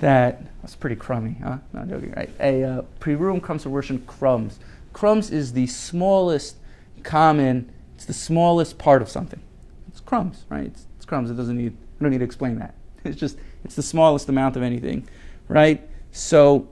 That 0.00 0.42
that's 0.60 0.76
pretty 0.76 0.96
crummy, 0.96 1.38
huh? 1.42 1.58
Not 1.72 1.88
joking, 1.88 2.12
right? 2.12 2.30
A 2.40 2.62
uh, 2.62 2.82
pirurim 3.00 3.42
comes 3.42 3.62
from 3.62 3.72
word 3.72 4.06
crumbs. 4.06 4.58
Crumbs 4.92 5.30
is 5.30 5.54
the 5.54 5.66
smallest 5.66 6.56
common. 7.02 7.72
It's 7.94 8.04
the 8.04 8.12
smallest 8.12 8.76
part 8.76 9.00
of 9.00 9.08
something. 9.08 9.40
It's 9.88 10.00
crumbs, 10.00 10.44
right? 10.50 10.66
It's, 10.66 10.84
it's 10.96 11.06
crumbs. 11.06 11.30
It 11.30 11.36
doesn't 11.38 11.56
need. 11.56 11.72
I 11.72 12.02
don't 12.02 12.12
need 12.12 12.18
to 12.18 12.24
explain 12.24 12.58
that. 12.58 12.74
It's 13.04 13.18
just 13.18 13.38
it's 13.64 13.76
the 13.76 13.82
smallest 13.82 14.28
amount 14.28 14.56
of 14.56 14.62
anything, 14.62 15.08
right? 15.48 15.80
So. 16.10 16.68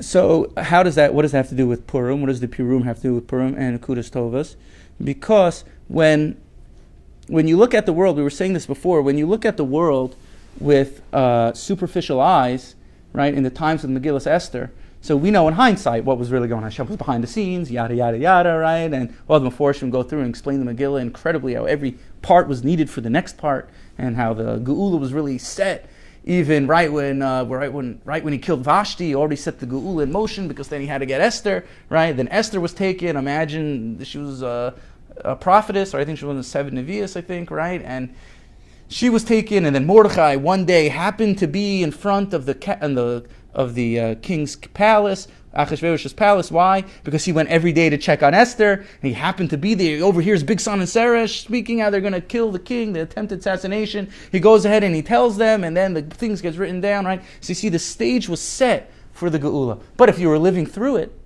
So 0.00 0.52
how 0.56 0.82
does 0.82 0.94
that? 0.96 1.14
What 1.14 1.22
does 1.22 1.32
that 1.32 1.38
have 1.38 1.48
to 1.48 1.54
do 1.54 1.66
with 1.66 1.86
Purim? 1.86 2.20
What 2.20 2.26
does 2.26 2.40
the 2.40 2.48
Purim 2.48 2.82
have 2.82 2.96
to 2.96 3.02
do 3.02 3.14
with 3.14 3.26
Purim 3.26 3.54
and 3.56 3.80
Kudas 3.80 4.10
Tovas? 4.10 4.56
Because 5.02 5.64
when 5.88 6.36
when 7.28 7.48
you 7.48 7.56
look 7.56 7.74
at 7.74 7.86
the 7.86 7.92
world, 7.92 8.16
we 8.16 8.22
were 8.22 8.30
saying 8.30 8.52
this 8.52 8.66
before. 8.66 9.02
When 9.02 9.18
you 9.18 9.26
look 9.26 9.44
at 9.44 9.56
the 9.56 9.64
world 9.64 10.14
with 10.60 11.02
uh, 11.12 11.52
superficial 11.54 12.20
eyes, 12.20 12.74
right, 13.12 13.34
in 13.34 13.42
the 13.42 13.50
times 13.50 13.82
of 13.84 13.90
Megillus 13.90 14.26
Esther. 14.26 14.70
So 15.00 15.16
we 15.16 15.30
know 15.30 15.46
in 15.46 15.54
hindsight 15.54 16.04
what 16.04 16.18
was 16.18 16.30
really 16.32 16.48
going 16.48 16.64
on. 16.64 16.70
Hashem 16.70 16.88
was 16.88 16.96
behind 16.96 17.22
the 17.22 17.28
scenes, 17.28 17.70
yada, 17.70 17.94
yada, 17.94 18.18
yada, 18.18 18.56
right? 18.56 18.92
And 18.92 19.14
all 19.28 19.38
the 19.38 19.48
Mephoshim 19.48 19.90
go 19.90 20.02
through 20.02 20.20
and 20.20 20.28
explain 20.28 20.64
the 20.64 20.72
Megillah 20.72 21.00
incredibly, 21.00 21.54
how 21.54 21.64
every 21.64 21.98
part 22.22 22.48
was 22.48 22.64
needed 22.64 22.90
for 22.90 23.00
the 23.00 23.10
next 23.10 23.38
part, 23.38 23.70
and 23.96 24.16
how 24.16 24.34
the 24.34 24.58
Geula 24.58 24.98
was 24.98 25.12
really 25.12 25.38
set 25.38 25.88
even 26.26 26.66
right 26.66 26.92
when, 26.92 27.22
uh, 27.22 27.44
right 27.44 27.72
when, 27.72 28.00
right 28.04 28.22
when 28.22 28.32
he 28.32 28.38
killed 28.38 28.64
Vashti, 28.64 29.06
he 29.06 29.14
already 29.14 29.36
set 29.36 29.60
the 29.60 29.66
Geula 29.66 30.02
in 30.02 30.10
motion 30.12 30.48
because 30.48 30.66
then 30.68 30.80
he 30.80 30.88
had 30.88 30.98
to 30.98 31.06
get 31.06 31.20
Esther, 31.20 31.64
right? 31.88 32.16
Then 32.16 32.26
Esther 32.28 32.60
was 32.60 32.74
taken. 32.74 33.16
Imagine 33.16 34.02
she 34.02 34.18
was 34.18 34.42
a, 34.42 34.74
a 35.18 35.36
prophetess, 35.36 35.94
or 35.94 36.00
I 36.00 36.04
think 36.04 36.18
she 36.18 36.24
was 36.24 36.30
one 36.30 36.36
of 36.36 36.44
the 36.44 36.50
seven 36.50 36.74
Nevias, 36.74 37.16
I 37.16 37.20
think, 37.20 37.52
right? 37.52 37.80
And 37.80 38.12
she 38.88 39.08
was 39.08 39.22
taken, 39.22 39.64
and 39.66 39.74
then 39.74 39.86
Mordechai 39.86 40.36
one 40.36 40.64
day 40.64 40.88
happened 40.88 41.38
to 41.38 41.46
be 41.46 41.82
in 41.82 41.92
front 41.92 42.34
of 42.34 42.44
the 42.46 42.54
the 42.54 43.24
of 43.54 43.74
the 43.74 43.98
uh, 43.98 44.14
king's 44.16 44.56
palace, 44.56 45.28
Achashverosh's 45.56 46.12
palace. 46.12 46.50
Why? 46.50 46.84
Because 47.02 47.24
he 47.24 47.32
went 47.32 47.48
every 47.48 47.72
day 47.72 47.88
to 47.88 47.98
check 47.98 48.22
on 48.22 48.34
Esther. 48.34 48.72
and 48.72 49.02
he 49.02 49.12
happened 49.12 49.50
to 49.50 49.56
be 49.56 49.74
there. 49.74 49.96
He 49.96 50.02
overhears 50.02 50.44
Bigsan 50.44 50.74
and 50.74 50.82
Seresh 50.82 51.42
speaking 51.42 51.78
how 51.78 51.90
they're 51.90 52.00
going 52.00 52.12
to 52.12 52.20
kill 52.20 52.52
the 52.52 52.58
king, 52.58 52.92
the 52.92 53.02
attempted 53.02 53.40
assassination. 53.40 54.10
He 54.30 54.40
goes 54.40 54.64
ahead 54.64 54.84
and 54.84 54.94
he 54.94 55.02
tells 55.02 55.36
them, 55.36 55.64
and 55.64 55.76
then 55.76 55.94
the 55.94 56.02
things 56.02 56.40
gets 56.40 56.56
written 56.56 56.80
down. 56.80 57.04
Right. 57.04 57.22
So 57.40 57.50
you 57.50 57.54
see, 57.54 57.68
the 57.68 57.78
stage 57.78 58.28
was 58.28 58.40
set 58.40 58.92
for 59.12 59.30
the 59.30 59.38
Geula. 59.38 59.80
But 59.96 60.08
if 60.08 60.18
you 60.18 60.28
were 60.28 60.38
living 60.38 60.66
through 60.66 60.96
it, 60.96 61.18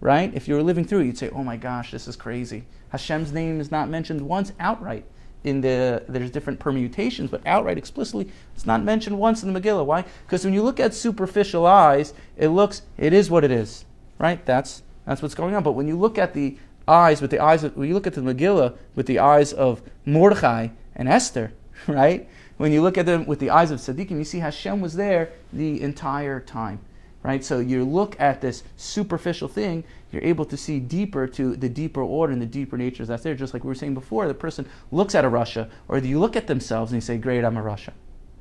right? 0.00 0.32
If 0.34 0.46
you 0.46 0.54
were 0.54 0.62
living 0.62 0.84
through 0.84 1.00
it, 1.00 1.06
you'd 1.06 1.18
say, 1.18 1.30
"Oh 1.30 1.42
my 1.42 1.56
gosh, 1.56 1.90
this 1.90 2.06
is 2.06 2.16
crazy." 2.16 2.64
Hashem's 2.90 3.32
name 3.32 3.60
is 3.60 3.70
not 3.70 3.88
mentioned 3.88 4.20
once 4.22 4.52
outright 4.60 5.04
in 5.44 5.60
the 5.60 6.02
there's 6.08 6.30
different 6.30 6.58
permutations, 6.60 7.30
but 7.30 7.40
outright 7.46 7.78
explicitly, 7.78 8.30
it's 8.54 8.66
not 8.66 8.82
mentioned 8.84 9.18
once 9.18 9.42
in 9.42 9.52
the 9.52 9.60
Megillah. 9.60 9.84
Why? 9.86 10.04
Because 10.26 10.44
when 10.44 10.54
you 10.54 10.62
look 10.62 10.80
at 10.80 10.94
superficial 10.94 11.66
eyes, 11.66 12.12
it 12.36 12.48
looks 12.48 12.82
it 12.98 13.12
is 13.12 13.30
what 13.30 13.44
it 13.44 13.50
is, 13.50 13.84
right? 14.18 14.44
That's 14.44 14.82
that's 15.06 15.22
what's 15.22 15.34
going 15.34 15.54
on. 15.54 15.62
But 15.62 15.72
when 15.72 15.88
you 15.88 15.98
look 15.98 16.18
at 16.18 16.34
the 16.34 16.56
eyes 16.86 17.20
with 17.20 17.30
the 17.30 17.38
eyes 17.38 17.64
of, 17.64 17.76
when 17.76 17.88
you 17.88 17.94
look 17.94 18.06
at 18.06 18.14
the 18.14 18.20
Megillah 18.20 18.76
with 18.94 19.06
the 19.06 19.18
eyes 19.18 19.52
of 19.52 19.82
Mordechai 20.04 20.68
and 20.94 21.08
Esther, 21.08 21.52
right? 21.86 22.28
When 22.56 22.72
you 22.72 22.82
look 22.82 22.98
at 22.98 23.06
them 23.06 23.24
with 23.24 23.38
the 23.38 23.48
eyes 23.48 23.70
of 23.70 23.80
Tzaddikim, 23.80 24.18
you 24.18 24.24
see 24.24 24.40
Hashem 24.40 24.82
was 24.82 24.94
there 24.94 25.30
the 25.50 25.80
entire 25.80 26.40
time. 26.40 26.80
right? 27.22 27.42
So 27.42 27.58
you 27.58 27.84
look 27.84 28.20
at 28.20 28.42
this 28.42 28.62
superficial 28.76 29.48
thing, 29.48 29.84
you're 30.12 30.22
able 30.22 30.44
to 30.46 30.56
see 30.56 30.80
deeper 30.80 31.26
to 31.26 31.56
the 31.56 31.68
deeper 31.68 32.02
order 32.02 32.32
and 32.32 32.42
the 32.42 32.46
deeper 32.46 32.76
natures 32.76 33.08
that's 33.08 33.22
there. 33.22 33.34
Just 33.34 33.54
like 33.54 33.64
we 33.64 33.68
were 33.68 33.74
saying 33.74 33.94
before, 33.94 34.26
the 34.26 34.34
person 34.34 34.68
looks 34.90 35.14
at 35.14 35.24
a 35.24 35.30
rasha, 35.30 35.70
or 35.88 35.98
you 35.98 36.18
look 36.18 36.36
at 36.36 36.46
themselves 36.46 36.92
and 36.92 36.96
you 36.96 37.00
say, 37.00 37.18
"Great, 37.18 37.44
I'm 37.44 37.56
a 37.56 37.62
rasha. 37.62 37.92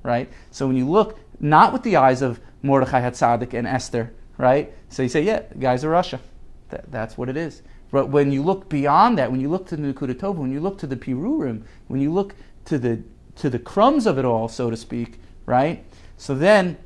right? 0.01 0.30
So 0.51 0.65
when 0.67 0.78
you 0.78 0.89
look 0.89 1.20
not 1.39 1.74
with 1.74 1.84
the 1.84 1.97
eyes 1.97 2.22
of 2.22 2.39
Mordechai 2.63 3.01
Hatzadik 3.01 3.53
and 3.53 3.67
Esther, 3.67 4.13
right? 4.38 4.74
So 4.89 5.03
you 5.03 5.09
say, 5.09 5.22
"Yeah, 5.24 5.43
guy's 5.59 5.84
a 5.84 5.88
rasha. 5.88 6.20
That, 6.70 6.91
that's 6.91 7.17
what 7.17 7.30
it 7.30 7.38
is. 7.38 7.61
But 7.91 8.09
when 8.09 8.32
you 8.32 8.43
look 8.43 8.70
beyond 8.70 9.17
that, 9.17 9.32
when 9.32 9.39
you 9.39 9.49
look 9.49 9.67
to 9.67 9.76
the 9.76 9.93
Nekuda 9.93 10.13
Tova, 10.13 10.36
when 10.36 10.51
you 10.51 10.59
look 10.59 10.78
to 10.80 10.88
the 10.88 10.95
Pirurim, 10.95 11.63
when 11.88 11.99
you 12.01 12.13
look 12.13 12.36
to 12.65 12.78
the 12.78 13.03
to 13.36 13.49
the 13.49 13.59
crumbs 13.59 14.05
of 14.05 14.17
it 14.17 14.26
all, 14.26 14.47
so 14.47 14.70
to 14.70 14.78
speak, 14.78 15.20
right? 15.45 15.84
So 16.17 16.36
then 16.36 16.78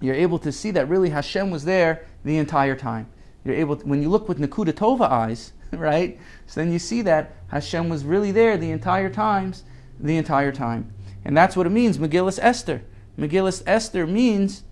you're 0.00 0.14
able 0.14 0.38
to 0.40 0.50
see 0.50 0.70
that 0.72 0.88
really 0.88 1.10
Hashem 1.10 1.50
was 1.50 1.64
there 1.64 2.06
the 2.24 2.38
entire 2.38 2.74
time. 2.74 3.06
You're 3.44 3.54
able 3.54 3.76
to, 3.76 3.86
when 3.86 4.02
you 4.02 4.08
look 4.08 4.28
with 4.28 4.38
Nakuda 4.38 4.72
Tova 4.72 5.08
eyes, 5.08 5.52
right? 5.72 6.18
So 6.46 6.60
then 6.60 6.72
you 6.72 6.78
see 6.78 7.02
that 7.02 7.32
Hashem 7.48 7.88
was 7.88 8.04
really 8.04 8.32
there 8.32 8.56
the 8.56 8.70
entire 8.70 9.10
times, 9.10 9.64
the 10.00 10.16
entire 10.16 10.52
time. 10.52 10.92
And 11.24 11.36
that's 11.36 11.56
what 11.56 11.66
it 11.66 11.70
means, 11.70 11.98
Megillus 11.98 12.38
Esther. 12.40 12.82
Megillus 13.18 13.62
Esther 13.66 14.06
means, 14.06 14.64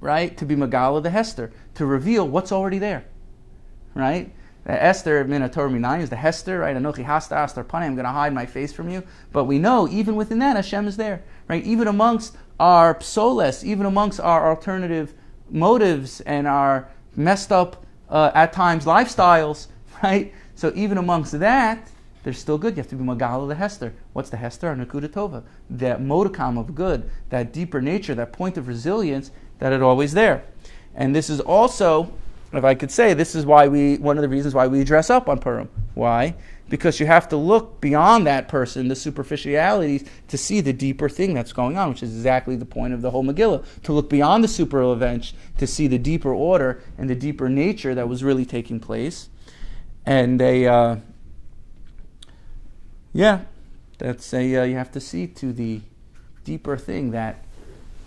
right, 0.00 0.36
to 0.36 0.44
be 0.44 0.56
Megala 0.56 1.02
the 1.02 1.10
Hester, 1.10 1.52
to 1.74 1.86
reveal 1.86 2.28
what's 2.28 2.52
already 2.52 2.78
there. 2.78 3.04
Right? 3.94 4.32
The 4.64 4.82
Esther 4.82 5.24
Minator 5.24 5.70
Minayin 5.70 6.02
is 6.02 6.10
the 6.10 6.16
Hester, 6.16 6.60
right? 6.60 6.76
Anochi 6.76 7.04
Hasta 7.04 7.34
Astar 7.34 7.66
Pani, 7.66 7.86
I'm 7.86 7.94
going 7.94 8.04
to 8.04 8.12
hide 8.12 8.34
my 8.34 8.46
face 8.46 8.72
from 8.72 8.90
you. 8.90 9.02
But 9.32 9.44
we 9.44 9.58
know, 9.58 9.88
even 9.88 10.16
within 10.16 10.38
that, 10.40 10.56
Hashem 10.56 10.86
is 10.86 10.96
there, 10.96 11.22
right? 11.48 11.64
Even 11.64 11.88
amongst 11.88 12.36
our 12.58 13.00
psoles, 13.00 13.64
even 13.64 13.86
amongst 13.86 14.20
our 14.20 14.50
alternative 14.50 15.14
motives 15.48 16.20
and 16.20 16.46
our 16.46 16.88
messed 17.22 17.52
up, 17.52 17.84
uh, 18.08 18.30
at 18.34 18.52
times, 18.52 18.84
lifestyles, 18.84 19.68
right? 20.02 20.32
So 20.54 20.72
even 20.74 20.98
amongst 20.98 21.38
that, 21.38 21.90
they're 22.22 22.32
still 22.32 22.58
good. 22.58 22.74
You 22.76 22.82
have 22.82 22.88
to 22.88 22.96
be 22.96 23.04
Magala 23.04 23.48
the 23.48 23.54
Hester. 23.54 23.94
What's 24.12 24.28
the 24.28 24.36
Hester? 24.36 24.74
Nakuda 24.74 25.08
Tova. 25.08 25.42
That 25.70 26.02
modicum 26.02 26.58
of 26.58 26.74
good, 26.74 27.08
that 27.30 27.52
deeper 27.52 27.80
nature, 27.80 28.14
that 28.14 28.32
point 28.32 28.58
of 28.58 28.68
resilience, 28.68 29.30
that 29.58 29.72
it 29.72 29.82
always 29.82 30.12
there. 30.12 30.44
And 30.94 31.14
this 31.14 31.30
is 31.30 31.40
also 31.40 32.12
if 32.52 32.64
I 32.64 32.74
could 32.74 32.90
say, 32.90 33.14
this 33.14 33.34
is 33.34 33.46
why 33.46 33.68
we, 33.68 33.96
one 33.98 34.18
of 34.18 34.22
the 34.22 34.28
reasons 34.28 34.54
why 34.54 34.66
we 34.66 34.82
dress 34.82 35.08
up 35.08 35.28
on 35.28 35.38
Purim. 35.38 35.68
Why? 35.94 36.34
Because 36.70 37.00
you 37.00 37.06
have 37.06 37.28
to 37.28 37.36
look 37.36 37.80
beyond 37.80 38.26
that 38.26 38.48
person, 38.48 38.88
the 38.88 38.94
superficialities, 38.94 40.08
to 40.28 40.38
see 40.38 40.62
the 40.62 40.72
deeper 40.72 41.08
thing 41.08 41.34
that's 41.34 41.52
going 41.52 41.76
on, 41.76 41.90
which 41.90 42.02
is 42.02 42.14
exactly 42.14 42.56
the 42.56 42.64
point 42.64 42.94
of 42.94 43.02
the 43.02 43.10
whole 43.10 43.24
Megillah. 43.24 43.64
To 43.82 43.92
look 43.92 44.08
beyond 44.08 44.42
the 44.42 44.48
super 44.48 44.80
events, 44.80 45.34
to 45.58 45.66
see 45.66 45.88
the 45.88 45.98
deeper 45.98 46.32
order 46.32 46.82
and 46.96 47.10
the 47.10 47.14
deeper 47.16 47.48
nature 47.50 47.94
that 47.94 48.08
was 48.08 48.24
really 48.24 48.46
taking 48.46 48.80
place. 48.80 49.28
And 50.06 50.40
a, 50.40 50.66
uh, 50.66 50.96
yeah, 53.12 53.42
that's 53.98 54.32
a, 54.32 54.56
uh, 54.56 54.62
you 54.62 54.76
have 54.76 54.92
to 54.92 55.00
see 55.00 55.26
to 55.26 55.52
the 55.52 55.80
deeper 56.44 56.76
thing 56.76 57.10
that, 57.10 57.44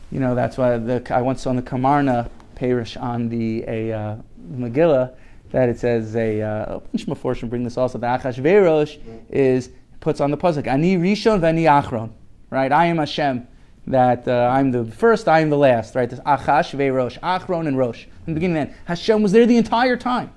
you 0.10 0.20
know, 0.20 0.36
that's 0.36 0.58
why 0.58 0.78
the, 0.78 1.06
I 1.14 1.22
once 1.22 1.42
saw 1.42 1.54
the 1.54 1.62
Kamarna 1.62 2.30
Parish 2.56 2.96
on 2.96 3.28
the 3.28 3.66
a 3.68 3.92
uh, 3.92 4.16
Megillah 4.50 5.16
that 5.54 5.70
it 5.70 5.80
says 5.80 6.16
a 6.16 6.42
uh, 6.42 6.78
a 6.78 6.80
bunch 6.80 7.44
of 7.44 7.50
bring 7.50 7.64
this 7.64 7.78
also. 7.78 8.00
The 8.00 8.08
Achashverosh 8.08 9.00
is 9.30 9.70
puts 10.00 10.20
on 10.20 10.32
the 10.32 10.38
pasuk 10.38 10.68
Ani 10.68 10.98
Rishon 10.98 11.40
v'Ani 11.40 11.64
Achron. 11.82 12.12
Right, 12.50 12.72
I 12.72 12.88
am 12.88 12.98
Hashem. 12.98 13.48
That 13.86 14.28
uh, 14.28 14.50
I'm 14.52 14.72
the 14.72 14.86
first, 14.86 15.28
I 15.28 15.42
am 15.42 15.50
the 15.50 15.58
last. 15.58 15.94
Right, 15.94 16.10
this 16.10 16.20
Achash 16.22 16.76
Verosh, 16.76 17.20
Achron 17.20 17.68
and 17.68 17.78
Rosh. 17.78 18.06
In 18.26 18.34
the 18.34 18.40
beginning, 18.40 18.58
and 18.58 18.70
end, 18.70 18.80
Hashem 18.86 19.22
was 19.22 19.32
there 19.32 19.46
the 19.46 19.58
entire 19.58 19.96
time. 19.96 20.34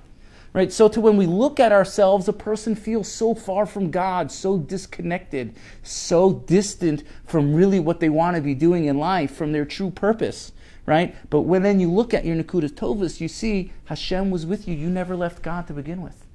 Right? 0.53 0.71
So 0.71 0.87
to 0.89 1.01
when 1.01 1.17
we 1.17 1.25
look 1.25 1.59
at 1.59 1.71
ourselves, 1.71 2.27
a 2.27 2.33
person 2.33 2.75
feels 2.75 3.11
so 3.11 3.33
far 3.33 3.65
from 3.65 3.91
God, 3.91 4.31
so 4.31 4.57
disconnected, 4.57 5.55
so 5.83 6.33
distant 6.33 7.03
from 7.25 7.53
really 7.53 7.79
what 7.79 7.99
they 7.99 8.09
want 8.09 8.35
to 8.35 8.41
be 8.41 8.55
doing 8.55 8.85
in 8.85 8.97
life, 8.97 9.35
from 9.35 9.51
their 9.51 9.65
true 9.65 9.91
purpose 9.91 10.51
right? 10.87 11.15
But 11.29 11.41
when 11.41 11.61
then 11.61 11.79
you 11.79 11.91
look 11.91 12.15
at 12.15 12.25
your 12.25 12.35
Nakudas 12.35 12.71
Tovas, 12.71 13.21
you 13.21 13.27
see 13.27 13.71
Hashem 13.85 14.31
was 14.31 14.47
with 14.47 14.67
you. 14.67 14.73
You 14.73 14.89
never 14.89 15.15
left 15.15 15.43
God 15.43 15.67
to 15.67 15.73
begin 15.73 16.01
with, 16.01 16.25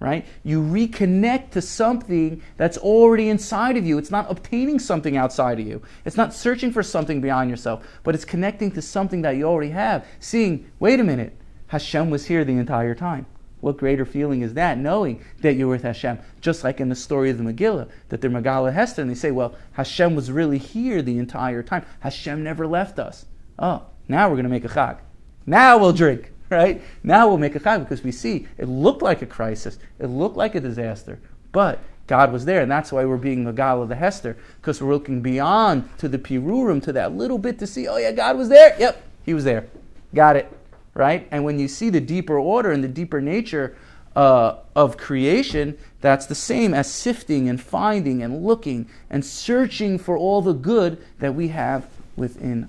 right? 0.00 0.26
You 0.42 0.60
reconnect 0.60 1.52
to 1.52 1.62
something 1.62 2.42
that's 2.56 2.76
already 2.76 3.30
inside 3.30 3.76
of 3.78 3.86
you. 3.86 3.96
It's 3.96 4.10
not 4.10 4.30
obtaining 4.30 4.80
something 4.80 5.16
outside 5.16 5.60
of 5.60 5.66
you. 5.66 5.80
It's 6.04 6.16
not 6.16 6.34
searching 6.34 6.72
for 6.72 6.82
something 6.82 7.20
beyond 7.20 7.48
yourself, 7.48 7.86
but 8.02 8.14
it's 8.14 8.24
connecting 8.24 8.72
to 8.72 8.82
something 8.82 9.22
that 9.22 9.36
you 9.36 9.44
already 9.44 9.70
have. 9.70 10.04
Seeing, 10.18 10.70
wait 10.80 10.98
a 10.98 11.04
minute, 11.04 11.36
Hashem 11.68 12.10
was 12.10 12.26
here 12.26 12.44
the 12.44 12.52
entire 12.58 12.96
time. 12.96 13.26
What 13.60 13.76
greater 13.76 14.04
feeling 14.04 14.42
is 14.42 14.54
that, 14.54 14.76
knowing 14.78 15.24
that 15.42 15.54
you're 15.54 15.68
with 15.68 15.84
Hashem? 15.84 16.18
Just 16.40 16.64
like 16.64 16.80
in 16.80 16.88
the 16.88 16.96
story 16.96 17.30
of 17.30 17.38
the 17.38 17.44
Megillah, 17.44 17.88
that 18.08 18.20
they're 18.20 18.28
Megala 18.28 18.72
Hester, 18.72 19.00
and 19.00 19.08
they 19.08 19.14
say, 19.14 19.30
well, 19.30 19.54
Hashem 19.74 20.16
was 20.16 20.32
really 20.32 20.58
here 20.58 21.00
the 21.00 21.18
entire 21.18 21.62
time. 21.62 21.86
Hashem 22.00 22.42
never 22.42 22.66
left 22.66 22.98
us. 22.98 23.26
Oh, 23.60 23.84
now 24.08 24.28
we're 24.28 24.36
going 24.36 24.44
to 24.44 24.50
make 24.50 24.64
a 24.64 24.68
chag. 24.68 24.98
Now 25.46 25.78
we'll 25.78 25.92
drink, 25.92 26.32
right? 26.50 26.82
Now 27.02 27.28
we'll 27.28 27.38
make 27.38 27.56
a 27.56 27.60
chag 27.60 27.80
because 27.80 28.02
we 28.02 28.12
see 28.12 28.46
it 28.58 28.68
looked 28.68 29.02
like 29.02 29.22
a 29.22 29.26
crisis, 29.26 29.78
it 29.98 30.06
looked 30.06 30.36
like 30.36 30.54
a 30.54 30.60
disaster, 30.60 31.18
but 31.52 31.78
God 32.06 32.32
was 32.32 32.44
there, 32.44 32.62
and 32.62 32.70
that's 32.70 32.92
why 32.92 33.04
we're 33.04 33.16
being 33.16 33.44
the 33.44 33.52
Gal 33.52 33.80
of 33.80 33.88
the 33.88 33.94
Hester 33.94 34.36
because 34.60 34.82
we're 34.82 34.92
looking 34.92 35.22
beyond 35.22 35.88
to 35.98 36.08
the 36.08 36.18
pirurim 36.18 36.82
to 36.82 36.92
that 36.92 37.14
little 37.14 37.38
bit 37.38 37.58
to 37.60 37.66
see. 37.66 37.86
Oh 37.86 37.96
yeah, 37.96 38.12
God 38.12 38.36
was 38.36 38.48
there. 38.48 38.76
Yep, 38.78 39.02
He 39.24 39.34
was 39.34 39.44
there. 39.44 39.66
Got 40.14 40.36
it, 40.36 40.52
right? 40.94 41.26
And 41.30 41.44
when 41.44 41.58
you 41.58 41.68
see 41.68 41.90
the 41.90 42.00
deeper 42.00 42.38
order 42.38 42.72
and 42.72 42.82
the 42.82 42.88
deeper 42.88 43.20
nature 43.20 43.76
uh, 44.14 44.56
of 44.76 44.96
creation, 44.96 45.78
that's 46.00 46.26
the 46.26 46.34
same 46.34 46.74
as 46.74 46.92
sifting 46.92 47.48
and 47.48 47.60
finding 47.60 48.22
and 48.22 48.44
looking 48.44 48.88
and 49.08 49.24
searching 49.24 49.98
for 49.98 50.16
all 50.16 50.42
the 50.42 50.52
good 50.52 51.02
that 51.20 51.34
we 51.34 51.48
have 51.48 51.88
within 52.16 52.68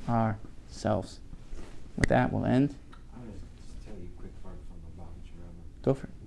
ourselves. 0.73 1.19
With 1.95 2.09
that, 2.09 2.33
we'll 2.33 2.45
end. 2.45 2.73
I'm 3.13 3.21
going 3.21 3.37
to 3.37 3.85
tell 3.85 3.93
you 4.01 4.09
a 4.09 4.19
quick 4.19 4.33
part 4.41 4.57
from 4.65 4.81
the 4.81 4.89
Rebbe. 4.97 5.61
Go 5.85 5.93
for 5.93 6.07
it. 6.07 6.17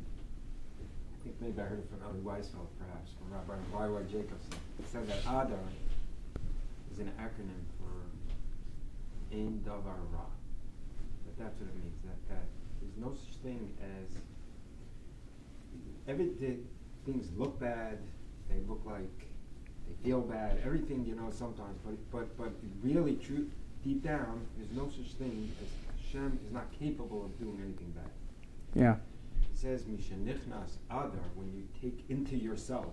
I 0.79 1.25
think 1.25 1.35
maybe 1.43 1.59
I 1.61 1.65
heard 1.65 1.81
it 1.81 1.91
from 1.91 2.07
Ellie 2.07 2.23
Weisfeld, 2.23 2.71
perhaps, 2.79 3.11
from 3.19 3.35
Rabbi 3.35 3.59
Y.Y. 3.75 4.03
Jacobson. 4.07 4.55
It 4.79 4.87
said 4.87 5.09
that 5.09 5.19
Adar 5.27 5.59
is 6.93 7.01
an 7.01 7.11
acronym 7.19 7.67
for 7.83 8.07
Ein 9.35 9.61
Davar 9.67 9.99
Ra. 10.15 10.31
But 11.27 11.35
that's 11.43 11.59
what 11.59 11.69
it 11.69 11.77
means, 11.83 11.99
that, 12.07 12.29
that 12.29 12.47
there's 12.81 12.97
no 12.97 13.13
such 13.19 13.43
thing 13.43 13.75
as, 13.83 14.15
every, 16.07 16.31
things 17.05 17.27
look 17.37 17.59
bad, 17.59 17.99
they 18.49 18.61
look 18.69 18.83
like, 18.87 19.27
they 19.89 20.09
feel 20.09 20.21
bad, 20.21 20.61
everything, 20.65 21.05
you 21.05 21.17
know, 21.17 21.31
sometimes, 21.33 21.81
but, 21.85 21.97
but, 22.13 22.39
but 22.39 22.53
really, 22.85 23.17
true, 23.17 23.51
deep 23.87 24.03
down, 24.03 24.45
there's 24.57 24.73
no 24.73 24.89
such 24.91 25.13
thing 25.15 25.49
as 25.63 25.69
Hashem 26.05 26.39
is 26.45 26.53
not 26.53 26.67
capable 26.79 27.25
of 27.25 27.39
doing 27.39 27.61
anything 27.63 27.93
bad. 27.95 28.11
Yeah. 28.75 28.97
It 29.53 29.59
says 29.59 29.83
Mishanichnas 29.83 30.79
Adar, 30.91 31.11
when 31.37 31.53
you 31.55 31.63
take 31.81 32.05
into 32.09 32.37
yourself 32.37 32.87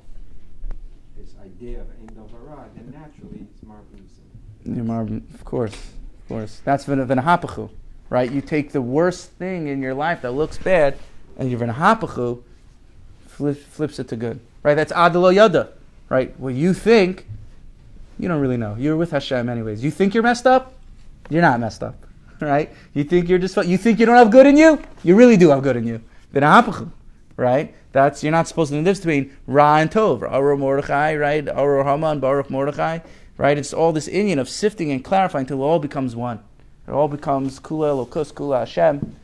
this 1.18 1.34
idea 1.44 1.82
of 1.82 1.88
Ein 2.00 2.10
Davara, 2.16 2.66
then 2.76 2.92
naturally 2.92 3.48
it's 3.50 3.64
Marbin 3.64 5.24
Of 5.34 5.46
course, 5.46 5.74
of 5.74 6.28
course. 6.28 6.62
That's 6.64 6.86
V'nahapachu, 6.86 7.70
right? 8.10 8.32
You 8.32 8.42
take 8.42 8.72
the 8.72 8.82
worst 8.82 9.32
thing 9.32 9.68
in 9.68 9.82
your 9.82 9.94
life 9.96 10.22
that 10.22 10.32
looks 10.32 10.58
bad, 10.58 10.98
and 11.38 11.50
your 11.50 11.60
V'nahapachu 11.60 12.44
flip, 13.28 13.58
flips 13.58 13.98
it 13.98 14.08
to 14.10 14.16
good, 14.16 14.40
right? 14.62 14.76
That's 14.76 14.94
Adalo 14.94 15.34
Yada, 15.34 15.70
right? 16.10 16.40
What 16.40 16.54
you 16.54 16.74
think, 16.74 17.26
you 18.20 18.28
don't 18.28 18.40
really 18.40 18.58
know. 18.58 18.76
You're 18.78 18.96
with 18.96 19.12
Hashem 19.12 19.50
anyways. 19.50 19.84
You 19.84 19.90
think 19.92 20.14
you're 20.14 20.24
messed 20.24 20.48
up, 20.48 20.73
you're 21.34 21.42
not 21.42 21.60
messed 21.60 21.84
up, 21.84 21.96
right? 22.40 22.72
You 22.94 23.04
think 23.04 23.28
you're 23.28 23.40
just 23.40 23.58
you 23.66 23.78
think 23.78 24.00
you 24.00 24.06
don't 24.06 24.16
have 24.16 24.32
good 24.32 24.46
in 24.46 24.56
you, 24.58 24.82
you 25.04 25.16
really 25.16 25.38
do 25.38 25.50
have 25.50 25.64
good 25.64 25.76
in 25.76 25.88
you. 25.88 26.02
Right? 27.36 27.74
That's 27.92 28.24
you're 28.24 28.32
not 28.32 28.48
supposed 28.48 28.72
to 28.72 28.82
know 28.82 28.94
between 28.94 29.36
Ra 29.48 29.78
and 29.78 29.90
Tov, 29.90 30.22
Aru 30.22 30.58
Mordechai, 30.58 31.16
right? 31.16 31.48
Aru 31.50 31.84
Haman, 31.84 32.20
Baruch 32.20 32.50
Mordechai, 32.50 33.00
right? 33.38 33.58
It's 33.58 33.74
all 33.74 33.92
this 33.92 34.08
Indian 34.08 34.40
of 34.40 34.50
sifting 34.50 34.92
and 34.92 35.04
clarifying 35.04 35.44
until 35.44 35.62
it 35.62 35.66
all 35.66 35.80
becomes 35.80 36.16
one. 36.16 36.40
It 36.88 36.92
all 36.92 37.08
becomes 37.08 37.60
Kula 37.60 38.08
Elokus, 38.08 38.34
Kula 38.34 38.60
Hashem. 38.60 39.16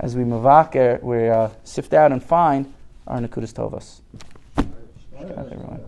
As 0.00 0.14
we 0.14 0.22
mavaker, 0.22 1.02
we 1.02 1.28
uh, 1.28 1.48
sift 1.64 1.92
out 1.92 2.12
and 2.12 2.22
find 2.22 2.72
our 3.06 3.18
Nakudas 3.18 3.52
Tovas. 3.52 4.00
Everyone. 5.18 5.80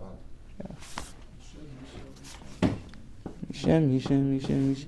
Mishem, 3.51 3.91
Mishem, 3.91 4.39
Mishem, 4.39 4.75
Mishem. 4.75 4.87